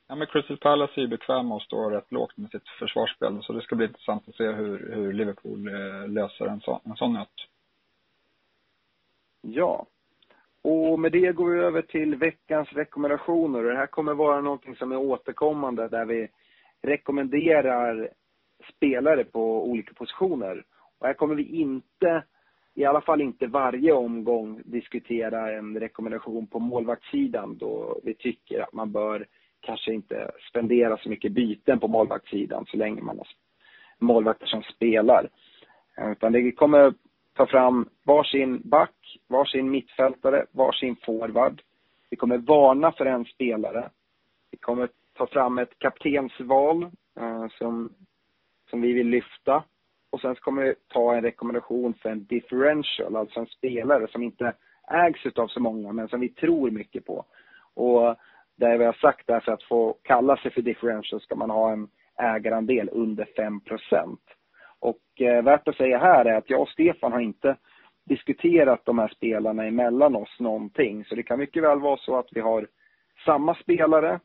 Ja, 0.07 0.15
men 0.15 0.27
Crystal 0.27 0.57
Palace 0.57 0.93
är 0.95 1.01
ju 1.01 1.07
bekväma 1.07 1.55
och 1.55 1.61
står 1.61 1.91
rätt 1.91 2.11
lågt 2.11 2.37
med 2.37 2.51
sitt 2.51 2.67
försvarsspel. 2.79 3.43
Så 3.43 3.53
det 3.53 3.61
ska 3.61 3.75
bli 3.75 3.85
intressant 3.85 4.29
att 4.29 4.35
se 4.35 4.43
hur, 4.43 4.91
hur 4.95 5.13
Liverpool 5.13 5.67
eh, 5.67 6.07
löser 6.07 6.45
en, 6.45 6.61
så, 6.61 6.81
en 6.83 6.95
sån 6.95 7.13
nöt. 7.13 7.47
Ja. 9.41 9.85
Och 10.61 10.99
med 10.99 11.11
det 11.11 11.31
går 11.31 11.49
vi 11.51 11.59
över 11.59 11.81
till 11.81 12.15
veckans 12.15 12.73
rekommendationer. 12.73 13.63
Det 13.63 13.77
här 13.77 13.87
kommer 13.87 14.13
vara 14.13 14.41
någonting 14.41 14.75
som 14.75 14.91
är 14.91 14.97
återkommande 14.97 15.87
där 15.87 16.05
vi 16.05 16.27
rekommenderar 16.81 18.09
spelare 18.75 19.23
på 19.23 19.69
olika 19.69 19.93
positioner. 19.93 20.63
Och 20.99 21.07
här 21.07 21.13
kommer 21.13 21.35
vi 21.35 21.43
inte, 21.43 22.23
i 22.75 22.85
alla 22.85 23.01
fall 23.01 23.21
inte 23.21 23.47
varje 23.47 23.91
omgång, 23.91 24.61
diskutera 24.65 25.57
en 25.57 25.79
rekommendation 25.79 26.47
på 26.47 26.59
målvaktssidan 26.59 27.57
då 27.57 27.99
vi 28.03 28.13
tycker 28.13 28.59
att 28.61 28.73
man 28.73 28.91
bör 28.91 29.25
kanske 29.61 29.93
inte 29.93 30.31
spendera 30.49 30.97
så 30.97 31.09
mycket 31.09 31.31
byten 31.31 31.79
på 31.79 31.87
målvaktssidan 31.87 32.65
så 32.65 32.77
länge 32.77 33.01
man 33.01 33.17
har 33.17 33.27
målvakter 33.99 34.45
som 34.45 34.63
spelar. 34.63 35.29
Eh, 35.97 36.11
utan 36.11 36.31
det 36.31 36.51
kommer 36.51 36.93
ta 37.39 37.45
fram 37.45 37.89
varsin 38.03 38.61
back, 38.63 39.19
varsin 39.27 39.71
mittfältare, 39.71 40.45
varsin 40.51 40.95
forward. 41.05 41.61
Vi 42.09 42.17
kommer 42.17 42.37
varna 42.37 42.91
för 42.91 43.05
en 43.05 43.25
spelare. 43.25 43.89
Vi 44.51 44.57
kommer 44.57 44.89
ta 45.13 45.27
fram 45.27 45.57
ett 45.57 45.79
kaptensval 45.79 46.83
eh, 47.19 47.47
som, 47.57 47.93
som 48.69 48.81
vi 48.81 48.93
vill 48.93 49.07
lyfta. 49.07 49.63
Och 50.09 50.21
sen 50.21 50.35
kommer 50.35 50.63
vi 50.63 50.75
ta 50.87 51.15
en 51.15 51.21
rekommendation 51.21 51.93
för 51.93 52.09
en 52.09 52.25
differential, 52.25 53.15
alltså 53.15 53.39
en 53.39 53.45
spelare 53.45 54.07
som 54.07 54.23
inte 54.23 54.53
ägs 54.91 55.25
av 55.35 55.47
så 55.47 55.59
många, 55.59 55.93
men 55.93 56.07
som 56.07 56.19
vi 56.19 56.29
tror 56.29 56.71
mycket 56.71 57.05
på. 57.05 57.25
Och 57.73 58.15
där 58.55 58.77
vi 58.77 58.85
har 58.85 58.93
sagt 58.93 59.29
är 59.29 59.39
för 59.39 59.51
att 59.51 59.63
få 59.63 59.95
kalla 60.03 60.37
sig 60.37 60.51
för 60.51 60.61
differential 60.61 61.21
ska 61.21 61.35
man 61.35 61.49
ha 61.49 61.71
en 61.71 61.87
ägarandel 62.17 62.89
under 62.91 63.25
5 63.35 63.59
procent. 63.59 64.21
Och 64.79 65.21
eh, 65.21 65.43
värt 65.43 65.67
att 65.67 65.75
säga 65.75 65.97
här 65.97 66.25
är 66.25 66.33
att 66.33 66.49
jag 66.49 66.61
och 66.61 66.69
Stefan 66.69 67.11
har 67.11 67.19
inte 67.19 67.57
diskuterat 68.05 68.85
de 68.85 68.99
här 68.99 69.07
spelarna 69.07 69.65
emellan 69.65 70.15
oss 70.15 70.39
någonting. 70.39 71.05
Så 71.05 71.15
det 71.15 71.23
kan 71.23 71.39
mycket 71.39 71.63
väl 71.63 71.79
vara 71.79 71.97
så 71.97 72.17
att 72.17 72.27
vi 72.31 72.39
har 72.39 72.67
samma 73.25 73.55
spelare 73.55 74.19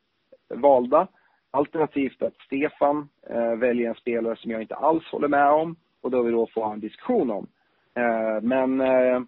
eh, 0.51 0.59
valda. 0.59 1.09
Alternativt 1.51 2.23
att 2.23 2.37
Stefan 2.47 3.09
eh, 3.31 3.55
väljer 3.57 3.89
en 3.89 3.95
spelare 3.95 4.37
som 4.37 4.51
jag 4.51 4.63
inte 4.63 4.75
alls 4.75 5.05
håller 5.05 5.29
med 5.29 5.51
om 5.51 5.77
och 6.03 6.11
då 6.11 6.23
vi 6.23 6.31
då 6.31 6.47
får 6.47 6.65
ha 6.65 6.73
en 6.73 6.81
diskussion 6.81 7.31
om. 7.31 7.47
Eh, 7.95 8.43
men 8.43 8.81
eh, 8.81 9.21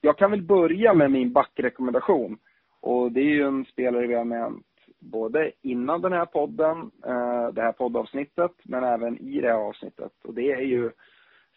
jag 0.00 0.18
kan 0.18 0.30
väl 0.30 0.42
börja 0.42 0.94
med 0.94 1.10
min 1.10 1.32
backrekommendation. 1.32 2.38
Och 2.80 3.12
det 3.12 3.20
är 3.20 3.34
ju 3.34 3.46
en 3.46 3.64
spelare 3.64 4.06
vi 4.06 4.14
har 4.14 4.24
med 4.24 4.52
både 4.98 5.52
innan 5.62 6.00
den 6.00 6.12
här 6.12 6.26
podden, 6.26 6.90
eh, 7.04 7.48
det 7.52 7.62
här 7.62 7.72
poddavsnittet, 7.72 8.52
men 8.62 8.84
även 8.84 9.18
i 9.18 9.40
det 9.40 9.48
här 9.48 9.68
avsnittet. 9.68 10.12
Och 10.24 10.34
det 10.34 10.52
är 10.52 10.60
ju 10.60 10.90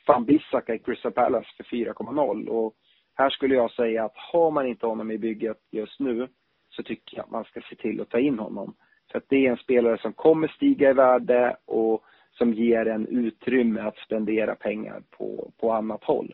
van 0.08 0.26
Bissaka 0.26 0.76
i 0.76 0.80
Crystal 0.80 1.12
Palace 1.12 1.50
för 1.58 1.64
4,0. 1.64 2.48
Och 2.48 2.74
här 3.14 3.30
skulle 3.30 3.56
jag 3.56 3.72
säga 3.72 4.06
att 4.06 4.18
har 4.34 4.52
man 4.52 4.68
inte 4.68 4.86
honom 4.86 5.12
i 5.12 5.18
bygget 5.18 5.58
just 5.72 6.00
nu 6.00 6.28
så 6.70 6.84
tycker 6.84 7.18
jag 7.18 7.24
att 7.24 7.32
man 7.32 7.44
ska 7.44 7.62
se 7.62 7.76
till 7.76 8.02
att 8.02 8.10
ta 8.10 8.20
in 8.20 8.40
honom. 8.40 8.76
För 9.12 9.18
att 9.18 9.30
det 9.30 9.48
är 9.48 9.52
en 9.52 9.58
spelare 9.58 9.98
som 9.98 10.14
kommer 10.14 10.48
stiga 10.48 10.90
i 10.90 10.94
värde 10.94 11.58
och 11.66 12.04
som 12.32 12.54
ger 12.54 12.86
en 12.86 13.08
utrymme 13.08 13.82
att 13.82 13.98
spendera 13.98 14.56
pengar 14.56 15.04
på, 15.10 15.52
på 15.58 15.74
annat 15.74 16.04
håll. 16.04 16.34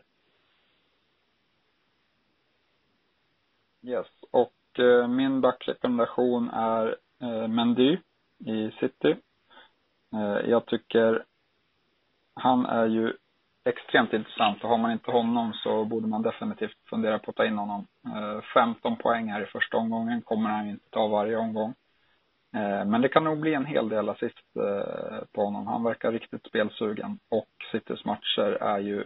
Yes, 3.82 4.06
och 4.30 4.52
Eh, 4.78 5.08
min 5.08 5.40
backrekommendation 5.40 6.50
är 6.50 6.96
eh, 7.22 7.48
Mendy 7.48 7.98
i 8.46 8.70
City. 8.80 9.16
Eh, 10.14 10.50
jag 10.50 10.66
tycker 10.66 11.24
han 12.34 12.66
är 12.66 12.86
ju 12.86 13.12
extremt 13.64 14.12
intressant 14.12 14.64
och 14.64 14.70
har 14.70 14.78
man 14.78 14.92
inte 14.92 15.10
honom 15.10 15.52
så 15.52 15.84
borde 15.84 16.06
man 16.06 16.22
definitivt 16.22 16.76
fundera 16.90 17.18
på 17.18 17.30
att 17.30 17.36
ta 17.36 17.46
in 17.46 17.58
honom. 17.58 17.86
15 18.54 18.96
poäng 18.96 19.32
här 19.32 19.42
i 19.42 19.46
första 19.46 19.76
omgången 19.76 20.22
kommer 20.22 20.50
han 20.50 20.68
inte 20.68 20.90
ta 20.90 21.06
varje 21.06 21.36
omgång. 21.36 21.74
Men 22.86 23.00
det 23.00 23.08
kan 23.08 23.24
nog 23.24 23.40
bli 23.40 23.54
en 23.54 23.66
hel 23.66 23.88
del 23.88 24.08
assist 24.08 24.54
på 25.32 25.44
honom. 25.44 25.66
Han 25.66 25.84
verkar 25.84 26.12
riktigt 26.12 26.46
spelsugen 26.46 27.18
och 27.28 27.48
Citys 27.72 28.04
matcher 28.04 28.58
är 28.60 28.78
ju, 28.78 29.04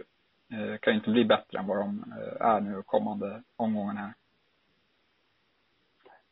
kan 0.81 0.93
ju 0.93 0.99
inte 0.99 1.09
bli 1.09 1.25
bättre 1.25 1.59
än 1.59 1.67
vad 1.67 1.77
de 1.77 2.13
är 2.39 2.59
nu 2.61 2.81
kommande 2.85 3.43
omgången 3.57 3.97
här. 3.97 4.13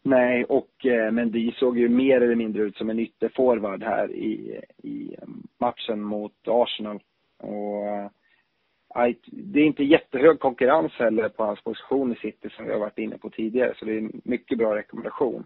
Nej, 0.03 0.43
och 0.43 0.85
eh, 0.85 1.11
Mendy 1.11 1.51
såg 1.51 1.77
ju 1.77 1.89
mer 1.89 2.21
eller 2.21 2.35
mindre 2.35 2.63
ut 2.63 2.77
som 2.77 2.89
en 2.89 2.99
ytterforward 2.99 3.83
här 3.83 4.11
i, 4.11 4.61
i 4.77 5.15
mm, 5.21 5.43
matchen 5.57 6.01
mot 6.01 6.47
Arsenal. 6.47 6.99
Och 7.37 7.87
eh, 7.87 8.09
det 9.25 9.59
är 9.59 9.65
inte 9.65 9.83
jättehög 9.83 10.39
konkurrens 10.39 10.91
heller 10.93 11.29
på 11.29 11.43
hans 11.43 11.63
position 11.63 12.11
i 12.11 12.15
City 12.15 12.49
som 12.49 12.65
vi 12.65 12.71
har 12.71 12.79
varit 12.79 12.97
inne 12.97 13.17
på 13.17 13.29
tidigare, 13.29 13.73
så 13.75 13.85
det 13.85 13.93
är 13.93 13.97
en 13.97 14.21
mycket 14.23 14.57
bra 14.57 14.75
rekommendation. 14.75 15.43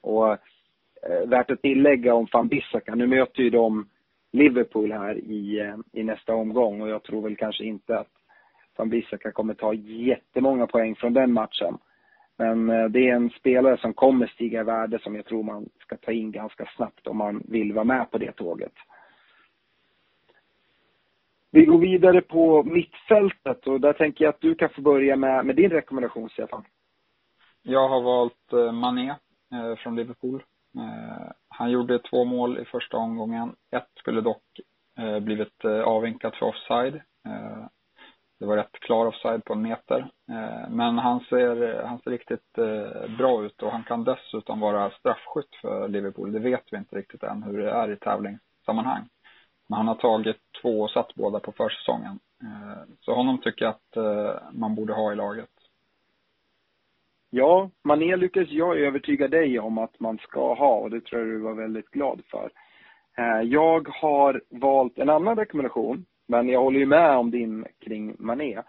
Och 0.00 0.32
eh, 0.32 1.26
värt 1.26 1.50
att 1.50 1.62
tillägga 1.62 2.14
om 2.14 2.26
van 2.32 2.48
Bissaka, 2.48 2.94
nu 2.94 3.06
möter 3.06 3.42
ju 3.42 3.50
de 3.50 3.88
Liverpool 4.32 4.92
här 4.92 5.18
i, 5.18 5.60
eh, 5.60 5.76
i 5.92 6.02
nästa 6.02 6.34
omgång 6.34 6.80
och 6.80 6.88
jag 6.88 7.02
tror 7.02 7.22
väl 7.22 7.36
kanske 7.36 7.64
inte 7.64 7.98
att 7.98 8.10
van 8.76 8.90
Bissaka 8.90 9.32
kommer 9.32 9.54
ta 9.54 9.74
jättemånga 9.74 10.66
poäng 10.66 10.94
från 10.94 11.14
den 11.14 11.32
matchen. 11.32 11.78
Men 12.42 12.70
eh, 12.70 12.88
det 12.88 13.08
är 13.08 13.14
en 13.14 13.30
spelare 13.30 13.76
som 13.76 13.94
kommer 13.94 14.26
stiga 14.26 14.60
i 14.60 14.64
värde 14.64 14.98
som 14.98 15.16
jag 15.16 15.24
tror 15.24 15.42
man 15.42 15.68
ska 15.78 15.96
ta 15.96 16.12
in 16.12 16.32
ganska 16.32 16.66
snabbt 16.76 17.06
om 17.06 17.16
man 17.16 17.42
vill 17.48 17.72
vara 17.72 17.84
med 17.84 18.10
på 18.10 18.18
det 18.18 18.32
tåget. 18.32 18.72
Vi 21.50 21.64
går 21.64 21.78
vidare 21.78 22.20
på 22.20 22.62
mittfältet 22.62 23.66
och 23.66 23.80
där 23.80 23.92
tänker 23.92 24.24
jag 24.24 24.34
att 24.34 24.40
du 24.40 24.54
kan 24.54 24.68
få 24.68 24.80
börja 24.80 25.16
med, 25.16 25.46
med 25.46 25.56
din 25.56 25.70
rekommendation, 25.70 26.28
Stefan. 26.28 26.64
Jag 27.62 27.88
har 27.88 28.02
valt 28.02 28.52
eh, 28.52 28.72
Mané 28.72 29.08
eh, 29.52 29.76
från 29.76 29.96
Liverpool. 29.96 30.42
Han 31.48 31.70
gjorde 31.70 31.98
två 31.98 32.24
mål 32.24 32.58
i 32.58 32.64
första 32.64 32.96
omgången. 32.96 33.54
Ett 33.70 33.88
skulle 33.94 34.20
dock 34.20 34.60
blivit 35.20 35.64
avvinkat 35.64 36.36
för 36.36 36.46
offside. 36.46 37.00
Det 38.42 38.48
var 38.48 38.56
rätt 38.56 38.80
klar 38.80 39.06
offside 39.06 39.44
på 39.44 39.52
en 39.52 39.62
meter. 39.62 39.98
Eh, 40.28 40.70
men 40.70 40.98
han 40.98 41.20
ser, 41.20 41.82
han 41.82 41.98
ser 41.98 42.10
riktigt 42.10 42.58
eh, 42.58 43.16
bra 43.18 43.44
ut 43.44 43.62
och 43.62 43.72
han 43.72 43.82
kan 43.84 44.04
dessutom 44.04 44.60
vara 44.60 44.90
straffskytt 44.90 45.54
för 45.60 45.88
Liverpool. 45.88 46.32
Det 46.32 46.38
vet 46.38 46.64
vi 46.70 46.76
inte 46.76 46.96
riktigt 46.96 47.22
än 47.22 47.42
hur 47.42 47.58
det 47.58 47.70
är 47.70 47.92
i 47.92 47.96
tävlingssammanhang. 47.96 49.08
Men 49.66 49.76
han 49.76 49.88
har 49.88 49.94
tagit 49.94 50.36
två 50.62 50.80
och 50.80 50.90
satt 50.90 51.14
båda 51.14 51.40
på 51.40 51.52
försäsongen. 51.52 52.18
Eh, 52.42 52.82
så 53.00 53.14
honom 53.14 53.38
tycker 53.38 53.64
jag 53.64 53.70
att 53.74 54.54
man 54.54 54.74
borde 54.74 54.92
ha 54.92 55.12
i 55.12 55.16
laget. 55.16 55.50
Ja, 57.30 57.70
Mané 57.84 58.16
lyckades 58.16 58.50
jag 58.50 58.78
övertyga 58.78 59.28
dig 59.28 59.58
om 59.58 59.78
att 59.78 60.00
man 60.00 60.18
ska 60.18 60.54
ha 60.54 60.74
och 60.74 60.90
det 60.90 61.04
tror 61.04 61.20
jag 61.20 61.30
du 61.30 61.38
var 61.38 61.54
väldigt 61.54 61.90
glad 61.90 62.22
för. 62.30 62.50
Jag 63.44 63.88
har 63.88 64.42
valt 64.48 64.98
en 64.98 65.10
annan 65.10 65.36
rekommendation 65.36 66.04
men 66.26 66.48
jag 66.48 66.60
håller 66.60 66.78
ju 66.78 66.86
med 66.86 67.16
om 67.16 67.30
din 67.30 67.64
kring 67.80 68.16
Mané. 68.18 68.62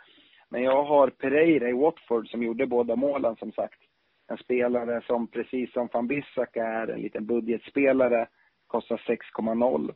Men 0.50 0.64
jag 0.64 0.84
har 0.84 1.08
Pereira 1.10 1.70
i 1.70 1.74
Watford 1.74 2.28
som 2.28 2.44
gjorde 2.44 2.66
båda 2.68 2.96
målen 2.96 3.36
som 3.36 3.52
sagt. 3.52 3.80
En 4.28 4.38
spelare 4.38 5.02
som 5.08 5.28
precis 5.28 5.74
som 5.74 5.90
van 5.94 6.08
Bissaka 6.08 6.66
är 6.66 6.88
en 6.88 7.02
liten 7.02 7.26
budgetspelare, 7.26 8.28
kostar 8.68 8.98
6,0. 8.98 9.94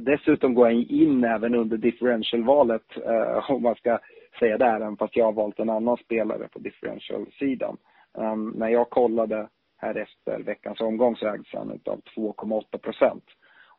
Dessutom 0.00 0.54
går 0.54 0.70
jag 0.70 0.82
in 0.82 1.24
även 1.24 1.54
under 1.54 1.76
differentialvalet, 1.76 2.96
eh, 3.04 3.50
om 3.50 3.62
man 3.62 3.74
ska 3.74 3.98
säga 4.38 4.58
det, 4.58 4.66
även 4.66 4.96
fast 4.96 5.16
jag 5.16 5.24
har 5.24 5.32
valt 5.32 5.58
en 5.58 5.70
annan 5.70 5.96
spelare 5.96 6.48
på 6.48 6.58
differential-sidan. 6.58 7.76
Ehm, 8.18 8.48
när 8.48 8.68
jag 8.68 8.90
kollade 8.90 9.48
här 9.76 9.94
efter 9.94 10.42
veckans 10.42 10.80
omgång 10.80 11.16
så 11.16 11.26
ägs 11.26 11.52
han 11.52 11.80
av 11.84 12.00
2,8 12.14 12.78
procent. 12.78 13.24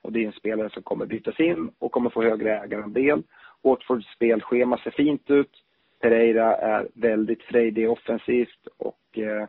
Och 0.01 0.11
det 0.11 0.23
är 0.23 0.27
en 0.27 0.31
spelare 0.31 0.69
som 0.69 0.83
kommer 0.83 1.05
bytas 1.05 1.39
in 1.39 1.71
och 1.79 1.91
kommer 1.91 2.09
få 2.09 2.23
högre 2.23 2.59
ägarandel. 2.59 3.23
Watfords 3.61 4.07
spelschema 4.15 4.77
ser 4.77 4.91
fint 4.91 5.29
ut. 5.29 5.63
Pereira 5.99 6.55
är 6.55 6.87
väldigt 6.93 7.43
frejdig 7.43 7.89
offensivt 7.89 8.67
och 8.77 9.17
eh, 9.17 9.47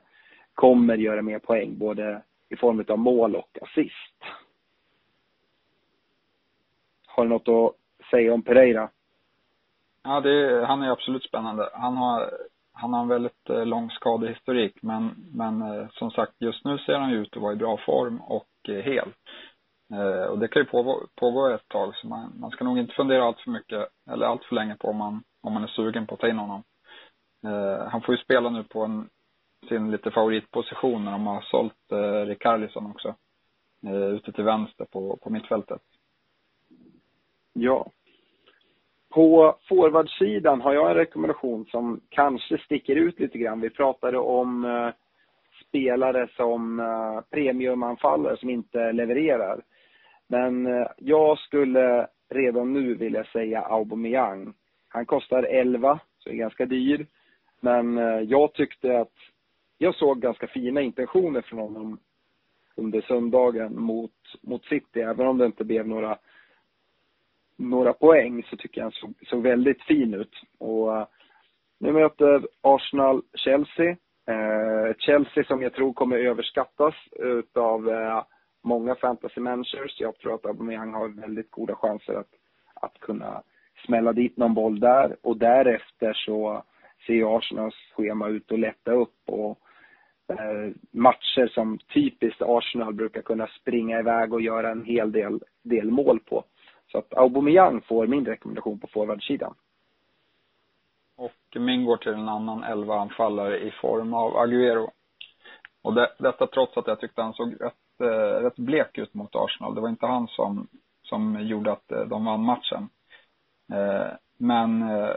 kommer 0.55 0.96
göra 0.96 1.22
mer 1.22 1.38
poäng 1.38 1.78
både 1.78 2.22
i 2.48 2.57
form 2.57 2.84
av 2.88 2.98
mål 2.98 3.36
och 3.36 3.59
assist. 3.62 4.24
Har 7.07 7.24
du 7.24 7.28
något 7.30 7.48
att 7.48 8.07
säga 8.11 8.34
om 8.34 8.42
Pereira? 8.42 8.88
Ja, 10.03 10.20
det, 10.20 10.66
han 10.66 10.82
är 10.82 10.90
absolut 10.90 11.24
spännande. 11.24 11.70
Han 11.72 11.96
har, 11.96 12.30
han 12.72 12.92
har 12.92 13.03
en 13.03 13.09
väldigt 13.09 13.51
eh, 13.51 13.66
lång 13.66 13.90
skadehistorik, 13.90 14.82
men, 14.82 15.14
men 15.34 15.62
eh, 15.62 15.88
som 15.90 16.11
sagt, 16.11 16.32
just 16.38 16.64
nu 16.64 16.78
ser 16.78 16.94
han 16.94 17.12
ut 17.12 17.36
att 17.36 17.42
vara 17.42 17.53
i 17.53 17.57
bra 17.57 17.76
form 17.86 18.20
och 18.20 18.68
eh, 18.68 18.74
hel. 18.74 19.09
Eh, 19.93 20.24
och 20.30 20.38
det 20.38 20.49
kan 20.49 20.62
ju 20.62 20.68
pågå, 20.68 21.07
pågå 21.14 21.47
ett 21.49 21.68
tag, 21.68 21.97
så 21.97 22.09
man, 22.09 22.32
man 22.41 22.51
ska 22.51 22.64
nog 22.64 22.78
inte 22.78 22.95
fundera 22.95 23.24
allt 23.24 23.41
för 23.41 23.51
mycket, 23.51 23.88
eller 24.11 24.26
allt 24.26 24.45
för 24.45 24.55
länge 24.55 24.76
på 24.76 24.88
om 24.88 24.97
man, 24.97 25.22
om 25.41 25.53
man 25.53 25.62
är 25.62 25.68
sugen 25.68 26.07
på 26.07 26.14
att 26.14 26.20
ta 26.20 26.28
in 26.28 26.38
honom. 26.38 26.62
Eh, 27.45 27.88
han 27.88 28.03
får 28.03 28.14
ju 28.14 28.20
spela 28.20 28.51
nu 28.51 28.64
på 28.64 28.84
en, 28.84 29.09
sin 29.68 29.91
lite 29.91 30.11
favoritposition 30.11 31.05
när 31.05 31.12
de 31.12 31.26
har 31.26 31.41
sålt 31.41 31.93
eh, 31.93 32.26
Rikarlison 32.26 32.86
också. 32.86 33.14
Eh, 33.86 34.05
ute 34.05 34.32
till 34.32 34.45
vänster 34.45 34.84
på, 34.84 35.16
på 35.16 35.30
mittfältet. 35.30 35.82
Ja. 37.53 37.91
På 39.09 39.57
forwardsidan 39.68 40.61
har 40.61 40.74
jag 40.74 40.91
en 40.91 40.97
rekommendation 40.97 41.66
som 41.66 42.01
kanske 42.09 42.59
sticker 42.59 42.97
ut 42.97 43.20
lite 43.20 43.38
grann. 43.38 43.61
Vi 43.61 43.70
pratade 43.70 44.18
om 44.18 44.64
eh, 44.64 44.91
spelare 45.68 46.28
som 46.36 46.80
eh, 46.80 47.20
premiumanfallare 47.30 48.36
som 48.36 48.51
inte 48.51 48.93
levererar. 48.93 49.62
Men 50.31 50.66
eh, 50.66 50.87
jag 50.97 51.39
skulle 51.39 52.07
redan 52.28 52.72
nu 52.72 52.95
vilja 52.95 53.24
säga 53.24 53.61
Aubameyang. 53.61 54.55
Han 54.89 55.07
kostar 55.07 55.43
11, 55.43 56.01
så 56.18 56.31
är 56.31 56.35
ganska 56.35 56.66
dyr. 56.66 57.07
Men 57.61 57.99
eh, 57.99 58.20
jag 58.20 58.53
tyckte 58.53 58.99
att 58.99 59.14
jag 59.78 59.95
såg 59.95 60.20
ganska 60.20 60.47
fina 60.47 60.81
intentioner 60.81 61.41
från 61.41 61.59
honom 61.59 61.99
under 62.74 63.01
söndagen 63.01 63.81
mot, 63.81 64.12
mot 64.41 64.64
City. 64.64 65.01
Även 65.01 65.26
om 65.26 65.39
det 65.39 65.47
inte 65.47 65.64
blev 65.64 65.89
några, 65.89 66.18
några 67.57 67.93
poäng 67.93 68.43
så 68.43 68.57
tycker 68.57 68.81
jag 68.81 68.85
han 68.85 68.93
såg, 68.93 69.14
såg 69.26 69.43
väldigt 69.43 69.83
fin 69.83 70.14
ut. 70.14 70.43
Och 70.59 70.97
eh, 70.97 71.07
nu 71.78 71.93
möter 71.93 72.47
Arsenal 72.61 73.22
Chelsea. 73.35 73.97
Chelsea 74.99 75.45
som 75.45 75.62
jag 75.62 75.72
tror 75.72 75.93
kommer 75.93 76.16
överskattas 76.16 76.95
utav 77.12 77.89
eh, 77.89 78.22
många 78.62 78.94
fantasy 78.94 79.40
managers. 79.40 80.00
Jag 80.00 80.18
tror 80.18 80.34
att 80.34 80.46
Aubameyang 80.46 80.94
har 80.94 81.08
väldigt 81.08 81.50
goda 81.50 81.74
chanser 81.74 82.14
att, 82.14 82.34
att 82.74 83.00
kunna 83.00 83.42
smälla 83.86 84.12
dit 84.12 84.36
någon 84.36 84.54
boll 84.54 84.80
där. 84.80 85.16
Och 85.22 85.36
därefter 85.36 86.12
så 86.12 86.62
ser 87.06 87.36
Arsenals 87.36 87.74
schema 87.96 88.28
ut 88.28 88.52
att 88.52 88.58
lätta 88.58 88.92
upp 88.92 89.16
och 89.26 89.58
eh, 90.28 90.72
matcher 90.90 91.46
som 91.46 91.78
typiskt 91.78 92.42
Arsenal 92.42 92.94
brukar 92.94 93.22
kunna 93.22 93.46
springa 93.46 93.98
iväg 93.98 94.32
och 94.32 94.40
göra 94.40 94.70
en 94.70 94.84
hel 94.84 95.12
del, 95.12 95.40
del 95.62 95.90
mål 95.90 96.20
på. 96.20 96.44
Så 96.92 96.98
att 96.98 97.14
Aubameyang 97.14 97.80
får 97.80 98.06
min 98.06 98.26
rekommendation 98.26 98.78
på 98.78 98.86
forwardsidan. 98.86 99.54
Och 101.16 101.61
min 101.61 101.84
går 101.84 101.96
till 101.96 102.12
en 102.12 102.28
annan 102.28 102.64
11-anfallare 102.64 103.56
i 103.56 103.70
form 103.70 104.14
av 104.14 104.36
Aguero. 104.36 104.90
Och 105.83 105.95
det, 105.95 106.12
detta 106.18 106.47
trots 106.47 106.76
att 106.76 106.87
jag 106.87 107.01
tyckte 107.01 107.22
han 107.22 107.35
såg 107.35 107.57
rätt 107.61 108.01
eh, 108.01 108.43
rätt 108.43 108.57
blek 108.57 108.99
ut 108.99 109.14
mot 109.14 109.37
Arsenal. 109.37 109.74
Det 109.74 109.81
var 109.81 109.89
inte 109.89 110.07
han 110.07 110.28
som, 110.28 110.68
som 111.03 111.41
gjorde 111.41 111.72
att 111.72 111.93
eh, 111.93 112.05
de 112.05 112.24
vann 112.24 112.45
matchen. 112.45 112.89
Eh, 113.72 114.12
men 114.37 114.83
eh, 114.83 115.14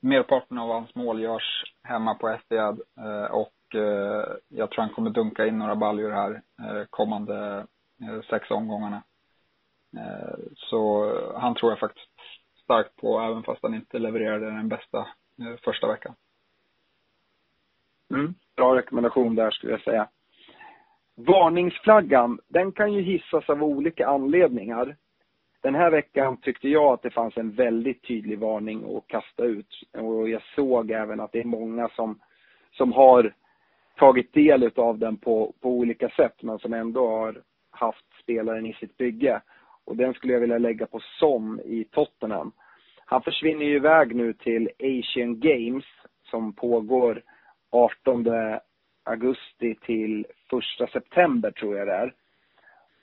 merparten 0.00 0.58
av 0.58 0.68
hans 0.68 0.94
mål 0.94 1.20
görs 1.20 1.74
hemma 1.82 2.14
på 2.14 2.28
Etihad 2.28 2.80
eh, 2.98 3.30
och 3.30 3.74
eh, 3.74 4.24
jag 4.48 4.70
tror 4.70 4.82
han 4.82 4.94
kommer 4.94 5.10
dunka 5.10 5.46
in 5.46 5.58
några 5.58 5.76
baljor 5.76 6.10
här 6.10 6.42
eh, 6.60 6.84
kommande 6.90 7.66
eh, 8.00 8.20
sex 8.30 8.50
omgångarna. 8.50 9.02
Eh, 9.96 10.34
så 10.56 11.12
han 11.38 11.54
tror 11.54 11.72
jag 11.72 11.78
faktiskt 11.78 12.10
starkt 12.64 12.96
på, 12.96 13.20
även 13.20 13.42
fast 13.42 13.62
han 13.62 13.74
inte 13.74 13.98
levererade 13.98 14.46
den 14.46 14.68
bästa 14.68 14.98
eh, 15.40 15.56
första 15.64 15.88
veckan. 15.88 16.14
Mm, 18.14 18.34
bra 18.56 18.76
rekommendation 18.76 19.34
där 19.34 19.50
skulle 19.50 19.72
jag 19.72 19.82
säga. 19.82 20.08
Varningsflaggan, 21.16 22.38
den 22.48 22.72
kan 22.72 22.92
ju 22.92 23.02
hissas 23.02 23.50
av 23.50 23.62
olika 23.62 24.06
anledningar. 24.06 24.96
Den 25.62 25.74
här 25.74 25.90
veckan 25.90 26.36
tyckte 26.36 26.68
jag 26.68 26.92
att 26.92 27.02
det 27.02 27.10
fanns 27.10 27.36
en 27.36 27.50
väldigt 27.50 28.02
tydlig 28.02 28.38
varning 28.38 28.96
att 28.96 29.06
kasta 29.06 29.44
ut. 29.44 29.82
Och 29.92 30.28
jag 30.28 30.42
såg 30.54 30.90
även 30.90 31.20
att 31.20 31.32
det 31.32 31.40
är 31.40 31.44
många 31.44 31.88
som, 31.88 32.20
som 32.72 32.92
har 32.92 33.34
tagit 33.96 34.32
del 34.32 34.70
av 34.76 34.98
den 34.98 35.16
på, 35.16 35.52
på 35.60 35.68
olika 35.70 36.08
sätt, 36.08 36.42
men 36.42 36.58
som 36.58 36.72
ändå 36.72 37.08
har 37.08 37.42
haft 37.70 38.04
spelaren 38.22 38.66
i 38.66 38.72
sitt 38.72 38.96
bygge. 38.96 39.40
Och 39.84 39.96
den 39.96 40.14
skulle 40.14 40.32
jag 40.32 40.40
vilja 40.40 40.58
lägga 40.58 40.86
på 40.86 41.00
Som 41.18 41.60
i 41.60 41.84
Tottenham. 41.84 42.52
Han 43.06 43.22
försvinner 43.22 43.64
ju 43.64 43.76
iväg 43.76 44.14
nu 44.14 44.32
till 44.32 44.70
Asian 44.78 45.40
Games 45.40 45.84
som 46.30 46.52
pågår 46.52 47.22
18 47.74 48.26
augusti 49.04 49.74
till 49.74 50.26
1 50.82 50.90
september 50.92 51.50
tror 51.50 51.76
jag 51.76 51.86
det 51.86 51.94
är. 51.94 52.14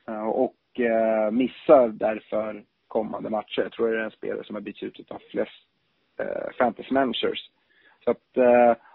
Eh, 0.07 0.27
och 0.27 0.79
eh, 0.79 1.31
missar 1.31 1.87
därför 1.87 2.63
kommande 2.87 3.29
matcher. 3.29 3.61
Jag 3.61 3.71
tror 3.71 3.91
det 3.91 3.99
är 3.99 4.03
en 4.03 4.11
spelare 4.11 4.43
som 4.43 4.55
har 4.55 4.61
bytts 4.61 4.83
ut 4.83 5.11
av 5.11 5.21
flest 5.31 5.67
eh, 6.19 6.51
fantasy 6.57 6.93
managers. 6.93 7.49
Så 8.03 8.11
att 8.11 8.27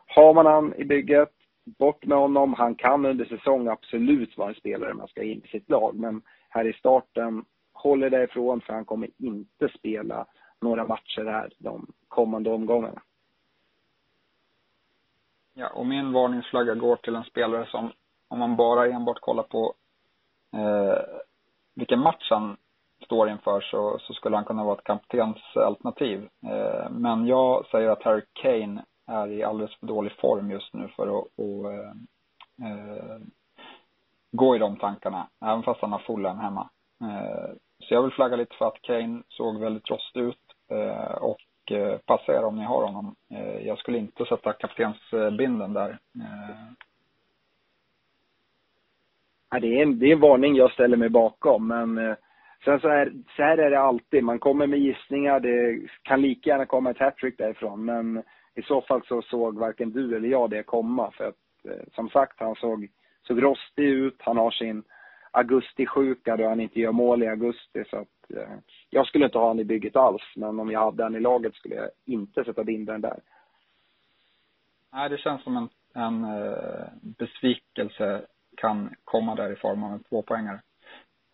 har 0.06 0.34
man 0.34 0.46
han 0.46 0.74
i 0.74 0.84
bygget, 0.84 1.32
bort 1.64 2.04
med 2.04 2.18
honom. 2.18 2.54
Han 2.54 2.74
kan 2.74 3.06
under 3.06 3.24
säsong 3.24 3.68
absolut 3.68 4.36
vara 4.36 4.48
en 4.48 4.54
spelare 4.54 4.94
man 4.94 5.08
ska 5.08 5.22
in 5.22 5.42
i 5.44 5.48
sitt 5.48 5.70
lag. 5.70 5.94
Men 5.94 6.22
här 6.48 6.66
i 6.66 6.72
starten, 6.72 7.44
håll 7.72 8.02
er 8.02 8.10
därifrån 8.10 8.60
för 8.60 8.72
han 8.72 8.84
kommer 8.84 9.08
inte 9.18 9.68
spela 9.78 10.26
några 10.60 10.86
matcher 10.86 11.24
här 11.24 11.50
de 11.58 11.86
kommande 12.08 12.50
omgångarna. 12.50 13.02
Ja, 15.58 15.68
och 15.68 15.86
min 15.86 16.12
varningsflagga 16.12 16.74
går 16.74 16.96
till 16.96 17.14
en 17.14 17.24
spelare 17.24 17.66
som, 17.66 17.92
om 18.28 18.38
man 18.38 18.56
bara 18.56 18.86
enbart 18.86 19.20
kollar 19.20 19.42
på 19.42 19.74
eh, 20.56 20.98
vilken 21.74 22.00
match 22.00 22.30
han 22.30 22.56
står 23.04 23.28
inför 23.28 23.60
så, 23.60 23.98
så 23.98 24.12
skulle 24.12 24.36
han 24.36 24.44
kunna 24.44 24.64
vara 24.64 24.78
ett 24.78 24.84
kaptensalternativ. 24.84 26.28
Eh, 26.46 26.90
men 26.90 27.26
jag 27.26 27.66
säger 27.66 27.88
att 27.88 28.02
Harry 28.02 28.22
Kane 28.32 28.84
är 29.06 29.28
i 29.28 29.42
alldeles 29.42 29.76
för 29.76 29.86
dålig 29.86 30.12
form 30.12 30.50
just 30.50 30.74
nu 30.74 30.88
för 30.88 31.18
att 31.18 31.26
och, 31.36 31.72
eh, 31.72 31.90
eh, 32.70 33.18
gå 34.32 34.56
i 34.56 34.58
de 34.58 34.76
tankarna, 34.76 35.28
även 35.44 35.62
fast 35.62 35.80
han 35.80 35.92
har 35.92 35.98
Fulham 35.98 36.38
hemma. 36.38 36.70
Eh, 37.02 37.54
så 37.78 37.94
jag 37.94 38.02
vill 38.02 38.12
flagga 38.12 38.36
lite 38.36 38.56
för 38.56 38.66
att 38.66 38.82
Kane 38.82 39.22
såg 39.28 39.60
väldigt 39.60 39.90
rostig 39.90 40.20
ut 40.20 40.44
eh, 40.70 41.14
och 41.70 42.06
passa 42.06 42.32
er 42.32 42.44
om 42.44 42.56
ni 42.56 42.64
har 42.64 42.82
honom. 42.82 43.14
Eh, 43.30 43.66
jag 43.66 43.78
skulle 43.78 43.98
inte 43.98 44.24
sätta 44.24 44.52
kaptensbinden 44.52 45.72
där. 45.72 45.90
Eh. 45.90 46.72
Det, 49.60 49.78
är 49.78 49.82
en, 49.82 49.98
det 49.98 50.06
är 50.06 50.12
en 50.12 50.20
varning 50.20 50.54
jag 50.56 50.72
ställer 50.72 50.96
mig 50.96 51.08
bakom, 51.08 51.68
men 51.68 52.16
sen 52.64 52.80
så, 52.80 52.88
här, 52.88 53.12
så 53.36 53.42
här 53.42 53.58
är 53.58 53.70
det 53.70 53.80
alltid. 53.80 54.24
Man 54.24 54.38
kommer 54.38 54.66
med 54.66 54.78
gissningar, 54.78 55.40
det 55.40 55.88
kan 56.02 56.22
lika 56.22 56.50
gärna 56.50 56.66
komma 56.66 56.90
ett 56.90 56.98
hattrick 56.98 57.38
därifrån, 57.38 57.84
men 57.84 58.22
i 58.54 58.62
så 58.62 58.80
fall 58.80 59.02
så 59.08 59.22
såg 59.22 59.58
varken 59.58 59.92
du 59.92 60.16
eller 60.16 60.28
jag 60.28 60.50
det 60.50 60.62
komma. 60.62 61.10
För 61.10 61.24
att 61.24 61.36
som 61.94 62.08
sagt, 62.08 62.40
han 62.40 62.54
såg, 62.54 62.88
såg 63.22 63.42
rostig 63.42 63.84
ut, 63.84 64.16
han 64.18 64.36
har 64.36 64.50
sin 64.50 64.84
augustisjuka 65.30 66.36
då 66.36 66.48
han 66.48 66.60
inte 66.60 66.80
gör 66.80 66.92
mål 66.92 67.22
i 67.22 67.28
augusti. 67.28 67.84
Så 67.90 67.96
att 67.96 68.08
jag 68.90 69.06
skulle 69.06 69.24
inte 69.24 69.38
ha 69.38 69.44
honom 69.44 69.60
i 69.60 69.64
bygget 69.64 69.96
alls, 69.96 70.22
men 70.36 70.60
om 70.60 70.70
jag 70.70 70.80
hade 70.80 71.02
honom 71.02 71.16
i 71.16 71.20
laget 71.20 71.54
skulle 71.54 71.74
jag 71.74 71.90
inte 72.04 72.44
sätta 72.44 72.64
bindaren 72.64 73.00
där. 73.00 73.20
Nej, 74.92 75.08
det 75.08 75.18
känns 75.18 75.42
som 75.42 75.56
en, 75.56 75.68
en 75.94 76.24
uh, 76.24 76.86
besvikelse 77.02 78.22
kan 78.56 78.94
komma 79.04 79.34
där 79.34 79.52
i 79.52 79.56
form 79.56 79.84
av 79.84 79.92
en 79.92 80.02
tvåpoängare. 80.02 80.60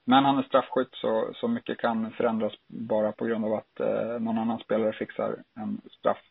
Men 0.05 0.25
han 0.25 0.39
är 0.39 0.43
straffskytt 0.43 0.95
så, 0.95 1.31
så 1.35 1.49
mycket 1.49 1.79
kan 1.79 2.11
förändras 2.11 2.53
bara 2.67 3.13
på 3.13 3.25
grund 3.25 3.45
av 3.45 3.53
att 3.53 3.81
uh, 3.81 4.21
någon 4.21 4.39
annan 4.39 4.59
spelare 4.59 4.93
fixar 4.93 5.37
en 5.55 5.81
straff. 5.91 6.23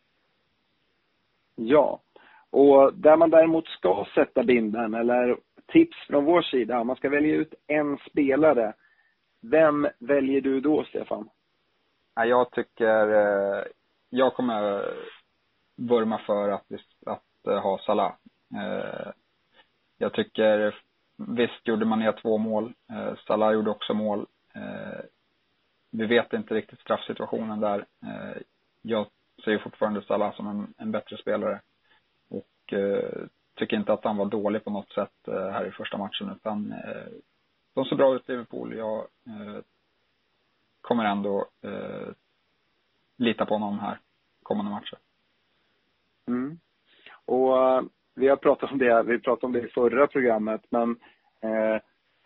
Ja. 1.54 2.00
Och 2.50 2.94
där 2.94 3.16
man 3.16 3.30
däremot 3.30 3.66
ska 3.66 4.06
sätta 4.14 4.42
binden, 4.42 4.94
eller 4.94 5.36
tips 5.66 5.96
från 6.06 6.24
vår 6.24 6.42
sida, 6.42 6.80
om 6.80 6.86
man 6.86 6.96
ska 6.96 7.08
välja 7.08 7.34
ut 7.34 7.54
en 7.66 7.98
spelare. 8.10 8.72
Vem 9.42 9.88
väljer 9.98 10.40
du 10.40 10.60
då, 10.60 10.84
Stefan? 10.84 11.28
Ja, 12.14 12.24
jag 12.24 12.50
tycker, 12.50 13.08
eh, 13.08 13.64
jag 14.10 14.34
kommer 14.34 14.94
vurma 15.76 16.18
för 16.18 16.48
att, 16.48 16.66
att 17.06 17.46
eh, 17.48 17.62
ha 17.62 17.78
Salah. 17.78 18.12
Eh, 18.54 19.10
jag 19.98 20.12
tycker, 20.12 20.76
visst 21.16 21.68
gjorde 21.68 21.84
man 21.84 21.98
ner 21.98 22.12
två 22.12 22.38
mål. 22.38 22.72
Salah 23.26 23.52
gjorde 23.52 23.70
också 23.70 23.94
mål. 23.94 24.26
Vi 25.90 26.06
vet 26.06 26.32
inte 26.32 26.54
riktigt 26.54 26.80
straffsituationen 26.80 27.60
där. 27.60 27.86
Jag 28.82 29.06
ser 29.44 29.58
fortfarande 29.58 30.02
Salah 30.02 30.34
som 30.34 30.46
en, 30.46 30.74
en 30.78 30.92
bättre 30.92 31.16
spelare. 31.16 31.60
Och 32.30 32.74
tycker 33.56 33.76
inte 33.76 33.92
att 33.92 34.04
han 34.04 34.16
var 34.16 34.26
dålig 34.26 34.64
på 34.64 34.70
något 34.70 34.92
sätt 34.92 35.12
här 35.26 35.66
i 35.66 35.70
första 35.70 35.98
matchen 35.98 36.30
utan 36.30 36.74
de 37.74 37.84
ser 37.84 37.96
bra 37.96 38.14
ut 38.14 38.28
Liverpool. 38.28 38.76
Jag 38.76 38.98
eh, 38.98 39.62
kommer 40.80 41.04
ändå 41.04 41.46
eh, 41.62 42.08
lita 43.16 43.46
på 43.46 43.54
honom 43.54 43.78
här 43.78 43.98
kommande 44.42 44.70
matcher. 44.70 44.98
Mm. 46.28 46.58
Och 47.24 47.56
uh, 47.56 47.82
vi 48.14 48.28
har 48.28 48.36
pratat 48.36 48.72
om 48.72 48.78
det, 48.78 49.02
vi 49.02 49.18
pratade 49.18 49.46
om 49.46 49.52
det 49.52 49.60
i 49.60 49.68
förra 49.68 50.06
programmet, 50.06 50.60
men 50.70 50.90
eh, 51.40 51.80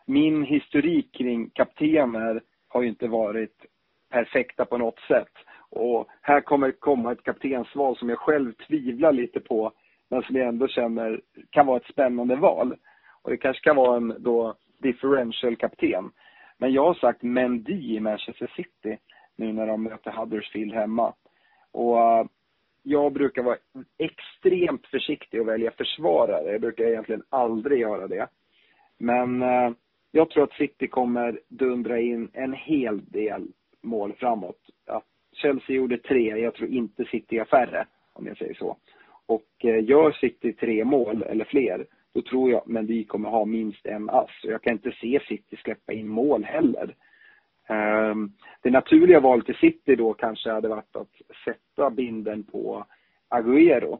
min 0.07 0.44
historik 0.44 1.14
kring 1.14 1.51
kaptener 1.51 2.42
har 2.68 2.82
ju 2.82 2.88
inte 2.88 3.09
varit 3.09 3.66
perfekta 4.11 4.64
på 4.64 4.78
något 4.78 4.99
sätt. 4.99 5.32
Och 5.70 6.09
här 6.20 6.40
kommer 6.40 6.70
komma 6.72 7.12
ett 7.12 7.22
kaptensval 7.22 7.97
som 7.97 8.09
jag 8.09 8.18
själv 8.18 8.53
tvivlar 8.53 9.12
lite 9.12 9.40
på, 9.40 9.72
men 10.09 10.22
som 10.22 10.36
jag 10.36 10.49
ändå 10.49 10.68
känner 10.68 11.20
kan 11.51 11.66
vara 11.66 11.76
ett 11.76 11.92
spännande 11.92 12.36
val. 12.36 12.76
Och 13.22 13.30
det 13.30 13.36
kanske 13.36 13.62
kan 13.62 13.76
vara 13.76 13.97
en 13.97 14.14
då 14.18 14.55
differential 14.79 15.57
kapten. 15.57 16.11
Men 16.59 16.72
jag 16.72 16.85
har 16.87 16.95
sagt 16.95 17.22
Mendy 17.22 17.97
i 17.97 18.01
Manchester 18.01 18.53
City 18.57 18.99
nu 19.37 19.53
när 19.53 19.66
de 19.66 19.83
möter 19.83 20.11
Huddersfield 20.11 20.74
hemma. 20.74 21.14
Och 21.72 22.01
eh, 22.01 22.27
jag 22.83 23.12
brukar 23.12 23.43
vara 23.43 23.57
extremt 23.99 24.87
försiktig 24.87 25.41
och 25.41 25.49
välja 25.49 25.70
försvarare. 25.70 26.53
Jag 26.53 26.61
brukar 26.61 26.85
egentligen 26.85 27.22
aldrig 27.29 27.81
göra 27.81 28.07
det. 28.07 28.29
Men 28.99 29.43
eh, 29.43 29.70
jag 30.11 30.31
tror 30.31 30.45
att 30.45 30.53
City 30.53 30.89
kommer 30.89 31.41
dundra 31.49 32.01
in 32.01 32.31
en 32.33 32.53
hel 32.53 33.05
del 33.05 33.49
mål 33.83 34.12
framåt. 34.12 34.61
Att 34.87 35.05
Chelsea 35.33 35.77
gjorde 35.77 35.99
tre, 35.99 36.39
jag 36.39 36.55
tror 36.55 36.68
inte 36.68 37.05
City 37.05 37.39
är 37.39 37.45
färre, 37.45 37.87
om 38.12 38.27
jag 38.27 38.37
säger 38.39 38.55
så. 38.55 38.77
Och 39.27 39.64
eh, 39.64 39.85
gör 39.85 40.12
City 40.12 40.53
tre 40.53 40.85
mål 40.85 41.22
eller 41.22 41.45
fler, 41.45 41.87
då 42.17 42.23
tror 42.23 42.51
jag 42.51 42.62
men 42.67 42.87
vi 42.87 43.05
kommer 43.05 43.29
ha 43.29 43.45
minst 43.45 43.87
en 43.87 44.11
ass. 44.11 44.31
Jag 44.43 44.62
kan 44.62 44.73
inte 44.73 44.93
se 45.01 45.21
City 45.29 45.57
släppa 45.57 45.93
in 45.93 46.09
mål 46.09 46.45
heller. 46.45 46.95
Ehm, 47.69 48.33
det 48.62 48.71
naturliga 48.71 49.21
valet 49.21 49.49
i 49.49 49.55
City 49.55 49.97
då 49.97 50.14
kanske 50.14 50.51
hade 50.51 50.69
varit 50.69 50.97
att 50.97 51.12
sätta 51.45 51.91
binden 51.91 52.43
på 52.43 52.85
Agüero. 53.29 53.99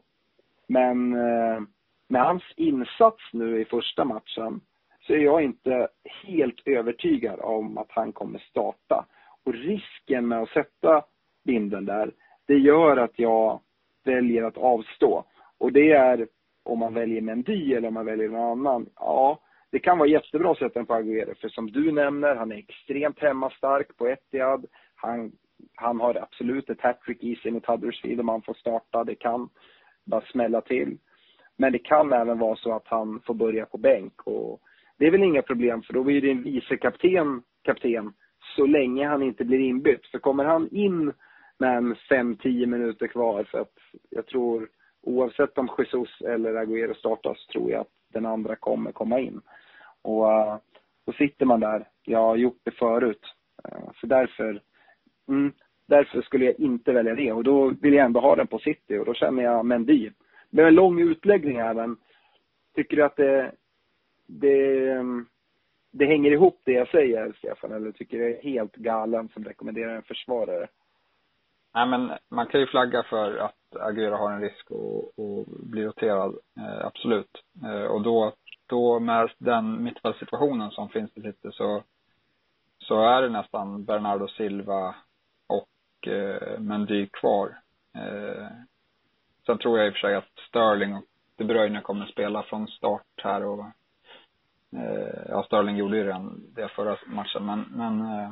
Men 0.69 1.13
eh, 1.13 1.61
med 2.09 2.23
hans 2.23 2.43
insats 2.57 3.23
nu 3.33 3.61
i 3.61 3.65
första 3.65 4.05
matchen 4.05 4.61
så 5.01 5.13
är 5.13 5.19
jag 5.19 5.43
inte 5.43 5.89
helt 6.25 6.69
övertygad 6.69 7.41
om 7.41 7.79
att 7.79 7.91
han 7.91 8.13
kommer 8.13 8.39
starta. 8.39 9.07
Och 9.45 9.55
risken 9.55 10.29
med 10.29 10.43
att 10.43 10.51
sätta 10.51 11.05
binden 11.45 11.85
där, 11.85 12.11
det 12.47 12.59
gör 12.59 12.97
att 12.97 13.19
jag 13.19 13.61
väljer 14.05 14.43
att 14.43 14.57
avstå. 14.57 15.25
Och 15.59 15.73
det 15.73 15.93
är 15.93 16.27
om 16.67 16.79
man 16.79 16.95
väljer 16.95 17.21
Mendy 17.21 17.75
eller 17.75 17.89
om 17.89 17.95
man 17.95 18.07
väljer 18.07 18.29
någon 18.29 18.67
annan. 18.67 18.87
Ja, 18.97 19.41
det 19.71 19.79
kan 19.79 19.99
vara 19.99 20.09
jättebra 20.09 20.51
att 20.51 20.59
sätta 20.59 20.79
den 20.79 20.87
på 20.87 20.95
Aguero. 20.95 21.35
för 21.35 21.49
som 21.49 21.71
du 21.71 21.93
nämner, 21.93 22.37
han 22.37 22.53
är 22.53 22.57
extremt 22.57 23.19
hemmastark 23.19 23.97
på 23.97 24.07
Etihad. 24.09 24.67
Han, 24.95 25.33
han 25.75 26.01
har 26.01 26.15
absolut 26.15 26.71
ett 26.71 26.81
hattrick 26.81 27.23
i 27.23 27.37
sig 27.37 27.51
mot 27.51 27.67
Huddersfield 27.67 28.21
om 28.21 28.29
han 28.29 28.43
får 28.43 28.55
starta. 28.55 29.05
Det 29.05 29.15
kan 29.15 29.49
bara 30.05 30.21
smälla 30.21 30.61
till. 30.61 30.99
Men 31.57 31.73
det 31.73 31.79
kan 31.79 32.13
även 32.13 32.39
vara 32.39 32.57
så 32.57 32.73
att 32.73 32.87
han 32.87 33.21
får 33.27 33.35
börja 33.35 33.67
på 33.67 33.79
bänk 33.79 34.23
och 34.25 34.61
det 34.99 35.07
är 35.07 35.11
väl 35.11 35.23
inga 35.23 35.43
problem 35.43 35.83
för 35.83 35.93
då 35.93 36.03
blir 36.03 36.21
det 36.21 36.31
en 36.31 36.43
vicekapten 36.43 37.43
kapten 37.63 38.13
så 38.57 38.67
länge 38.67 39.09
han 39.09 39.23
inte 39.23 39.45
blir 39.45 39.59
inbytt. 39.59 40.07
För 40.07 40.19
kommer 40.19 40.45
han 40.45 40.69
in 40.69 41.13
med 41.59 41.77
en 41.77 41.95
5-10 41.95 42.67
minuter 42.67 43.07
kvar 43.07 43.45
för 43.45 43.59
att 43.61 43.75
jag 44.11 44.27
tror 44.27 44.69
oavsett 45.07 45.59
om 45.59 45.69
Jesus 45.79 46.21
eller 46.21 46.55
Agüero 46.55 46.95
startas 46.95 47.47
tror 47.47 47.71
jag 47.71 47.81
att 47.81 47.93
den 48.13 48.27
andra 48.27 48.57
kommer 48.57 48.93
komma 48.93 49.21
in. 49.21 49.41
Och 50.03 50.33
eh, 50.33 50.57
då 51.07 51.13
sitter 51.13 51.47
man 51.47 51.61
där. 51.61 51.89
Jag 52.05 52.19
har 52.19 52.37
gjort 52.37 52.61
det 52.63 52.71
förut. 52.71 53.23
Eh, 53.65 53.91
så 54.01 54.07
därför, 54.07 54.63
mm, 55.29 55.53
därför 55.87 56.23
skulle 56.23 56.45
jag 56.45 56.61
inte 56.61 56.93
välja 56.93 57.15
det. 57.15 57.33
Och 57.33 57.45
då 57.45 57.75
vill 57.81 57.95
jag 57.95 58.05
ändå 58.05 58.21
ha 58.21 58.37
den 58.37 58.47
på 58.47 58.59
City 58.59 58.99
och 58.99 59.05
då 59.05 59.15
känner 59.15 59.43
jag 59.43 59.67
Mendy. 59.67 60.11
Det 60.51 60.63
är 60.63 60.67
en 60.67 60.75
lång 60.75 61.01
utläggning 61.01 61.61
här 61.61 61.75
men 61.75 61.97
tycker 62.75 62.97
du 62.97 63.05
att 63.05 63.17
det, 63.17 63.53
det, 64.27 65.03
det 65.91 66.07
hänger 66.07 66.31
ihop 66.31 66.61
det 66.65 66.73
jag 66.73 66.89
säger 66.89 67.33
Stefan? 67.39 67.73
Eller 67.73 67.93
tycker 67.93 68.19
du 68.19 68.23
jag 68.23 68.39
är 68.39 68.43
helt 68.43 68.77
galen 68.77 69.29
som 69.29 69.45
rekommenderar 69.45 69.97
en 69.97 70.03
försvarare? 70.03 70.67
Nej 71.77 71.87
men 71.87 72.13
man 72.29 72.47
kan 72.47 72.61
ju 72.61 72.67
flagga 72.67 73.03
för 73.03 73.37
att 73.37 73.77
Aguero 73.81 74.17
har 74.17 74.33
en 74.33 74.41
risk 74.41 74.71
att, 74.71 75.47
bli 75.71 75.85
roterad, 75.85 76.35
eh, 76.59 76.87
absolut. 76.87 77.31
Eh, 77.65 77.85
och 77.85 78.03
då 78.03 78.33
då 78.67 79.01
med 79.01 79.31
den 79.39 79.85
mittfältssituationen 79.85 80.71
som 80.71 80.89
finns 80.89 81.17
i 81.17 81.23
City 81.23 81.49
så, 81.53 81.83
så 82.79 83.03
är 83.03 83.23
det 83.23 83.29
nästan 83.29 83.85
Bernardo 83.85 84.29
Silva 84.29 84.95
och 85.47 86.09
eh, 86.09 86.61
Mendy 86.61 87.07
kvar. 87.07 87.59
Eh, 87.95 88.47
sen 89.47 89.59
tror 89.59 89.79
jag 89.79 89.87
i 89.87 89.91
och 89.91 89.95
för 89.95 90.01
sig 90.01 90.15
att 90.15 90.39
Sterling 90.49 90.95
och 90.95 91.05
De 91.37 91.45
Bruyne 91.45 91.81
kommer 91.81 92.07
spela 92.07 92.43
från 92.43 92.69
start 92.69 93.23
här 93.23 93.45
och 93.45 93.65
eh, 94.77 95.23
ja, 95.29 95.45
Sterling 95.47 95.77
gjorde 95.77 95.97
ju 95.97 96.05
redan 96.05 96.45
det 96.55 96.69
förra 96.69 96.99
matchen 97.07 97.47
men, 97.47 97.61
men 97.61 98.01
eh, 98.01 98.31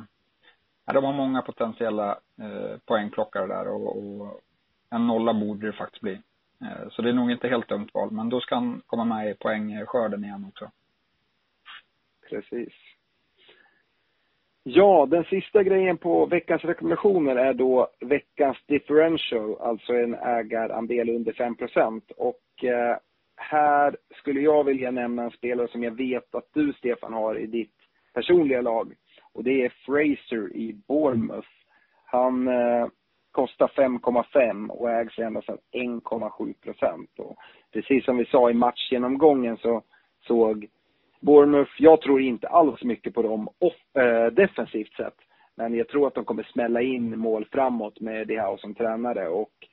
ja, 0.85 0.93
de 0.93 1.03
har 1.03 1.13
många 1.13 1.41
potentiella 1.41 2.19
eh, 2.41 2.77
poängplockare 2.85 3.47
där 3.47 3.67
och, 3.67 3.97
och 3.97 4.41
en 4.89 5.07
nolla 5.07 5.33
borde 5.33 5.67
det 5.67 5.73
faktiskt 5.73 6.01
bli. 6.01 6.21
Eh, 6.61 6.89
så 6.89 7.01
det 7.01 7.09
är 7.09 7.13
nog 7.13 7.31
inte 7.31 7.47
helt 7.47 7.69
dumt 7.69 7.89
val, 7.93 8.11
men 8.11 8.29
då 8.29 8.39
ska 8.39 8.55
han 8.55 8.81
komma 8.85 9.05
med 9.05 9.29
i 9.29 9.33
poängskörden 9.33 10.23
igen 10.23 10.45
också. 10.49 10.71
Precis. 12.29 12.73
Ja, 14.67 15.07
den 15.11 15.23
sista 15.23 15.63
grejen 15.63 15.97
på 15.97 16.25
veckans 16.25 16.63
rekommendationer 16.63 17.35
är 17.35 17.53
då 17.53 17.87
veckans 17.99 18.57
differential, 18.67 19.57
alltså 19.61 19.93
en 19.93 20.13
ägarandel 20.13 21.09
under 21.09 21.33
5% 21.33 22.01
Och 22.17 22.63
eh, 22.63 22.97
här 23.35 23.97
skulle 24.15 24.39
jag 24.39 24.63
vilja 24.63 24.91
nämna 24.91 25.23
en 25.23 25.31
spelare 25.31 25.67
som 25.67 25.83
jag 25.83 25.91
vet 25.91 26.35
att 26.35 26.49
du, 26.53 26.73
Stefan, 26.73 27.13
har 27.13 27.39
i 27.39 27.45
ditt 27.45 27.75
personliga 28.13 28.61
lag. 28.61 28.93
Och 29.35 29.43
det 29.43 29.65
är 29.65 29.69
Fraser 29.69 30.55
i 30.55 30.73
Bournemouth. 30.87 31.47
Han 32.05 32.47
eh, 32.47 32.87
kostar 33.31 33.67
5,5 33.67 34.69
och 34.69 34.89
ägs 34.89 35.19
endast 35.19 35.49
av 35.49 35.59
1,7 35.71 36.53
procent. 36.61 37.09
precis 37.73 38.05
som 38.05 38.17
vi 38.17 38.25
sa 38.25 38.49
i 38.49 38.53
matchgenomgången 38.53 39.57
så 39.57 39.81
såg 40.27 40.67
Bournemouth, 41.19 41.71
jag 41.77 42.01
tror 42.01 42.21
inte 42.21 42.47
alls 42.47 42.83
mycket 42.83 43.13
på 43.13 43.21
dem 43.21 43.49
off, 43.59 43.95
eh, 43.95 44.25
defensivt 44.25 44.93
sett. 44.93 45.17
Men 45.55 45.73
jag 45.73 45.87
tror 45.87 46.07
att 46.07 46.15
de 46.15 46.25
kommer 46.25 46.43
smälla 46.43 46.81
in 46.81 47.19
mål 47.19 47.47
framåt 47.51 47.99
med 47.99 48.27
Diao 48.27 48.57
som 48.57 48.75
tränare 48.75 49.27
och 49.27 49.67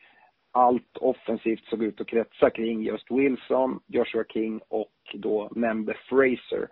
allt 0.53 0.97
offensivt 0.97 1.65
såg 1.65 1.83
ut 1.83 2.01
att 2.01 2.07
kretsa 2.07 2.51
kring 2.51 2.83
just 2.83 3.11
Wilson, 3.11 3.81
Joshua 3.87 4.25
King 4.25 4.61
och 4.69 4.93
då 5.15 5.49
nämnde 5.55 5.95
Fraser. 5.95 6.69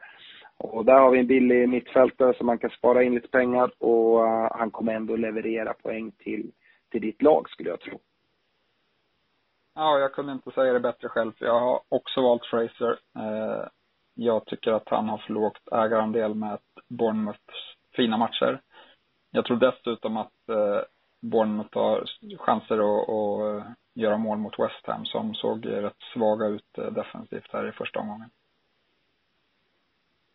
Och 0.61 0.85
där 0.85 0.99
har 0.99 1.11
vi 1.11 1.19
en 1.19 1.27
billig 1.27 1.69
mittfältare 1.69 2.35
som 2.37 2.47
man 2.47 2.59
kan 2.59 2.71
spara 2.71 3.03
in 3.03 3.15
lite 3.15 3.29
pengar 3.29 3.73
och 3.79 4.27
eh, 4.27 4.49
han 4.55 4.71
kommer 4.71 4.95
ändå 4.95 5.17
leverera 5.17 5.75
poäng 5.75 6.13
till 6.19 6.53
till 6.91 7.01
ditt 7.01 7.23
lag 7.23 7.51
skulle 7.51 7.71
jag 7.71 7.81
tro. 7.81 8.01
Ja, 9.75 9.99
jag 9.99 10.13
kunde 10.13 10.33
inte 10.33 10.51
säga 10.51 10.73
det 10.73 10.81
bättre 10.81 11.09
själv. 11.09 11.33
Jag 11.39 11.61
har 11.61 11.81
också 11.89 12.23
valt 12.23 12.47
Fraser. 12.47 12.99
Eh, 13.17 13.67
jag 14.15 14.47
tycker 14.47 14.73
att 14.73 14.89
han 14.89 15.09
har 15.09 15.19
för 15.19 15.33
lågt 15.33 15.69
ägarandel 15.73 16.35
med 16.35 16.59
Bournemouths 16.89 17.77
fina 17.97 18.17
matcher. 18.17 18.61
Jag 19.31 19.45
tror 19.45 19.57
dessutom 19.57 20.17
att 20.17 20.49
eh, 20.49 20.81
Bournemouth 21.23 21.79
har 21.79 22.05
chanser 22.39 22.79
att, 22.79 23.09
att 23.09 23.77
göra 23.95 24.19
mål 24.19 24.39
mot 24.39 24.59
West 24.59 24.87
Ham 24.87 25.05
som 25.05 25.35
såg 25.35 25.67
rätt 25.67 26.03
svaga 26.15 26.47
ut 26.47 26.73
defensivt 26.73 27.53
här 27.53 27.69
i 27.69 27.73
första 27.73 28.01
omgången. 28.01 28.31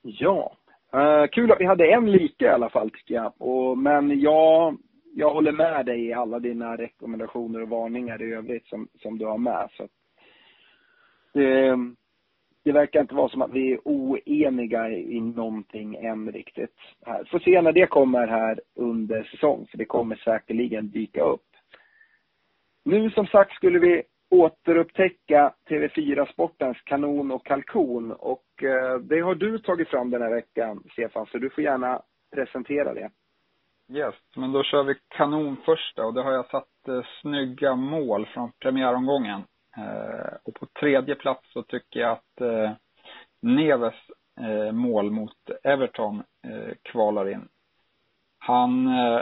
Ja, 0.08 0.58
eh, 0.94 1.28
kul 1.28 1.52
att 1.52 1.60
vi 1.62 1.66
hade 1.66 1.94
en 1.94 2.12
lika 2.12 2.46
i 2.46 2.50
alla 2.50 2.70
fall 2.70 2.90
tycker 2.90 3.16
jag. 3.16 3.34
Och, 3.38 3.78
men 3.78 4.20
jag 4.20 4.78
jag 5.18 5.34
håller 5.34 5.52
med 5.52 5.86
dig 5.86 6.06
i 6.06 6.14
alla 6.14 6.40
dina 6.40 6.78
rekommendationer 6.78 7.62
och 7.62 7.70
varningar 7.70 8.22
i 8.22 8.34
övrigt 8.34 8.68
som, 8.68 8.88
som 9.02 9.18
du 9.18 9.26
har 9.26 9.38
med. 9.38 9.70
Så 9.78 9.88
det, 11.34 11.78
det 12.64 12.72
verkar 12.72 13.02
inte 13.02 13.16
vara 13.16 13.30
som 13.30 13.42
att 13.42 13.54
vi 13.54 13.74
är 13.74 13.80
oeniga 13.86 14.90
i 14.90 15.22
någonting 15.22 15.96
än 15.96 16.32
riktigt. 16.32 16.76
Här. 17.06 17.24
Får 17.32 17.40
se 17.40 17.62
när 17.62 17.72
det 17.72 17.88
kommer 17.88 18.28
här 18.28 18.60
under 18.76 19.24
säsong, 19.24 19.68
för 19.72 19.78
det 19.78 19.86
kommer 19.86 20.16
säkerligen 20.16 20.90
dyka 20.90 21.24
upp. 21.24 21.48
Nu 22.84 23.10
som 23.10 23.28
sagt 23.28 23.54
skulle 23.54 23.80
vi 23.80 24.04
återupptäcka 24.36 25.54
TV4 25.70 26.32
Sportens 26.32 26.78
kanon 26.84 27.32
och 27.32 27.46
kalkon 27.46 28.12
och 28.12 28.64
eh, 28.64 29.00
det 29.00 29.20
har 29.20 29.36
du 29.36 29.60
tagit 29.60 29.90
fram 29.90 30.10
den 30.10 30.22
här 30.22 30.36
veckan, 30.36 30.84
Stefan, 30.92 31.26
så 31.26 31.38
du 31.38 31.50
får 31.50 31.64
gärna 31.64 32.02
presentera 32.36 32.94
det. 32.94 33.10
Yes, 33.90 34.16
men 34.36 34.52
då 34.52 34.64
kör 34.64 34.84
vi 34.84 34.96
kanon 35.08 35.58
första 35.66 36.06
och 36.06 36.14
det 36.14 36.24
har 36.24 36.32
jag 36.32 36.50
satt 36.50 36.88
eh, 36.88 37.02
snygga 37.22 37.76
mål 37.76 38.26
från 38.26 38.52
premiäromgången. 38.60 39.44
Eh, 39.78 40.38
och 40.44 40.54
på 40.54 40.66
tredje 40.80 41.16
plats 41.16 41.54
så 41.54 41.64
tycker 41.64 42.00
jag 42.00 42.12
att 42.12 42.42
eh, 42.42 42.72
Neves 43.40 43.96
eh, 44.42 44.72
mål 44.72 45.12
mot 45.12 45.50
Everton 45.64 46.24
eh, 46.44 46.74
kvalar 46.82 47.30
in. 47.30 47.48
Han 48.40 48.88
eh, 48.88 49.22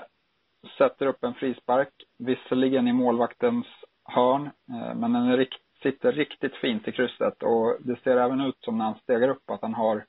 sätter 0.77 1.05
upp 1.05 1.23
en 1.23 1.33
frispark, 1.33 1.93
visserligen 2.17 2.87
i 2.87 2.93
målvaktens 2.93 3.65
hörn, 4.03 4.45
eh, 4.45 4.95
men 4.95 5.13
den 5.13 5.37
rikt, 5.37 5.61
sitter 5.83 6.11
riktigt 6.11 6.55
fint 6.55 6.87
i 6.87 6.91
krysset 6.91 7.43
och 7.43 7.77
det 7.79 7.99
ser 8.03 8.17
även 8.17 8.41
ut 8.41 8.57
som 8.59 8.77
när 8.77 8.85
han 8.85 8.99
stegar 8.99 9.29
upp 9.29 9.49
att 9.49 9.61
han 9.61 9.73
har 9.73 10.05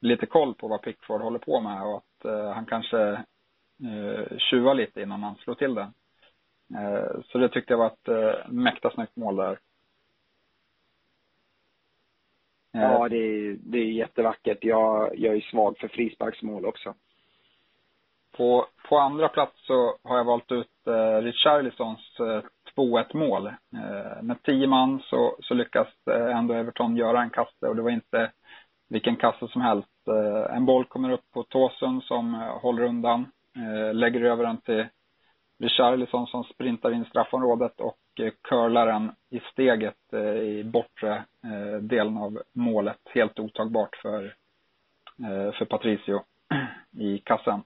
lite 0.00 0.26
koll 0.26 0.54
på 0.54 0.68
vad 0.68 0.82
Pickford 0.82 1.20
håller 1.20 1.38
på 1.38 1.60
med 1.60 1.82
och 1.82 1.96
att 1.96 2.24
eh, 2.24 2.52
han 2.52 2.66
kanske 2.66 3.10
eh, 3.82 4.38
tjuvar 4.38 4.74
lite 4.74 5.02
innan 5.02 5.22
han 5.22 5.34
slår 5.34 5.54
till 5.54 5.74
den. 5.74 5.92
Eh, 6.76 7.20
så 7.24 7.38
det 7.38 7.48
tyckte 7.48 7.72
jag 7.72 7.78
var 7.78 7.86
ett 7.86 8.48
mäkta 8.48 8.90
snyggt 8.90 9.16
mål 9.16 9.36
där. 9.36 9.58
Ja, 12.72 13.08
det 13.08 13.16
är, 13.16 13.56
det 13.60 13.78
är 13.78 13.92
jättevackert. 13.92 14.58
Jag, 14.60 15.18
jag 15.18 15.36
är 15.36 15.40
svag 15.40 15.78
för 15.78 15.88
frisparksmål 15.88 16.66
också. 16.66 16.94
På, 18.32 18.66
på 18.88 18.98
andra 18.98 19.28
plats 19.28 19.66
så 19.66 19.98
har 20.02 20.16
jag 20.16 20.24
valt 20.24 20.52
ut 20.52 20.86
eh, 20.86 21.22
Richarlisons 21.22 22.20
eh, 22.20 22.42
2-1 22.76 23.16
mål. 23.16 23.46
Eh, 23.46 24.22
med 24.22 24.42
tio 24.42 24.66
man 24.66 25.00
så, 25.00 25.36
så 25.42 25.54
lyckas 25.54 25.88
eh, 26.10 26.36
ändå 26.36 26.54
Everton 26.54 26.96
göra 26.96 27.22
en 27.22 27.30
kasse 27.30 27.66
och 27.66 27.76
det 27.76 27.82
var 27.82 27.90
inte 27.90 28.32
vilken 28.88 29.16
kasse 29.16 29.48
som 29.48 29.60
helst. 29.60 30.08
Eh, 30.08 30.56
en 30.56 30.66
boll 30.66 30.84
kommer 30.84 31.10
upp 31.10 31.24
på 31.32 31.42
Tåsund 31.42 32.02
som 32.02 32.34
håller 32.34 32.82
undan, 32.82 33.26
lägger 33.92 34.20
över 34.20 34.44
den 34.44 34.60
till 34.60 34.86
Richarlison 35.58 36.26
som 36.26 36.44
sprintar 36.44 36.90
in 36.94 37.02
i 37.02 37.08
straffområdet 37.08 37.80
och 37.80 37.98
curlar 38.42 38.86
den 38.86 39.12
i 39.30 39.40
steget 39.52 40.14
i 40.42 40.64
bortre 40.64 41.24
delen 41.80 42.16
av 42.16 42.42
målet. 42.52 42.98
Helt 43.04 43.38
otagbart 43.38 43.96
för, 43.96 44.34
för 45.52 45.64
Patricio 45.64 46.22
i 46.98 47.18
kassen. 47.18 47.62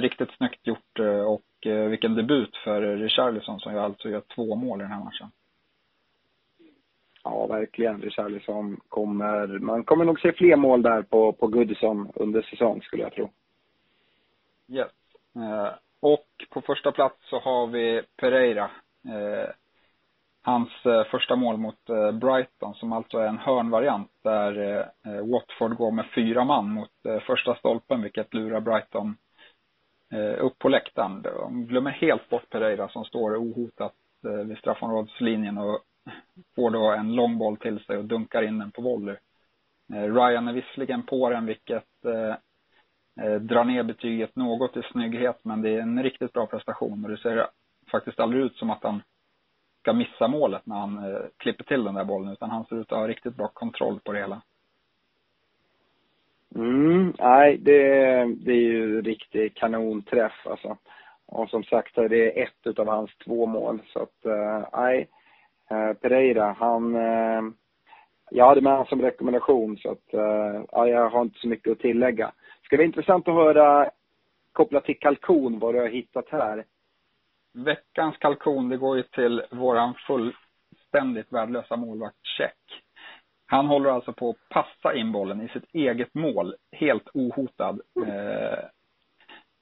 Riktigt 0.00 0.36
snyggt 0.36 0.66
gjort 0.66 0.98
och 1.26 1.53
vilken 1.66 2.14
debut 2.14 2.56
för 2.56 2.96
Richarlison 2.96 3.60
som 3.60 3.78
alltså 3.78 4.08
gör 4.08 4.22
två 4.34 4.54
mål 4.54 4.80
i 4.80 4.82
den 4.82 4.92
här 4.92 5.04
matchen. 5.04 5.30
Ja, 7.24 7.46
verkligen. 7.46 8.02
Richarlison 8.02 8.80
kommer, 8.88 9.46
man 9.46 9.84
kommer 9.84 10.04
nog 10.04 10.20
se 10.20 10.32
fler 10.32 10.56
mål 10.56 10.82
där 10.82 11.02
på, 11.02 11.32
på 11.32 11.46
Goodison 11.46 12.12
under 12.14 12.42
säsong 12.42 12.82
skulle 12.82 13.02
jag 13.02 13.12
tro. 13.12 13.30
Yes. 14.68 14.90
Och 16.00 16.26
på 16.50 16.60
första 16.60 16.92
plats 16.92 17.16
så 17.30 17.38
har 17.38 17.66
vi 17.66 18.02
Pereira. 18.16 18.70
Eh, 19.04 19.50
hans 20.42 20.86
eh, 20.86 21.04
första 21.04 21.36
mål 21.36 21.56
mot 21.56 21.90
eh, 21.90 22.12
Brighton 22.12 22.74
som 22.74 22.92
alltså 22.92 23.18
är 23.18 23.26
en 23.26 23.38
hörnvariant 23.38 24.10
där 24.22 24.80
eh, 24.80 25.26
Watford 25.26 25.76
går 25.76 25.90
med 25.90 26.06
fyra 26.14 26.44
man 26.44 26.70
mot 26.70 27.06
eh, 27.08 27.20
första 27.20 27.54
stolpen 27.54 28.02
vilket 28.02 28.34
lurar 28.34 28.60
Brighton 28.60 29.08
eh, 29.08 29.14
Eh, 30.14 30.44
upp 30.44 30.58
på 30.58 30.68
läktaren. 30.68 31.22
De 31.22 31.66
glömmer 31.66 31.90
helt 31.90 32.28
bort 32.28 32.50
Pereira 32.50 32.88
som 32.88 33.04
står 33.04 33.36
ohotat 33.36 33.94
eh, 34.24 34.46
vid 34.46 34.58
straffområdeslinjen 34.58 35.58
och 35.58 35.80
får 36.56 36.70
då 36.70 36.92
en 36.92 37.14
lång 37.14 37.38
boll 37.38 37.56
till 37.56 37.84
sig 37.84 37.96
och 37.96 38.04
dunkar 38.04 38.42
in 38.42 38.58
den 38.58 38.70
på 38.70 38.82
volley. 38.82 39.16
Eh, 39.92 40.14
Ryan 40.14 40.48
är 40.48 40.52
visserligen 40.52 41.02
på 41.02 41.30
den 41.30 41.46
vilket 41.46 42.04
eh, 42.04 43.34
drar 43.40 43.64
ner 43.64 43.82
betyget 43.82 44.36
något 44.36 44.76
i 44.76 44.82
snygghet, 44.82 45.38
men 45.42 45.62
det 45.62 45.70
är 45.70 45.80
en 45.80 46.02
riktigt 46.02 46.32
bra 46.32 46.46
prestation 46.46 47.04
och 47.04 47.10
det 47.10 47.18
ser 47.18 47.46
faktiskt 47.90 48.20
aldrig 48.20 48.42
ut 48.42 48.56
som 48.56 48.70
att 48.70 48.82
han 48.82 49.02
ska 49.80 49.92
missa 49.92 50.28
målet 50.28 50.66
när 50.66 50.76
han 50.76 50.98
eh, 50.98 51.20
klipper 51.36 51.64
till 51.64 51.84
den 51.84 51.94
där 51.94 52.04
bollen, 52.04 52.32
utan 52.32 52.50
han 52.50 52.64
ser 52.64 52.76
ut 52.76 52.92
att 52.92 52.98
ha 52.98 53.08
riktigt 53.08 53.36
bra 53.36 53.48
kontroll 53.48 54.00
på 54.04 54.12
det 54.12 54.18
hela. 54.18 54.42
Mm, 56.54 57.12
nej, 57.18 57.58
det, 57.58 57.80
det 58.44 58.52
är 58.52 58.62
ju 58.62 59.02
riktig 59.02 59.56
kanonträff 59.56 60.46
alltså. 60.46 60.76
Och 61.26 61.50
som 61.50 61.64
sagt, 61.64 61.94
det 61.94 62.40
är 62.40 62.42
ett 62.42 62.66
utav 62.66 62.86
hans 62.88 63.10
två 63.24 63.46
mål. 63.46 63.82
Så 63.86 64.02
att, 64.02 64.24
eh, 64.24 64.68
nej, 64.72 65.08
eh, 65.70 65.92
Pereira, 65.92 66.56
han... 66.58 66.94
Eh, 66.94 67.42
jag 68.30 68.48
hade 68.48 68.60
med 68.60 68.72
honom 68.72 68.86
som 68.86 69.02
rekommendation 69.02 69.76
så 69.76 69.90
att, 69.90 70.04
ja, 70.72 70.88
jag 70.88 71.10
har 71.10 71.22
inte 71.22 71.38
så 71.38 71.48
mycket 71.48 71.72
att 71.72 71.78
tillägga. 71.78 72.32
Ska 72.62 72.76
bli 72.76 72.84
intressant 72.84 73.28
att 73.28 73.34
höra 73.34 73.90
kopplat 74.52 74.84
till 74.84 74.98
kalkon 74.98 75.58
vad 75.58 75.74
du 75.74 75.80
har 75.80 75.88
hittat 75.88 76.28
här. 76.28 76.64
Veckans 77.52 78.16
kalkon, 78.16 78.68
det 78.68 78.76
går 78.76 78.96
ju 78.96 79.02
till 79.02 79.42
våran 79.50 79.94
fullständigt 79.94 81.32
värdelösa 81.32 81.76
målvakt 81.76 82.26
Check. 82.38 82.83
Han 83.54 83.66
håller 83.66 83.90
alltså 83.90 84.12
på 84.12 84.30
att 84.30 84.48
passa 84.48 84.94
in 84.94 85.12
bollen 85.12 85.40
i 85.40 85.48
sitt 85.48 85.64
eget 85.72 86.14
mål, 86.14 86.54
helt 86.72 87.08
ohotad. 87.14 87.80
Eh, 88.06 88.64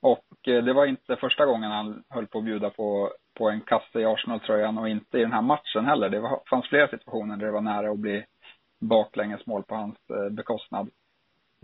och 0.00 0.24
det 0.42 0.72
var 0.72 0.86
inte 0.86 1.16
första 1.16 1.46
gången 1.46 1.70
han 1.70 2.04
höll 2.08 2.26
på 2.26 2.38
att 2.38 2.44
bjuda 2.44 2.70
på, 2.70 3.12
på 3.34 3.50
en 3.50 3.60
kasse 3.60 4.00
i 4.00 4.04
Arsenal-tröjan 4.04 4.78
och 4.78 4.88
inte 4.88 5.18
i 5.18 5.20
den 5.20 5.32
här 5.32 5.42
matchen 5.42 5.84
heller. 5.84 6.08
Det 6.08 6.20
var, 6.20 6.40
fanns 6.50 6.68
flera 6.68 6.88
situationer 6.88 7.36
där 7.36 7.46
det 7.46 7.52
var 7.52 7.60
nära 7.60 7.90
att 7.90 7.98
bli 7.98 8.24
baklängesmål 8.80 9.62
på 9.62 9.74
hans 9.74 9.96
eh, 10.10 10.28
bekostnad. 10.30 10.90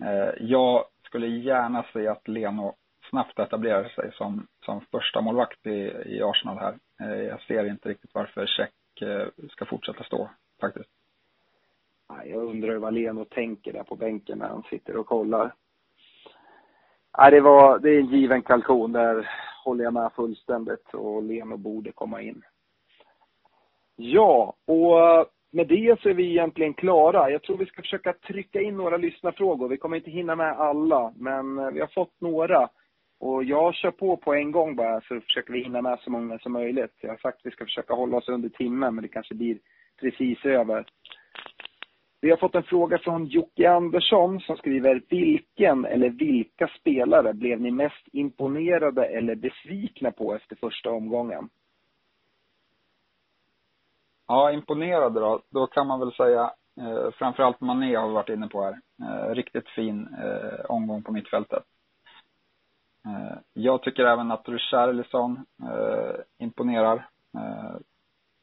Eh, 0.03 0.31
jag 0.41 0.85
skulle 1.05 1.27
gärna 1.27 1.85
se 1.93 2.09
att 2.09 2.29
Leno 2.29 2.75
snabbt 3.11 3.39
etablerar 3.39 3.89
sig 3.89 4.13
som, 4.13 4.47
som 4.65 4.81
första 4.81 5.21
målvakt 5.21 5.67
i, 5.67 5.93
i 6.07 6.23
Arsenal 6.23 6.59
här. 6.59 6.75
Eh, 7.01 7.23
jag 7.23 7.41
ser 7.41 7.65
inte 7.65 7.89
riktigt 7.89 8.15
varför 8.15 8.47
Check 8.47 9.03
eh, 9.03 9.27
ska 9.51 9.65
fortsätta 9.65 10.05
stå 10.05 10.31
faktiskt. 10.61 10.98
Jag 12.09 12.45
undrar 12.45 12.77
vad 12.77 12.95
Leno 12.95 13.25
tänker 13.25 13.73
där 13.73 13.83
på 13.83 13.97
bänken 13.97 14.39
när 14.39 14.49
han 14.49 14.63
sitter 14.63 14.97
och 14.97 15.07
kollar. 15.07 15.55
Nej, 17.19 17.31
det, 17.31 17.41
var, 17.41 17.79
det 17.79 17.91
är 17.91 17.99
en 17.99 18.07
given 18.07 18.43
kalkon. 18.43 18.93
Där 18.93 19.31
håller 19.65 19.85
jag 19.85 19.93
med 19.93 20.13
fullständigt 20.13 20.95
och 20.95 21.23
Leno 21.23 21.57
borde 21.57 21.93
komma 21.93 22.23
in. 22.23 22.43
Ja, 23.97 24.55
och 24.67 25.01
eh, 25.01 25.27
med 25.51 25.69
det 25.69 26.01
så 26.01 26.09
är 26.09 26.15
vi 26.15 26.31
egentligen 26.31 26.75
klara. 26.75 27.31
Jag 27.31 27.43
tror 27.43 27.57
vi 27.57 27.67
ska 27.67 27.83
försöka 27.83 28.13
trycka 28.13 28.61
in 28.61 28.77
några 28.77 28.97
lyssnarfrågor. 28.97 29.69
Vi 29.69 29.77
kommer 29.77 29.97
inte 29.97 30.11
hinna 30.11 30.37
med 30.37 30.53
alla, 30.53 31.13
men 31.17 31.59
eh, 31.59 31.71
vi 31.71 31.81
har 31.81 31.87
fått 31.87 32.21
några. 32.21 32.69
Och 33.21 33.45
jag 33.45 33.75
kör 33.75 33.91
på 33.91 34.17
på 34.17 34.35
en 34.35 34.53
gång 34.53 34.77
bara, 34.77 35.01
så 35.01 35.21
försöker 35.21 35.53
vi 35.53 35.63
hinna 35.63 35.83
med 35.83 35.99
så 35.99 36.11
många 36.11 36.39
som 36.39 36.53
möjligt. 36.53 36.95
Jag 37.01 37.11
har 37.11 37.17
sagt 37.17 37.39
att 37.39 37.47
vi 37.47 37.51
ska 37.51 37.65
försöka 37.65 37.95
hålla 37.95 38.17
oss 38.17 38.29
under 38.29 38.49
timmen, 38.49 38.95
men 38.95 39.03
det 39.03 39.09
kanske 39.09 39.35
blir 39.35 39.59
precis 40.01 40.45
över. 40.45 40.87
Vi 42.21 42.31
har 42.31 42.37
fått 42.37 42.55
en 42.55 42.63
fråga 42.63 42.99
från 42.99 43.27
Jocke 43.27 43.71
Andersson 43.71 44.41
som 44.41 44.57
skriver 44.57 45.03
Vilken 45.09 45.85
eller 45.85 46.09
vilka 46.09 46.69
spelare 46.81 47.35
blev 47.35 47.61
ni 47.61 47.71
mest 47.71 48.09
imponerade 48.13 49.05
eller 49.05 49.35
besvikna 49.35 50.11
på 50.11 50.35
efter 50.35 50.57
första 50.57 50.91
omgången? 50.91 51.49
Ja, 54.27 54.53
imponerade 54.53 55.21
då. 55.21 55.43
Då 55.51 55.67
kan 55.67 55.87
man 55.87 56.01
väl 56.01 56.13
säga, 56.13 56.53
eh, 56.81 57.11
framförallt 57.11 57.61
Mané 57.61 57.97
har 57.97 58.09
vi 58.09 58.15
varit 58.15 58.29
inne 58.29 58.49
på 58.49 58.63
här. 58.63 58.81
Eh, 59.03 59.35
riktigt 59.35 59.69
fin 59.69 60.09
eh, 60.23 60.65
omgång 60.71 61.03
på 61.03 61.13
mittfältet. 61.13 61.63
Eh, 63.07 63.39
jag 63.53 63.83
tycker 63.83 64.05
även 64.05 64.31
att 64.31 64.49
Richarlison 64.49 65.47
eh, 65.63 66.15
imponerar. 66.39 67.09
Eh, 67.35 67.77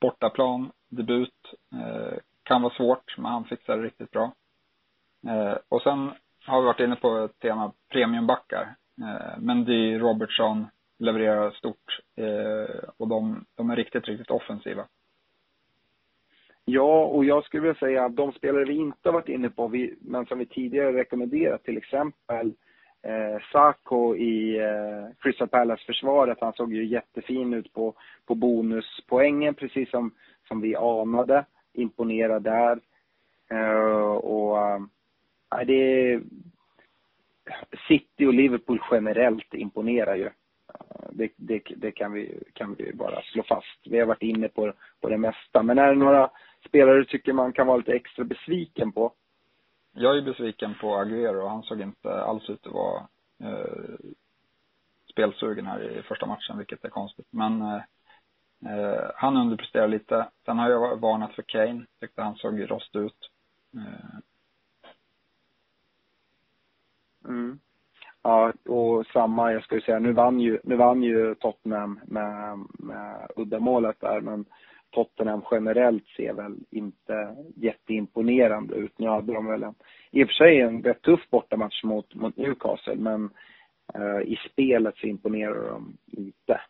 bortaplan, 0.02 0.72
debut, 0.90 1.54
eh, 1.74 2.18
kan 2.46 2.62
vara 2.62 2.74
svårt, 2.74 3.18
men 3.18 3.32
han 3.32 3.46
fixar 3.46 3.78
det 3.78 3.84
riktigt 3.84 4.12
bra. 4.12 4.34
Eh, 5.28 5.58
och 5.70 5.82
sen 5.82 6.12
har 6.46 6.62
vi 6.62 6.66
varit 6.66 6.80
inne 6.80 6.96
på 6.96 7.18
ett 7.18 7.40
tema 7.40 7.72
premiumbackar. 7.92 8.76
Eh, 9.02 9.40
Mendy, 9.40 9.98
Robertson 10.00 10.68
levererar 11.00 11.52
stort 11.52 12.00
eh, 12.16 12.90
och 12.98 13.08
de, 13.08 13.46
de 13.56 13.70
är 13.70 13.76
riktigt, 13.76 14.08
riktigt 14.08 14.32
offensiva. 14.32 14.86
Ja, 16.66 17.06
och 17.06 17.26
jag 17.26 17.44
skulle 17.44 17.64
vilja 17.64 17.80
säga 17.80 18.06
att 18.06 18.16
de 18.16 18.32
spelare 18.32 18.66
vi 18.66 18.74
inte 18.74 19.10
har 19.10 19.14
varit 19.14 19.30
inne 19.30 19.50
på, 19.50 19.68
vi, 19.68 19.96
men 20.02 20.26
som 20.26 20.40
vi 20.40 20.46
tidigare 20.46 20.94
rekommenderat, 20.94 21.64
till 21.64 21.78
exempel 21.78 22.54
eh, 23.04 23.42
Sako 23.52 24.16
i 24.16 24.60
eh, 24.60 25.16
Crystal 25.20 25.48
Palace-försvaret. 25.48 26.38
Han 26.42 26.54
såg 26.54 26.74
ju 26.74 26.86
jättefin 26.86 27.54
ut 27.54 27.74
på, 27.74 27.94
på 28.26 28.36
bonuspoängen, 28.36 29.54
precis 29.54 29.90
som, 29.90 30.12
som 30.48 30.62
vi 30.62 30.76
anade 30.76 31.46
imponera 31.76 32.40
där. 32.40 32.80
Uh, 33.52 34.16
och 34.16 34.58
uh, 34.58 35.66
det 35.66 36.22
City 37.88 38.26
och 38.26 38.34
Liverpool 38.34 38.82
generellt 38.92 39.54
imponerar 39.54 40.16
ju. 40.16 40.26
Eh, 40.26 41.10
det, 41.12 41.32
det, 41.36 41.62
det, 41.76 41.92
kan, 41.92 42.14
vi, 42.14 42.44
kan 42.54 42.76
vi 42.78 42.94
bara 42.94 43.22
slå 43.22 43.44
fast. 43.44 43.80
Vi 43.84 44.00
har 44.00 44.06
varit 44.06 44.24
inne 44.24 44.48
på, 44.48 44.74
på 45.02 45.10
det 45.10 45.18
mesta. 45.18 45.64
Men 45.64 45.78
är 45.78 45.88
det 45.88 46.00
några 46.00 46.30
spelare 46.68 46.98
du 46.98 47.06
tycker 47.06 47.34
man 47.34 47.54
kan 47.54 47.68
vara 47.68 47.78
lite 47.78 47.94
extra 47.94 48.24
besviken 48.24 48.92
på? 48.92 49.14
Jag 49.94 50.18
är 50.18 50.22
besviken 50.22 50.76
på 50.82 50.96
Aguero. 50.96 51.48
Han 51.48 51.64
såg 51.64 51.82
inte 51.82 52.14
alls 52.14 52.50
ut 52.50 52.68
att 52.68 52.74
vara 52.74 53.08
eh, 53.44 53.96
spelsugen 55.12 55.66
här 55.66 56.00
i 56.00 56.02
första 56.02 56.26
matchen, 56.26 56.58
vilket 56.58 56.86
är 56.86 56.90
konstigt. 56.90 57.28
Men 57.30 57.62
eh, 57.62 57.82
eh 58.66 59.12
han 59.16 59.38
underpresterade 59.38 59.88
lite. 59.88 60.28
Sen 60.46 60.60
har 60.60 60.70
jag 60.70 61.00
varnat 61.00 61.34
för 61.34 61.44
Kane. 61.48 61.86
Tyckte 62.00 62.22
han 62.22 62.36
såg 62.36 62.72
rost 62.72 62.96
ut. 62.96 63.30
Eh. 63.74 64.20
Mm. 67.28 67.60
Ja, 68.24 68.54
och 68.66 69.06
samma, 69.06 69.54
jag 69.54 69.64
skulle 69.64 69.82
säga, 69.82 70.00
nu 70.00 70.14
vann 70.14 70.40
ju, 70.40 70.60
nu 70.64 70.76
vann 70.76 71.04
ju 71.04 71.36
Tottenham 71.36 72.00
med, 72.06 72.60
med 72.80 73.28
uddamålet 73.36 74.00
där, 74.00 74.22
men 74.22 74.46
Tottenham 74.92 75.42
generellt 75.52 76.08
ser 76.08 76.34
väl 76.34 76.56
inte 76.72 77.36
jätteimponerande 77.56 78.76
ut. 78.76 79.00
Nu 79.00 79.08
hade 79.08 79.34
de 79.34 79.46
väl 79.46 79.64
en, 79.64 79.76
i 80.12 80.24
och 80.24 80.28
för 80.28 80.34
sig 80.34 80.62
en 80.62 80.84
rätt 80.84 81.02
tuff 81.02 81.30
bortamatch 81.30 81.84
mot, 81.84 82.16
mot 82.16 82.38
Newcastle, 82.38 82.96
men 82.96 83.30
eh, 83.94 84.22
i 84.32 84.40
spelet 84.52 84.98
så 84.98 85.08
imponerar 85.08 85.70
de 85.70 85.98
inte. 86.08 86.62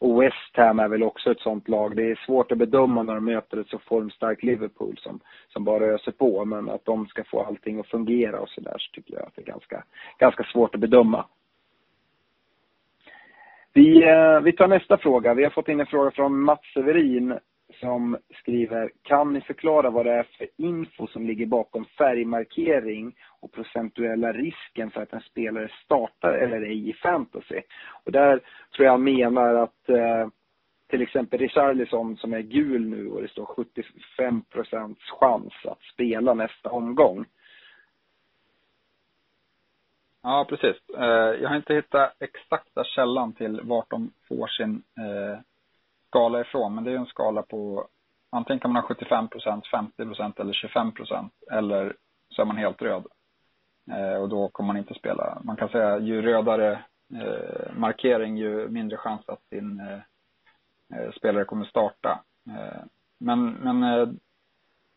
Och 0.00 0.22
West 0.22 0.56
Ham 0.56 0.78
är 0.78 0.88
väl 0.88 1.02
också 1.02 1.30
ett 1.30 1.40
sånt 1.40 1.68
lag. 1.68 1.96
Det 1.96 2.10
är 2.10 2.20
svårt 2.26 2.52
att 2.52 2.58
bedöma 2.58 3.02
när 3.02 3.14
de 3.14 3.24
möter 3.24 3.56
ett 3.56 3.68
så 3.68 3.78
formstarkt 3.78 4.42
Liverpool 4.42 4.98
som, 4.98 5.20
som 5.48 5.64
bara 5.64 5.84
öser 5.84 6.12
på. 6.12 6.44
Men 6.44 6.68
att 6.68 6.84
de 6.84 7.06
ska 7.06 7.24
få 7.24 7.42
allting 7.42 7.80
att 7.80 7.86
fungera 7.86 8.40
och 8.40 8.48
sådär 8.48 8.76
så 8.78 8.92
tycker 8.92 9.14
jag 9.14 9.22
att 9.22 9.36
det 9.36 9.42
är 9.42 9.46
ganska, 9.46 9.84
ganska 10.18 10.44
svårt 10.44 10.74
att 10.74 10.80
bedöma. 10.80 11.26
Vi, 13.72 14.08
eh, 14.08 14.40
vi 14.40 14.52
tar 14.52 14.68
nästa 14.68 14.98
fråga. 14.98 15.34
Vi 15.34 15.44
har 15.44 15.50
fått 15.50 15.68
in 15.68 15.80
en 15.80 15.86
fråga 15.86 16.10
från 16.10 16.40
Mats 16.40 16.72
Severin 16.74 17.38
som 17.80 18.16
skriver 18.40 18.90
Kan 19.02 19.32
ni 19.32 19.40
förklara 19.40 19.90
vad 19.90 20.06
det 20.06 20.12
är 20.12 20.22
för 20.22 20.48
info 20.56 21.06
som 21.06 21.26
ligger 21.26 21.46
bakom 21.46 21.84
färgmarkering 21.84 23.16
och 23.40 23.52
procentuella 23.52 24.32
risken 24.32 24.90
för 24.90 25.02
att 25.02 25.12
en 25.12 25.20
spelare 25.20 25.70
startar 25.84 26.32
eller 26.32 26.62
ej 26.62 26.88
i 26.88 26.92
fantasy? 26.92 27.60
Och 28.04 28.12
där 28.12 28.40
tror 28.76 28.84
jag 28.84 28.92
han 28.92 29.04
menar 29.04 29.54
att 29.54 29.88
eh, 29.88 30.28
till 30.90 31.02
exempel 31.02 31.38
Richarlison 31.40 32.16
som 32.16 32.32
är 32.32 32.40
gul 32.40 32.88
nu 32.88 33.08
och 33.08 33.22
det 33.22 33.28
står 33.28 33.46
75 33.46 34.42
procents 34.42 35.10
chans 35.20 35.52
att 35.64 35.82
spela 35.82 36.34
nästa 36.34 36.70
omgång. 36.70 37.24
Ja, 40.22 40.46
precis. 40.48 40.76
Eh, 40.98 41.40
jag 41.42 41.48
har 41.48 41.56
inte 41.56 41.74
hittat 41.74 42.22
exakta 42.22 42.84
källan 42.84 43.32
till 43.32 43.60
vart 43.62 43.90
de 43.90 44.12
får 44.28 44.46
sin 44.46 44.82
eh, 44.98 45.40
skala 46.10 46.40
ifrån. 46.40 46.74
Men 46.74 46.84
det 46.84 46.92
är 46.92 46.96
en 46.96 47.06
skala 47.06 47.42
på 47.42 47.86
antingen 48.30 48.60
kan 48.60 48.72
man 48.72 48.82
ha 48.82 48.88
75 48.88 49.28
50 49.72 50.02
eller 50.42 50.52
25. 50.52 50.92
Eller 51.50 51.96
så 52.28 52.42
är 52.42 52.46
man 52.46 52.56
helt 52.56 52.82
röd. 52.82 53.06
Eh, 53.90 54.22
och 54.22 54.28
då 54.28 54.48
kommer 54.48 54.66
man 54.66 54.76
inte 54.76 54.94
spela. 54.94 55.38
Man 55.44 55.56
kan 55.56 55.68
säga 55.68 55.98
ju 55.98 56.22
rödare 56.22 56.72
eh, 57.14 57.74
markering 57.76 58.36
ju 58.36 58.68
mindre 58.68 58.96
chans 58.96 59.28
att 59.28 59.50
din 59.50 59.80
eh, 59.80 60.00
eh 60.98 61.12
spelare 61.12 61.44
kommer 61.44 61.64
starta. 61.64 62.20
Eh, 62.46 62.82
men 63.18 63.50
men 63.50 63.82
eh, 63.82 64.08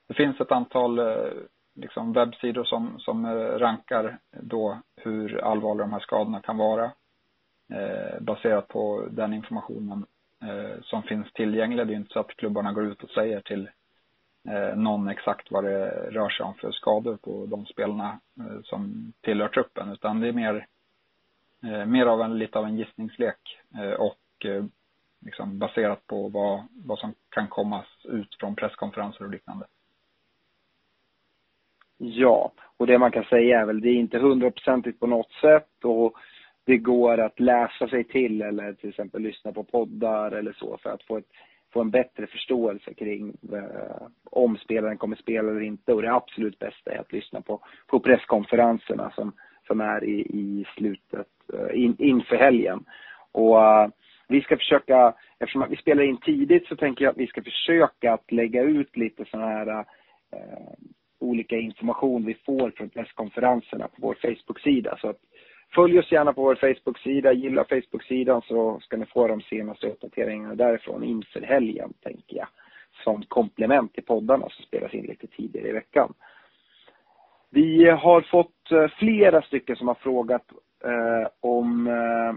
det 0.07 0.13
finns 0.13 0.41
ett 0.41 0.51
antal 0.51 0.99
eh, 0.99 1.31
liksom 1.75 2.13
webbsidor 2.13 2.63
som, 2.63 2.99
som 2.99 3.25
eh, 3.25 3.59
rankar 3.59 4.19
då 4.31 4.79
hur 4.95 5.43
allvarliga 5.43 5.85
de 5.85 5.93
här 5.93 5.99
skadorna 5.99 6.41
kan 6.41 6.57
vara. 6.57 6.91
baserat 8.19 8.67
på 8.67 9.07
den 9.11 9.33
informationen 9.33 10.05
Eh, 10.47 10.81
som 10.83 11.03
finns 11.03 11.33
tillgängliga. 11.33 11.85
Det 11.85 11.93
är 11.93 11.95
inte 11.95 12.13
så 12.13 12.19
att 12.19 12.35
klubbarna 12.35 12.73
går 12.73 12.85
ut 12.85 13.03
och 13.03 13.09
säger 13.09 13.41
till 13.41 13.69
eh, 14.49 14.75
någon 14.75 15.07
exakt 15.07 15.51
vad 15.51 15.63
det 15.63 15.89
rör 15.89 16.29
sig 16.29 16.45
om 16.45 16.53
för 16.53 16.71
skador 16.71 17.17
på 17.17 17.45
de 17.45 17.65
spelarna 17.65 18.19
eh, 18.39 18.61
som 18.63 19.13
tillhör 19.21 19.47
truppen. 19.47 19.91
Utan 19.91 20.19
det 20.19 20.27
är 20.27 20.33
mer, 20.33 20.67
eh, 21.63 21.85
mer 21.85 22.05
av 22.05 22.21
en, 22.21 22.37
lite 22.37 22.59
av 22.59 22.65
en 22.65 22.77
gissningslek 22.77 23.59
eh, 23.75 23.91
och 23.91 24.45
eh, 24.45 24.65
liksom 25.25 25.59
baserat 25.59 26.07
på 26.07 26.29
vad, 26.29 26.63
vad 26.69 26.99
som 26.99 27.13
kan 27.29 27.47
komma 27.47 27.85
ut 28.03 28.35
från 28.39 28.55
presskonferenser 28.55 29.23
och 29.25 29.31
liknande. 29.31 29.65
Ja, 31.97 32.51
och 32.77 32.87
det 32.87 32.97
man 32.97 33.11
kan 33.11 33.23
säga 33.23 33.61
är 33.61 33.65
väl 33.65 33.81
det 33.81 33.89
är 33.89 33.95
inte 33.95 34.19
hundraprocentigt 34.19 34.99
på 34.99 35.07
något 35.07 35.31
sätt 35.31 35.83
och 35.83 36.17
det 36.65 36.77
går 36.77 37.17
att 37.17 37.39
läsa 37.39 37.87
sig 37.87 38.03
till 38.03 38.41
eller 38.41 38.73
till 38.73 38.89
exempel 38.89 39.21
lyssna 39.21 39.51
på 39.51 39.63
poddar 39.63 40.31
eller 40.31 40.53
så 40.53 40.77
för 40.77 40.89
att 40.89 41.03
få, 41.03 41.17
ett, 41.17 41.29
få 41.73 41.81
en 41.81 41.91
bättre 41.91 42.27
förståelse 42.27 42.93
kring 42.93 43.33
eh, 43.53 44.07
om 44.23 44.57
spelaren 44.57 44.97
kommer 44.97 45.15
spela 45.15 45.49
eller 45.49 45.61
inte. 45.61 45.93
Och 45.93 46.01
det 46.01 46.13
absolut 46.13 46.59
bästa 46.59 46.91
är 46.91 46.99
att 46.99 47.13
lyssna 47.13 47.41
på, 47.41 47.59
på 47.87 47.99
presskonferenserna 47.99 49.11
som, 49.15 49.31
som 49.67 49.81
är 49.81 50.03
i, 50.03 50.19
i 50.19 50.65
slutet, 50.75 51.27
eh, 51.53 51.83
in, 51.83 51.95
inför 51.99 52.35
helgen. 52.35 52.85
Och 53.31 53.57
uh, 53.57 53.87
vi 54.27 54.41
ska 54.41 54.57
försöka, 54.57 55.13
eftersom 55.39 55.65
vi 55.69 55.75
spelar 55.75 56.03
in 56.03 56.17
tidigt 56.17 56.67
så 56.67 56.75
tänker 56.75 57.05
jag 57.05 57.11
att 57.11 57.17
vi 57.17 57.27
ska 57.27 57.43
försöka 57.43 58.13
att 58.13 58.31
lägga 58.31 58.61
ut 58.61 58.97
lite 58.97 59.25
sådana 59.25 59.47
här 59.47 59.79
uh, 59.79 59.85
olika 61.19 61.57
information 61.57 62.25
vi 62.25 62.33
får 62.33 62.71
från 62.71 62.89
presskonferenserna 62.89 63.87
på 63.87 63.95
vår 63.97 64.17
Facebook-sida. 64.21 64.97
Så 65.01 65.09
att 65.09 65.19
Följ 65.75 65.99
oss 65.99 66.11
gärna 66.11 66.33
på 66.33 66.41
vår 66.41 66.55
Facebook-sida, 66.55 67.33
gilla 67.33 67.63
Facebook-sidan 67.63 68.41
så 68.41 68.79
ska 68.79 68.97
ni 68.97 69.05
få 69.05 69.27
de 69.27 69.41
senaste 69.41 69.87
uppdateringarna 69.87 70.55
därifrån 70.55 71.03
inför 71.03 71.41
helgen, 71.41 71.93
tänker 72.03 72.37
jag. 72.37 72.47
Som 73.03 73.23
komplement 73.27 73.93
till 73.93 74.03
poddarna 74.03 74.49
som 74.49 74.65
spelas 74.65 74.93
in 74.93 75.05
lite 75.05 75.27
tidigare 75.27 75.67
i 75.67 75.71
veckan. 75.71 76.13
Vi 77.49 77.89
har 77.89 78.21
fått 78.21 78.71
eh, 78.71 78.87
flera 78.87 79.41
stycken 79.41 79.75
som 79.75 79.87
har 79.87 79.95
frågat 79.95 80.51
eh, 80.83 81.27
om 81.39 81.87
eh, 81.87 82.33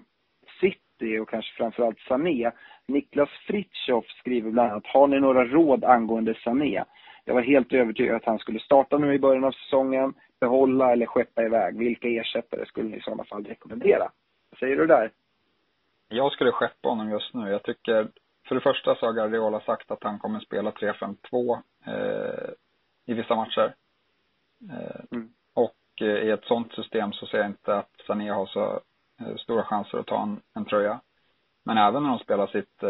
City 0.60 1.18
och 1.18 1.28
kanske 1.28 1.56
framförallt 1.56 1.98
Sané. 1.98 2.50
Niklas 2.88 3.30
Fritjof 3.46 4.06
skriver 4.06 4.50
bland 4.50 4.70
annat, 4.70 4.86
har 4.86 5.06
ni 5.06 5.20
några 5.20 5.44
råd 5.44 5.84
angående 5.84 6.34
Sané? 6.34 6.84
Jag 7.24 7.34
var 7.34 7.42
helt 7.42 7.72
övertygad 7.72 8.16
att 8.16 8.24
han 8.24 8.38
skulle 8.38 8.60
starta 8.60 8.98
nu 8.98 9.14
i 9.14 9.18
början 9.18 9.44
av 9.44 9.52
säsongen 9.52 10.14
behålla 10.40 10.92
eller 10.92 11.06
skeppa 11.06 11.42
iväg? 11.42 11.78
Vilka 11.78 12.08
ersättare 12.08 12.66
skulle 12.66 12.88
ni 12.88 12.96
i 12.96 13.00
sådana 13.00 13.24
fall 13.24 13.44
rekommendera? 13.44 14.10
Vad 14.50 14.58
säger 14.58 14.76
du 14.76 14.86
där? 14.86 15.12
Jag 16.08 16.32
skulle 16.32 16.52
skeppa 16.52 16.88
honom 16.88 17.10
just 17.10 17.34
nu. 17.34 17.50
Jag 17.50 17.62
tycker, 17.62 18.08
för 18.48 18.54
det 18.54 18.60
första 18.60 18.94
så 18.94 19.06
har 19.06 19.12
Guardiola 19.12 19.60
sagt 19.60 19.90
att 19.90 20.02
han 20.04 20.18
kommer 20.18 20.40
spela 20.40 20.70
3-5-2 20.70 21.58
eh, 21.86 22.50
i 23.06 23.14
vissa 23.14 23.34
matcher. 23.34 23.74
Eh, 24.70 25.00
mm. 25.10 25.28
Och 25.54 25.76
eh, 26.00 26.06
i 26.06 26.30
ett 26.30 26.44
sånt 26.44 26.72
system 26.72 27.12
så 27.12 27.26
ser 27.26 27.38
jag 27.38 27.46
inte 27.46 27.74
att 27.74 27.90
Sané 28.06 28.30
har 28.30 28.46
så 28.46 28.80
eh, 29.20 29.36
stora 29.36 29.64
chanser 29.64 29.98
att 29.98 30.06
ta 30.06 30.22
en, 30.22 30.40
en 30.54 30.64
tröja. 30.64 31.00
Men 31.64 31.78
även 31.78 32.02
när 32.02 32.10
de 32.10 32.18
spelar 32.18 32.46
sitt 32.46 32.82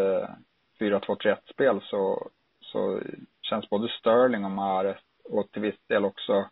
4-2-3-1-spel 0.79 1.81
så, 1.83 2.29
så 2.61 3.01
känns 3.41 3.69
både 3.69 3.87
Sterling 3.87 4.45
och 4.45 4.51
Mahrez 4.51 4.97
och 5.23 5.51
till 5.51 5.61
viss 5.61 5.87
del 5.87 6.05
också 6.05 6.33
eh, 6.33 6.47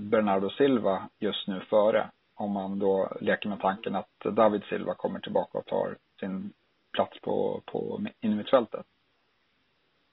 Bernardo 0.00 0.50
Silva 0.50 1.08
just 1.18 1.48
nu 1.48 1.60
före. 1.60 2.10
Om 2.34 2.52
man 2.52 2.78
då 2.78 3.16
leker 3.20 3.48
med 3.48 3.60
tanken 3.60 3.94
att 3.94 4.18
David 4.18 4.62
Silva 4.64 4.94
kommer 4.94 5.20
tillbaka 5.20 5.58
och 5.58 5.66
tar 5.66 5.96
sin 6.20 6.52
plats 6.92 7.20
på, 7.20 7.62
på 7.66 8.00
innermittfältet. 8.20 8.86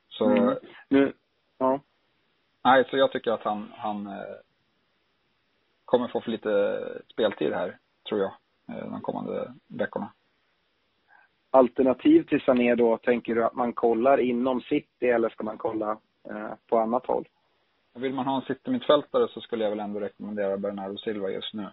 Så, 0.09 0.25
mm. 0.25 0.55
nu, 0.89 1.13
ja. 1.57 1.79
Nej, 2.63 2.85
så 2.89 2.97
jag 2.97 3.11
tycker 3.11 3.31
att 3.31 3.43
han, 3.43 3.73
han 3.77 4.07
eh, 4.07 4.35
kommer 5.85 6.07
få 6.07 6.21
för 6.21 6.31
lite 6.31 6.79
speltid 7.11 7.53
här, 7.53 7.77
tror 8.09 8.21
jag, 8.21 8.31
eh, 8.69 8.91
de 8.91 9.01
kommande 9.01 9.53
veckorna. 9.67 10.11
Alternativ 11.49 12.23
till 12.23 12.41
Sané 12.41 12.75
då, 12.75 12.97
tänker 12.97 13.35
du 13.35 13.43
att 13.45 13.55
man 13.55 13.73
kollar 13.73 14.17
inom 14.17 14.61
city 14.61 15.05
eller 15.07 15.29
ska 15.29 15.43
man 15.43 15.57
kolla 15.57 15.97
eh, 16.29 16.53
på 16.67 16.79
annat 16.79 17.05
håll? 17.05 17.27
Vill 17.95 18.13
man 18.13 18.25
ha 18.25 18.35
en 18.35 18.41
city-mittfältare 18.41 19.27
så 19.27 19.41
skulle 19.41 19.63
jag 19.63 19.71
väl 19.71 19.79
ändå 19.79 19.99
rekommendera 19.99 20.57
Bernardo 20.57 20.97
Silva 20.97 21.29
just 21.29 21.53
nu. 21.53 21.69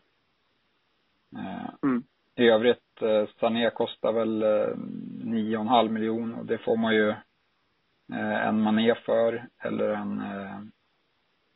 Eh, 1.37 1.71
mm. 1.83 2.03
I 2.35 2.49
övrigt, 2.49 3.03
eh, 3.03 3.29
Sané 3.41 3.71
kostar 3.71 4.13
väl 4.13 4.43
9,5 4.43 5.87
eh, 5.87 5.91
miljoner 5.91 6.39
och 6.39 6.47
det 6.47 6.59
får 6.59 6.77
man 6.77 6.95
ju 6.95 7.15
en 8.09 8.61
Mané 8.61 8.95
för 8.95 9.49
eller 9.63 9.89
en 9.89 10.23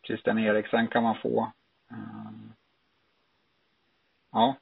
Christian 0.07 0.39
Eriksen 0.39 0.89
kan 0.89 1.03
man 1.03 1.14
få. 1.23 1.53
Ja, 4.33 4.57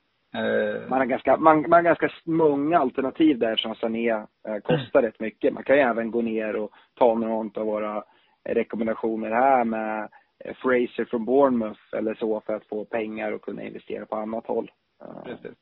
man, 0.88 0.98
har 0.98 1.04
ganska, 1.04 1.36
man, 1.36 1.60
man 1.60 1.72
har 1.72 1.82
ganska 1.82 2.10
många 2.24 2.78
alternativ 2.78 3.38
där 3.38 3.56
som 3.56 3.74
Sané 3.74 4.26
kostar 4.42 4.98
mm. 4.98 5.10
rätt 5.10 5.20
mycket. 5.20 5.54
Man 5.54 5.62
kan 5.64 5.76
ju 5.76 5.82
även 5.82 6.10
gå 6.10 6.22
ner 6.22 6.56
och 6.56 6.72
ta 6.94 7.14
någon 7.14 7.50
av 7.54 7.66
våra 7.66 8.04
rekommendationer 8.44 9.30
här 9.30 9.64
med 9.64 10.08
eh, 10.38 10.54
Fraser 10.54 11.04
från 11.04 11.24
Bournemouth 11.24 11.80
eller 11.92 12.14
så 12.14 12.40
för 12.40 12.54
att 12.54 12.66
få 12.66 12.84
pengar 12.84 13.32
och 13.32 13.42
kunna 13.42 13.62
investera 13.62 14.06
på 14.06 14.16
annat 14.16 14.46
håll. 14.46 14.70
Precis. 15.24 15.56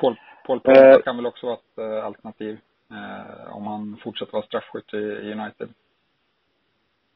Paul, 0.00 0.16
Paul 0.46 0.60
Pogba 0.60 1.02
kan 1.02 1.16
väl 1.16 1.26
också 1.26 1.46
vara 1.46 1.56
ett 1.56 2.04
alternativ 2.04 2.58
om 3.50 3.66
han 3.66 3.96
fortsätter 4.02 4.32
vara 4.32 4.42
straffskytt 4.42 4.94
i 4.94 5.32
United. 5.32 5.68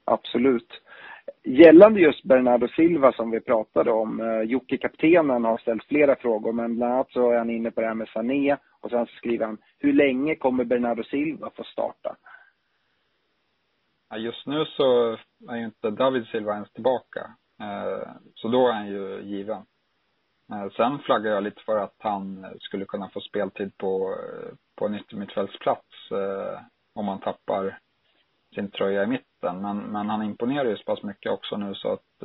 Absolut. 0.05 0.83
Gällande 1.45 2.01
just 2.01 2.25
Bernardo 2.25 2.69
Silva 2.69 3.13
som 3.13 3.31
vi 3.31 3.41
pratade 3.41 3.91
om, 3.91 4.21
eh, 4.21 4.41
Jocke 4.41 4.77
kaptenen 4.77 5.45
har 5.45 5.59
ställt 5.59 5.85
flera 5.85 6.17
frågor 6.17 6.53
men 6.53 6.77
bland 6.77 6.93
annat 6.93 7.11
så 7.11 7.31
är 7.31 7.39
han 7.39 7.51
inne 7.51 7.71
på 7.71 7.81
det 7.81 7.87
här 7.87 7.95
med 7.95 8.09
Sané 8.09 8.57
och 8.81 8.91
sen 8.91 9.07
så 9.07 9.13
skriver 9.13 9.47
han, 9.47 9.59
hur 9.79 9.93
länge 9.93 10.35
kommer 10.35 10.65
Bernardo 10.65 11.03
Silva 11.03 11.51
få 11.57 11.65
starta? 11.65 12.17
Ja, 14.09 14.17
just 14.17 14.47
nu 14.47 14.65
så 14.65 15.19
är 15.49 15.57
ju 15.57 15.65
inte 15.65 15.91
David 15.91 16.27
Silva 16.27 16.55
ens 16.55 16.73
tillbaka. 16.73 17.37
Eh, 17.61 18.09
så 18.35 18.49
då 18.49 18.69
är 18.69 18.73
han 18.73 18.87
ju 18.87 19.23
given. 19.23 19.63
Eh, 20.53 20.71
sen 20.77 20.99
flaggar 20.99 21.31
jag 21.31 21.43
lite 21.43 21.63
för 21.63 21.77
att 21.79 21.95
han 21.99 22.47
skulle 22.61 22.85
kunna 22.85 23.09
få 23.09 23.21
speltid 23.21 23.77
på, 23.77 24.19
på 24.75 24.87
en 24.87 24.95
yttermittfältsplats 24.95 26.11
eh, 26.11 26.61
om 26.95 27.09
han 27.09 27.21
tappar 27.21 27.79
sin 28.55 28.71
tröja 28.71 29.03
i 29.03 29.07
mitten. 29.07 29.63
Men, 29.63 29.79
men 29.79 30.11
han 30.11 30.23
imponerar 30.23 30.69
ju 30.69 30.77
så 30.77 30.85
pass 30.85 31.03
mycket 31.03 31.33
också 31.33 31.57
nu 31.57 31.75
så 31.75 31.93
att 31.93 32.21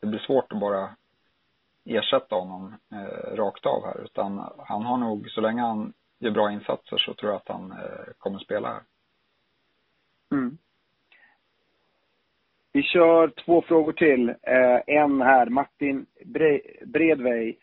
det 0.00 0.06
blir 0.06 0.18
svårt 0.18 0.52
att 0.52 0.60
bara 0.60 0.90
ersätta 1.84 2.34
honom 2.34 2.78
rakt 3.32 3.66
av 3.66 3.84
här. 3.84 4.04
Utan 4.04 4.52
han 4.58 4.82
har 4.82 4.96
nog, 4.96 5.30
så 5.30 5.40
länge 5.40 5.62
han 5.62 5.92
gör 6.18 6.30
bra 6.30 6.52
insatser 6.52 6.98
så 6.98 7.14
tror 7.14 7.32
jag 7.32 7.36
att 7.36 7.48
han 7.48 7.74
kommer 8.18 8.38
spela 8.38 8.68
här. 8.68 8.82
Mm. 10.32 10.58
Vi 12.74 12.82
kör 12.82 13.28
två 13.28 13.62
frågor 13.62 13.92
till. 13.92 14.28
Eh, 14.28 14.80
en 14.86 15.22
här, 15.22 15.46
Martin 15.46 16.06
Bre 16.24 16.60
Bredvej. 16.86 17.58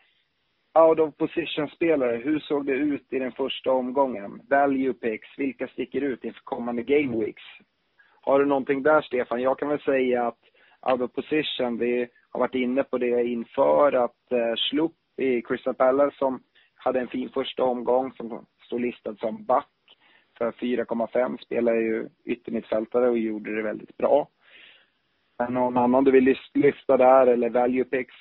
Out 0.79 0.99
of 0.99 1.17
position-spelare, 1.17 2.17
hur 2.17 2.39
såg 2.39 2.65
det 2.65 2.73
ut 2.73 3.13
i 3.13 3.19
den 3.19 3.31
första 3.31 3.71
omgången? 3.71 4.41
Value 4.49 4.93
picks, 4.93 5.27
vilka 5.37 5.67
sticker 5.67 6.01
ut 6.01 6.23
inför 6.23 6.41
kommande 6.43 6.83
game 6.83 7.25
weeks? 7.25 7.43
Har 8.21 8.39
du 8.39 8.45
någonting 8.45 8.83
där 8.83 9.01
Stefan? 9.01 9.41
Jag 9.41 9.59
kan 9.59 9.69
väl 9.69 9.79
säga 9.81 10.27
att 10.27 10.39
out 10.81 11.01
of 11.01 11.13
position, 11.13 11.77
vi 11.77 12.07
har 12.29 12.39
varit 12.39 12.55
inne 12.55 12.83
på 12.83 12.97
det 12.97 13.23
inför 13.23 13.91
att 13.91 14.31
eh, 14.31 14.55
Slupp 14.69 14.95
i 15.17 15.41
Crystal 15.41 15.73
Palace 15.73 16.17
som 16.17 16.43
hade 16.75 16.99
en 16.99 17.07
fin 17.07 17.29
första 17.29 17.63
omgång 17.63 18.11
som 18.11 18.45
står 18.65 18.79
listad 18.79 19.15
som 19.15 19.45
back 19.45 19.67
för 20.37 20.51
4,5 20.51 21.37
spelar 21.37 21.73
ju 21.73 22.09
yttermittfältare 22.25 23.09
och 23.09 23.17
gjorde 23.17 23.55
det 23.55 23.61
väldigt 23.61 23.97
bra. 23.97 24.27
Är 25.39 25.49
någon 25.49 25.77
annan 25.77 26.03
du 26.03 26.11
vill 26.11 26.37
lyfta 26.53 26.97
där 26.97 27.27
eller 27.27 27.49
value 27.49 27.83
picks? 27.83 28.15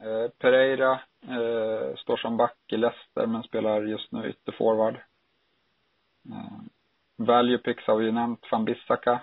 Eh, 0.00 0.30
Pereira 0.38 0.92
eh, 1.22 1.96
står 1.96 2.16
som 2.16 2.36
back 2.36 2.56
i 2.72 2.76
Leicester 2.76 3.26
men 3.26 3.42
spelar 3.42 3.82
just 3.82 4.12
nu 4.12 4.30
ytterforward. 4.30 4.94
Eh, 6.28 6.58
value 7.16 7.58
picks 7.58 7.86
har 7.86 7.96
vi 7.96 8.04
ju 8.04 8.12
nämnt, 8.12 8.48
van 8.50 8.64
Bissaka 8.64 9.20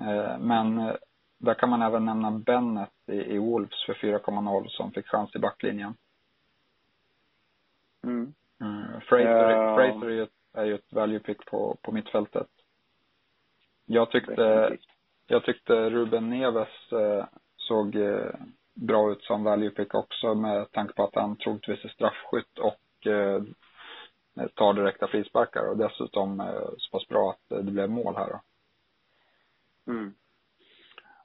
Eh, 0.00 0.38
men 0.38 0.78
eh, 0.78 0.94
där 1.38 1.54
kan 1.54 1.70
man 1.70 1.82
även 1.82 2.04
nämna 2.04 2.30
Bennett 2.30 2.90
i, 3.06 3.12
i 3.12 3.38
Wolves 3.38 3.84
för 3.86 3.94
4,0 3.94 4.68
som 4.68 4.92
fick 4.92 5.06
chans 5.06 5.34
i 5.34 5.38
backlinjen. 5.38 5.94
Mm. 8.04 8.34
Mm. 8.60 9.00
Fraser, 9.00 9.68
uh, 9.68 9.76
Fraser 9.76 10.06
är, 10.06 10.10
ju 10.10 10.22
ett, 10.22 10.30
är 10.52 10.64
ju 10.64 10.74
ett 10.74 10.92
value 10.92 11.18
pick 11.18 11.46
på, 11.46 11.76
på 11.82 11.92
mittfältet. 11.92 12.48
Jag 13.86 14.10
tyckte, 14.10 14.76
jag 15.32 15.44
tyckte 15.44 15.90
Ruben 15.90 16.30
Neves 16.30 16.92
eh, 16.92 17.24
såg 17.56 17.96
eh, 17.96 18.30
bra 18.74 19.12
ut 19.12 19.22
som 19.22 19.44
value 19.44 19.70
pick 19.70 19.94
också 19.94 20.34
med 20.34 20.72
tanke 20.72 20.94
på 20.94 21.04
att 21.04 21.14
han 21.14 21.36
troligtvis 21.36 21.84
är 21.84 21.88
straffskytt 21.88 22.58
och 22.58 23.06
eh, 23.06 23.42
tar 24.54 24.74
direkta 24.74 25.06
frisparkar 25.08 25.70
och 25.70 25.76
dessutom 25.76 26.40
eh, 26.40 26.68
så 26.76 26.90
pass 26.90 27.08
bra 27.08 27.30
att 27.30 27.64
det 27.64 27.72
blev 27.72 27.90
mål 27.90 28.16
här 28.16 28.28
då. 28.28 28.40
Mm. 29.92 30.14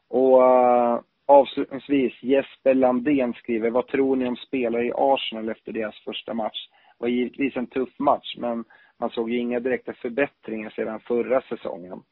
Och 0.08 0.42
uh, 0.42 1.00
avslutningsvis, 1.26 2.24
Jesper 2.24 2.74
Landén 2.74 3.34
skriver, 3.34 3.70
vad 3.70 3.88
tror 3.88 4.16
ni 4.16 4.28
om 4.28 4.36
spelare 4.36 4.86
i 4.86 4.92
Arsenal 4.96 5.50
efter 5.50 5.72
deras 5.72 5.96
första 5.96 6.34
match? 6.34 6.70
Det 6.70 7.04
var 7.04 7.08
givetvis 7.08 7.56
en 7.56 7.68
tuff 7.68 8.00
match, 8.00 8.36
men 8.38 8.66
man 8.98 9.10
såg 9.10 9.30
ju 9.30 9.38
inga 9.40 9.60
direkta 9.60 9.94
förbättringar 9.94 10.70
sedan 10.70 11.00
förra 11.00 11.42
säsongen. 11.42 12.04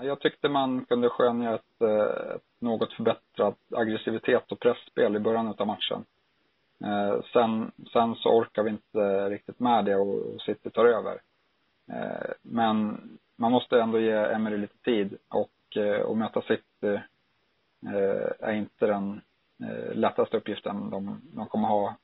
Jag 0.00 0.20
tyckte 0.20 0.48
man 0.48 0.84
kunde 0.84 1.08
skönja 1.08 1.54
ett, 1.54 1.80
eh, 1.80 2.34
ett 2.34 2.42
något 2.58 2.92
förbättrat 2.92 3.58
aggressivitet 3.70 4.52
och 4.52 4.60
pressspel 4.60 5.16
i 5.16 5.18
början 5.18 5.54
av 5.58 5.66
matchen. 5.66 6.04
Eh, 6.84 7.20
sen, 7.32 7.72
sen 7.92 8.14
så 8.14 8.28
orkar 8.28 8.62
vi 8.62 8.70
inte 8.70 9.28
riktigt 9.28 9.60
med 9.60 9.84
det 9.84 9.96
och 9.96 10.40
City 10.40 10.70
tar 10.70 10.84
över. 10.84 11.20
Eh, 11.92 12.32
men 12.42 13.02
man 13.36 13.52
måste 13.52 13.80
ändå 13.80 13.98
ge 14.00 14.12
Emery 14.12 14.56
lite 14.56 14.78
tid 14.78 15.18
och 15.28 15.50
att 16.10 16.16
möta 16.16 16.42
City 16.42 17.00
är 18.38 18.52
inte 18.52 18.86
den 18.86 19.20
lättaste 19.92 20.36
uppgiften 20.36 20.90
de, 20.90 21.20
de 21.34 21.46
kommer 21.46 21.68
ha 21.68 21.94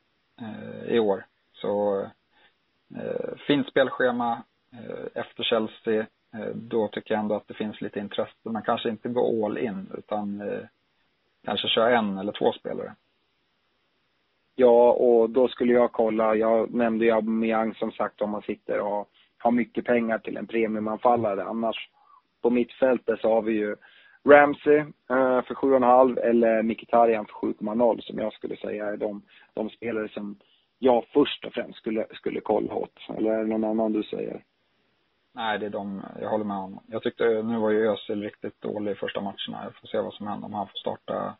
i 0.86 0.99
år. 0.99 1.26
Så 1.53 2.07
fint 3.47 3.68
spelschema 3.68 4.43
efter 5.14 5.43
Chelsea. 5.43 6.07
Eh, 6.35 6.55
då 6.55 6.89
tycker 6.89 7.14
jag 7.14 7.20
ändå 7.20 7.35
att 7.35 7.49
det 7.49 7.55
finns 7.55 7.81
lite 7.81 7.99
intresse. 8.01 8.33
Man 8.43 8.62
kanske 8.62 8.89
inte 8.89 9.09
går 9.09 9.47
all 9.47 9.59
in 9.59 9.87
utan 9.99 10.41
eh, 10.41 10.64
kanske 11.45 11.68
kör 11.68 11.91
en 11.91 12.18
eller 12.18 12.33
två 12.33 12.53
spelare. 12.53 12.95
Ja, 14.55 14.93
och 14.93 15.31
då 15.31 15.49
skulle 15.49 15.72
jag 15.72 15.93
kolla. 15.93 16.35
Jag 16.35 16.74
nämnde 16.74 17.05
ju 17.05 17.11
Aubameyang 17.11 17.74
som 17.74 17.93
sagt 17.93 18.22
om 18.22 18.31
man 18.31 18.43
sitter 18.43 18.81
och 18.81 19.11
har 19.39 19.51
mycket 19.51 19.85
pengar 19.85 20.18
till 20.18 20.37
en 20.37 20.47
premiumanfallare. 20.47 21.45
Annars 21.45 21.89
på 22.43 22.51
mittfältet 22.51 23.20
så 23.20 23.35
har 23.35 23.43
vi 23.43 23.53
ju 23.53 23.76
Ramsey 24.24 24.79
eh, 24.79 25.43
för 25.43 25.55
7,5 25.55 26.20
eller 26.20 26.62
Mkhitaryan 26.62 27.26
för 27.26 27.47
7,0 27.47 28.01
som 28.01 28.18
jag 28.18 28.33
skulle 28.33 28.57
säga 28.57 28.87
är 28.87 28.97
de, 28.97 29.22
de 29.55 29.70
spelare 29.70 30.09
som 30.09 30.37
jag 30.79 31.05
först 31.12 31.45
och 31.45 31.53
främst 31.53 31.79
skulle, 31.79 32.07
skulle 32.12 32.41
kolla 32.41 32.74
åt. 32.74 32.99
Eller 33.16 33.31
är 33.31 33.39
det 33.39 33.51
någon 33.51 33.64
annan 33.64 33.93
du 33.93 34.03
säger? 34.03 34.43
Nej, 35.38 35.58
det 35.58 35.66
är 35.66 35.70
de, 35.70 36.02
jag 36.20 36.28
håller 36.28 36.44
med 36.44 36.56
honom. 36.56 36.84
Jag 36.86 37.02
tyckte, 37.02 37.42
nu 37.42 37.58
var 37.58 37.70
ju 37.70 37.90
Özil 37.92 38.22
riktigt 38.22 38.60
dålig 38.60 38.92
i 38.92 38.94
första 38.94 39.20
matcherna. 39.20 39.64
Jag 39.64 39.74
får 39.74 39.86
se 39.88 40.00
vad 40.00 40.14
som 40.14 40.26
händer 40.26 40.46
om 40.46 40.54
han 40.54 40.66
får 40.66 40.78
starta, 40.78 41.36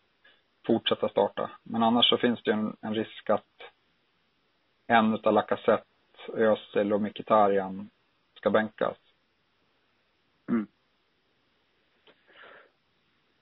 fortsätta 0.67 1.09
starta. 1.09 1.51
Men 1.63 1.83
annars 1.83 2.09
så 2.09 2.17
finns 2.17 2.43
det 2.43 2.51
ju 2.51 2.57
en, 2.57 2.77
en 2.81 2.95
risk 2.95 3.31
att 3.31 3.73
en 4.87 5.15
utav 5.15 5.33
Lacazette 5.33 5.85
Özil 6.35 6.93
och 6.93 7.03
Mkhitaryan 7.03 7.91
ska 8.37 8.51
bänkas. 8.51 8.97
Mm. 10.49 10.67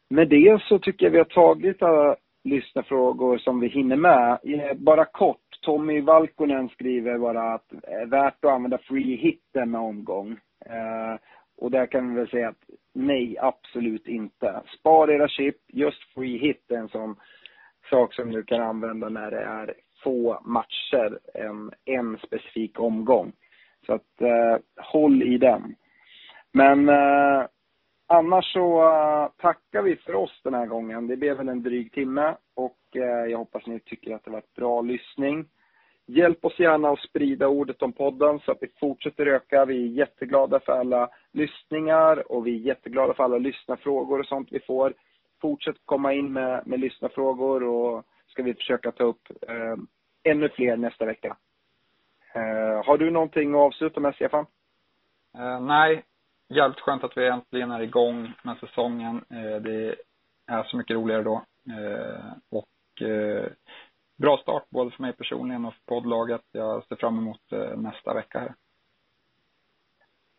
Med 0.08 0.28
det 0.28 0.62
så 0.62 0.78
tycker 0.78 1.06
jag 1.06 1.12
vi 1.12 1.18
har 1.18 1.24
tagit 1.24 1.82
alla 1.82 2.16
lyssnarfrågor 2.44 3.38
som 3.38 3.60
vi 3.60 3.68
hinner 3.68 3.96
med. 3.96 4.38
Eh, 4.42 4.76
bara 4.76 5.04
kort, 5.04 5.58
Tommy 5.62 6.00
Valkonen 6.00 6.68
skriver 6.68 7.18
bara 7.18 7.54
att 7.54 7.68
det 7.68 7.92
är 7.92 8.06
värt 8.06 8.44
att 8.44 8.50
använda 8.50 8.78
free 8.78 9.16
hit 9.16 9.42
denna 9.52 9.80
omgång. 9.80 10.38
Eh, 10.70 11.16
och 11.56 11.70
där 11.70 11.86
kan 11.86 12.09
vi 12.09 12.20
väl 12.20 12.30
säga 12.30 12.48
att 12.48 12.64
nej, 12.93 13.36
absolut 13.40 14.09
inte. 14.09 14.62
Spar 14.78 15.10
era 15.10 15.28
chip, 15.28 15.56
just 15.66 16.14
free 16.14 16.38
hit 16.38 16.70
är 16.70 16.76
en 16.76 16.88
sån 16.88 17.16
sak 17.90 18.14
som 18.14 18.32
du 18.32 18.43
kan 18.43 18.62
använda 18.62 19.09
när 19.09 19.30
det 19.30 19.43
är 19.43 19.74
få 20.05 20.40
matcher 20.44 21.18
än 21.34 21.72
en 21.84 22.18
specifik 22.18 22.80
omgång. 22.80 23.32
Så 23.86 23.93
att 23.93 24.20
eh, 24.20 24.56
håll 24.76 25.22
i 25.22 25.38
den. 25.38 25.74
Men 26.52 26.88
eh, 26.88 27.47
annars 28.06 28.52
så 28.52 28.82
eh, 28.82 29.28
tackar 29.36 29.82
vi 29.82 29.97
för 29.97 30.14
oss 30.14 30.40
den 30.44 30.55
här 30.55 30.66
gången. 30.66 31.06
Det 31.06 31.16
blev 31.16 31.36
väl 31.36 31.48
en 31.48 31.62
dryg 31.62 31.93
timme 31.93 32.36
och 32.55 32.78
eh, 32.94 33.30
jag 33.30 33.38
hoppas 33.38 33.66
ni 33.66 33.80
tycker 33.80 34.14
att 34.14 34.24
det 34.24 34.30
var 34.30 34.38
ett 34.38 34.55
bra 34.55 34.80
lyssning. 34.80 35.48
Hjälp 36.08 36.44
oss 36.44 36.58
gärna 36.58 36.88
att 36.90 37.00
sprida 37.00 37.48
ordet 37.48 37.82
om 37.82 37.92
podden 37.92 38.38
så 38.38 38.52
att 38.52 38.58
vi 38.60 38.68
fortsätter 38.80 39.26
öka. 39.26 39.64
Vi 39.64 39.82
är 39.82 39.88
jätteglada 39.88 40.60
för 40.60 40.72
alla 40.72 41.10
lyssningar 41.32 42.32
och 42.32 42.46
vi 42.46 42.54
är 42.54 42.66
jätteglada 42.66 43.14
för 43.14 43.24
alla 43.24 43.38
lyssnarfrågor 43.38 44.20
och 44.20 44.26
sånt 44.26 44.48
vi 44.50 44.60
får. 44.60 44.94
Fortsätt 45.40 45.76
komma 45.84 46.12
in 46.12 46.32
med, 46.32 46.66
med 46.66 46.80
lyssnarfrågor 46.80 47.62
och 47.62 48.04
ska 48.26 48.42
vi 48.42 48.54
försöka 48.54 48.92
ta 48.92 49.04
upp 49.04 49.28
eh, 49.48 49.76
ännu 50.32 50.48
fler 50.48 50.76
nästa 50.76 51.04
vecka. 51.04 51.36
Eh, 52.34 52.84
har 52.86 52.98
du 52.98 53.10
någonting 53.10 53.54
att 53.54 53.60
avsluta 53.60 54.00
med, 54.00 54.14
Stefan? 54.14 54.46
Eh, 55.38 55.60
nej, 55.60 56.04
jävligt 56.48 56.80
skönt 56.80 57.04
att 57.04 57.16
vi 57.16 57.26
äntligen 57.26 57.70
är 57.70 57.80
igång 57.80 58.32
med 58.42 58.56
säsongen. 58.58 59.24
Eh, 59.30 59.62
det 59.62 59.94
är 60.46 60.62
så 60.62 60.76
mycket 60.76 60.94
roligare 60.96 61.22
då. 61.22 61.42
Eh, 61.68 62.32
och 62.50 63.02
eh, 63.06 63.46
bra 64.16 64.36
start 64.36 64.70
både 64.70 64.90
för 64.90 65.02
mig 65.02 65.12
personligen 65.12 65.64
och 65.64 65.74
för 65.74 65.80
poddlaget. 65.86 66.43
Jag 66.52 66.84
ser 66.84 66.97
fram 66.97 67.18
emot 67.18 67.52
eh, 67.52 67.76
nästa 67.76 68.14
vecka 68.14 68.38
här. 68.38 68.55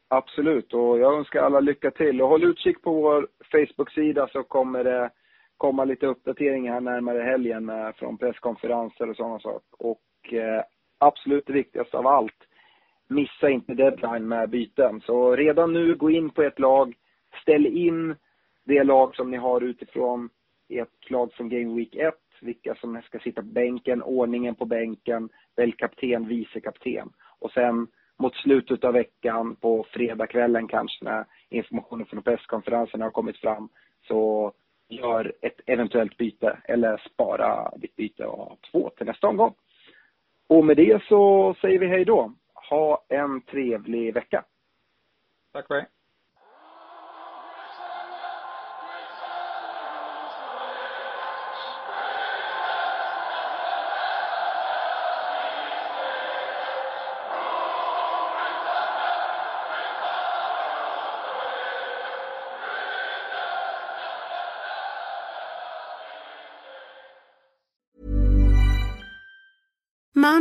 Absolut, 0.10 0.74
och 0.74 1.00
jag 1.00 1.18
önskar 1.18 1.44
alla 1.44 1.60
lycka 1.60 1.92
till. 1.92 2.22
Och 2.22 2.30
håll 2.30 2.44
utkik 2.44 2.82
på 2.82 2.94
vår 2.94 3.28
Facebook-sida 3.52 4.28
så 4.32 4.44
kommer 4.44 4.84
det 4.84 5.10
komma 5.58 5.86
lite 5.86 6.08
uppdateringar 6.08 6.74
här 6.74 6.82
närmare 6.82 7.24
helgen 7.24 7.66
med, 7.66 7.96
från 7.96 8.18
presskonferenser 8.18 9.10
och 9.10 9.16
sådana 9.16 9.40
saker. 9.40 9.62
Och 9.80 10.34
eh, 10.34 10.64
absolut 10.98 11.46
det 11.48 11.54
viktigaste 11.54 11.98
av 11.98 12.08
allt, 12.08 12.44
missa 13.08 13.50
inte 13.50 13.74
deadline 13.74 14.28
med 14.28 14.50
byten. 14.50 15.02
Så 15.02 15.36
redan 15.36 15.74
nu, 15.74 15.96
gå 15.96 16.12
in 16.12 16.30
på 16.30 16.44
ett 16.44 16.60
lag, 16.60 16.96
ställ 17.42 17.66
in 17.66 18.16
det 18.64 18.84
lag 18.84 19.16
som 19.16 19.32
ni 19.32 19.38
har 19.38 19.62
utifrån 19.62 20.30
ert 20.70 21.10
lag 21.10 21.34
från 21.34 21.50
Game 21.50 21.76
Week 21.76 21.96
1, 21.96 22.16
vilka 22.42 22.76
som 22.76 23.02
ska 23.02 23.20
sitta 23.20 23.42
på 23.42 23.48
bänken, 23.48 24.04
ordningen 24.04 24.56
på 24.56 24.66
bänken, 24.66 25.30
välj 25.56 25.72
kapten, 25.72 26.28
vice 26.28 26.62
kapten. 26.62 27.10
Och 27.40 27.52
sen 27.52 27.88
mot 28.18 28.36
slutet 28.36 28.84
av 28.84 28.94
veckan, 28.94 29.56
på 29.56 29.86
fredagskvällen 29.92 30.68
kanske, 30.68 31.06
när 31.06 31.26
informationen 31.50 32.06
från 32.06 32.24
presskonferensen 32.24 33.02
har 33.02 33.10
kommit 33.10 33.38
fram, 33.38 33.70
så 34.08 34.52
gör 34.90 35.34
ett 35.42 35.62
eventuellt 35.66 36.18
byte 36.18 36.58
eller 36.64 36.98
spara 37.14 37.72
ditt 37.78 37.96
byte 37.96 38.26
och 38.26 38.38
ha 38.38 38.58
två 38.72 38.90
till 38.90 39.06
nästa 39.06 39.28
omgång. 39.28 39.54
Och 40.48 40.66
med 40.66 40.78
det 40.78 41.04
så 41.04 41.54
säger 41.62 41.80
vi 41.80 41.88
hej 41.88 42.06
då. 42.06 42.34
Ha 42.70 43.06
en 43.10 43.42
trevlig 43.42 44.14
vecka. 44.14 44.46
Tack 45.54 45.68
för 45.68 45.76
det. 45.76 45.88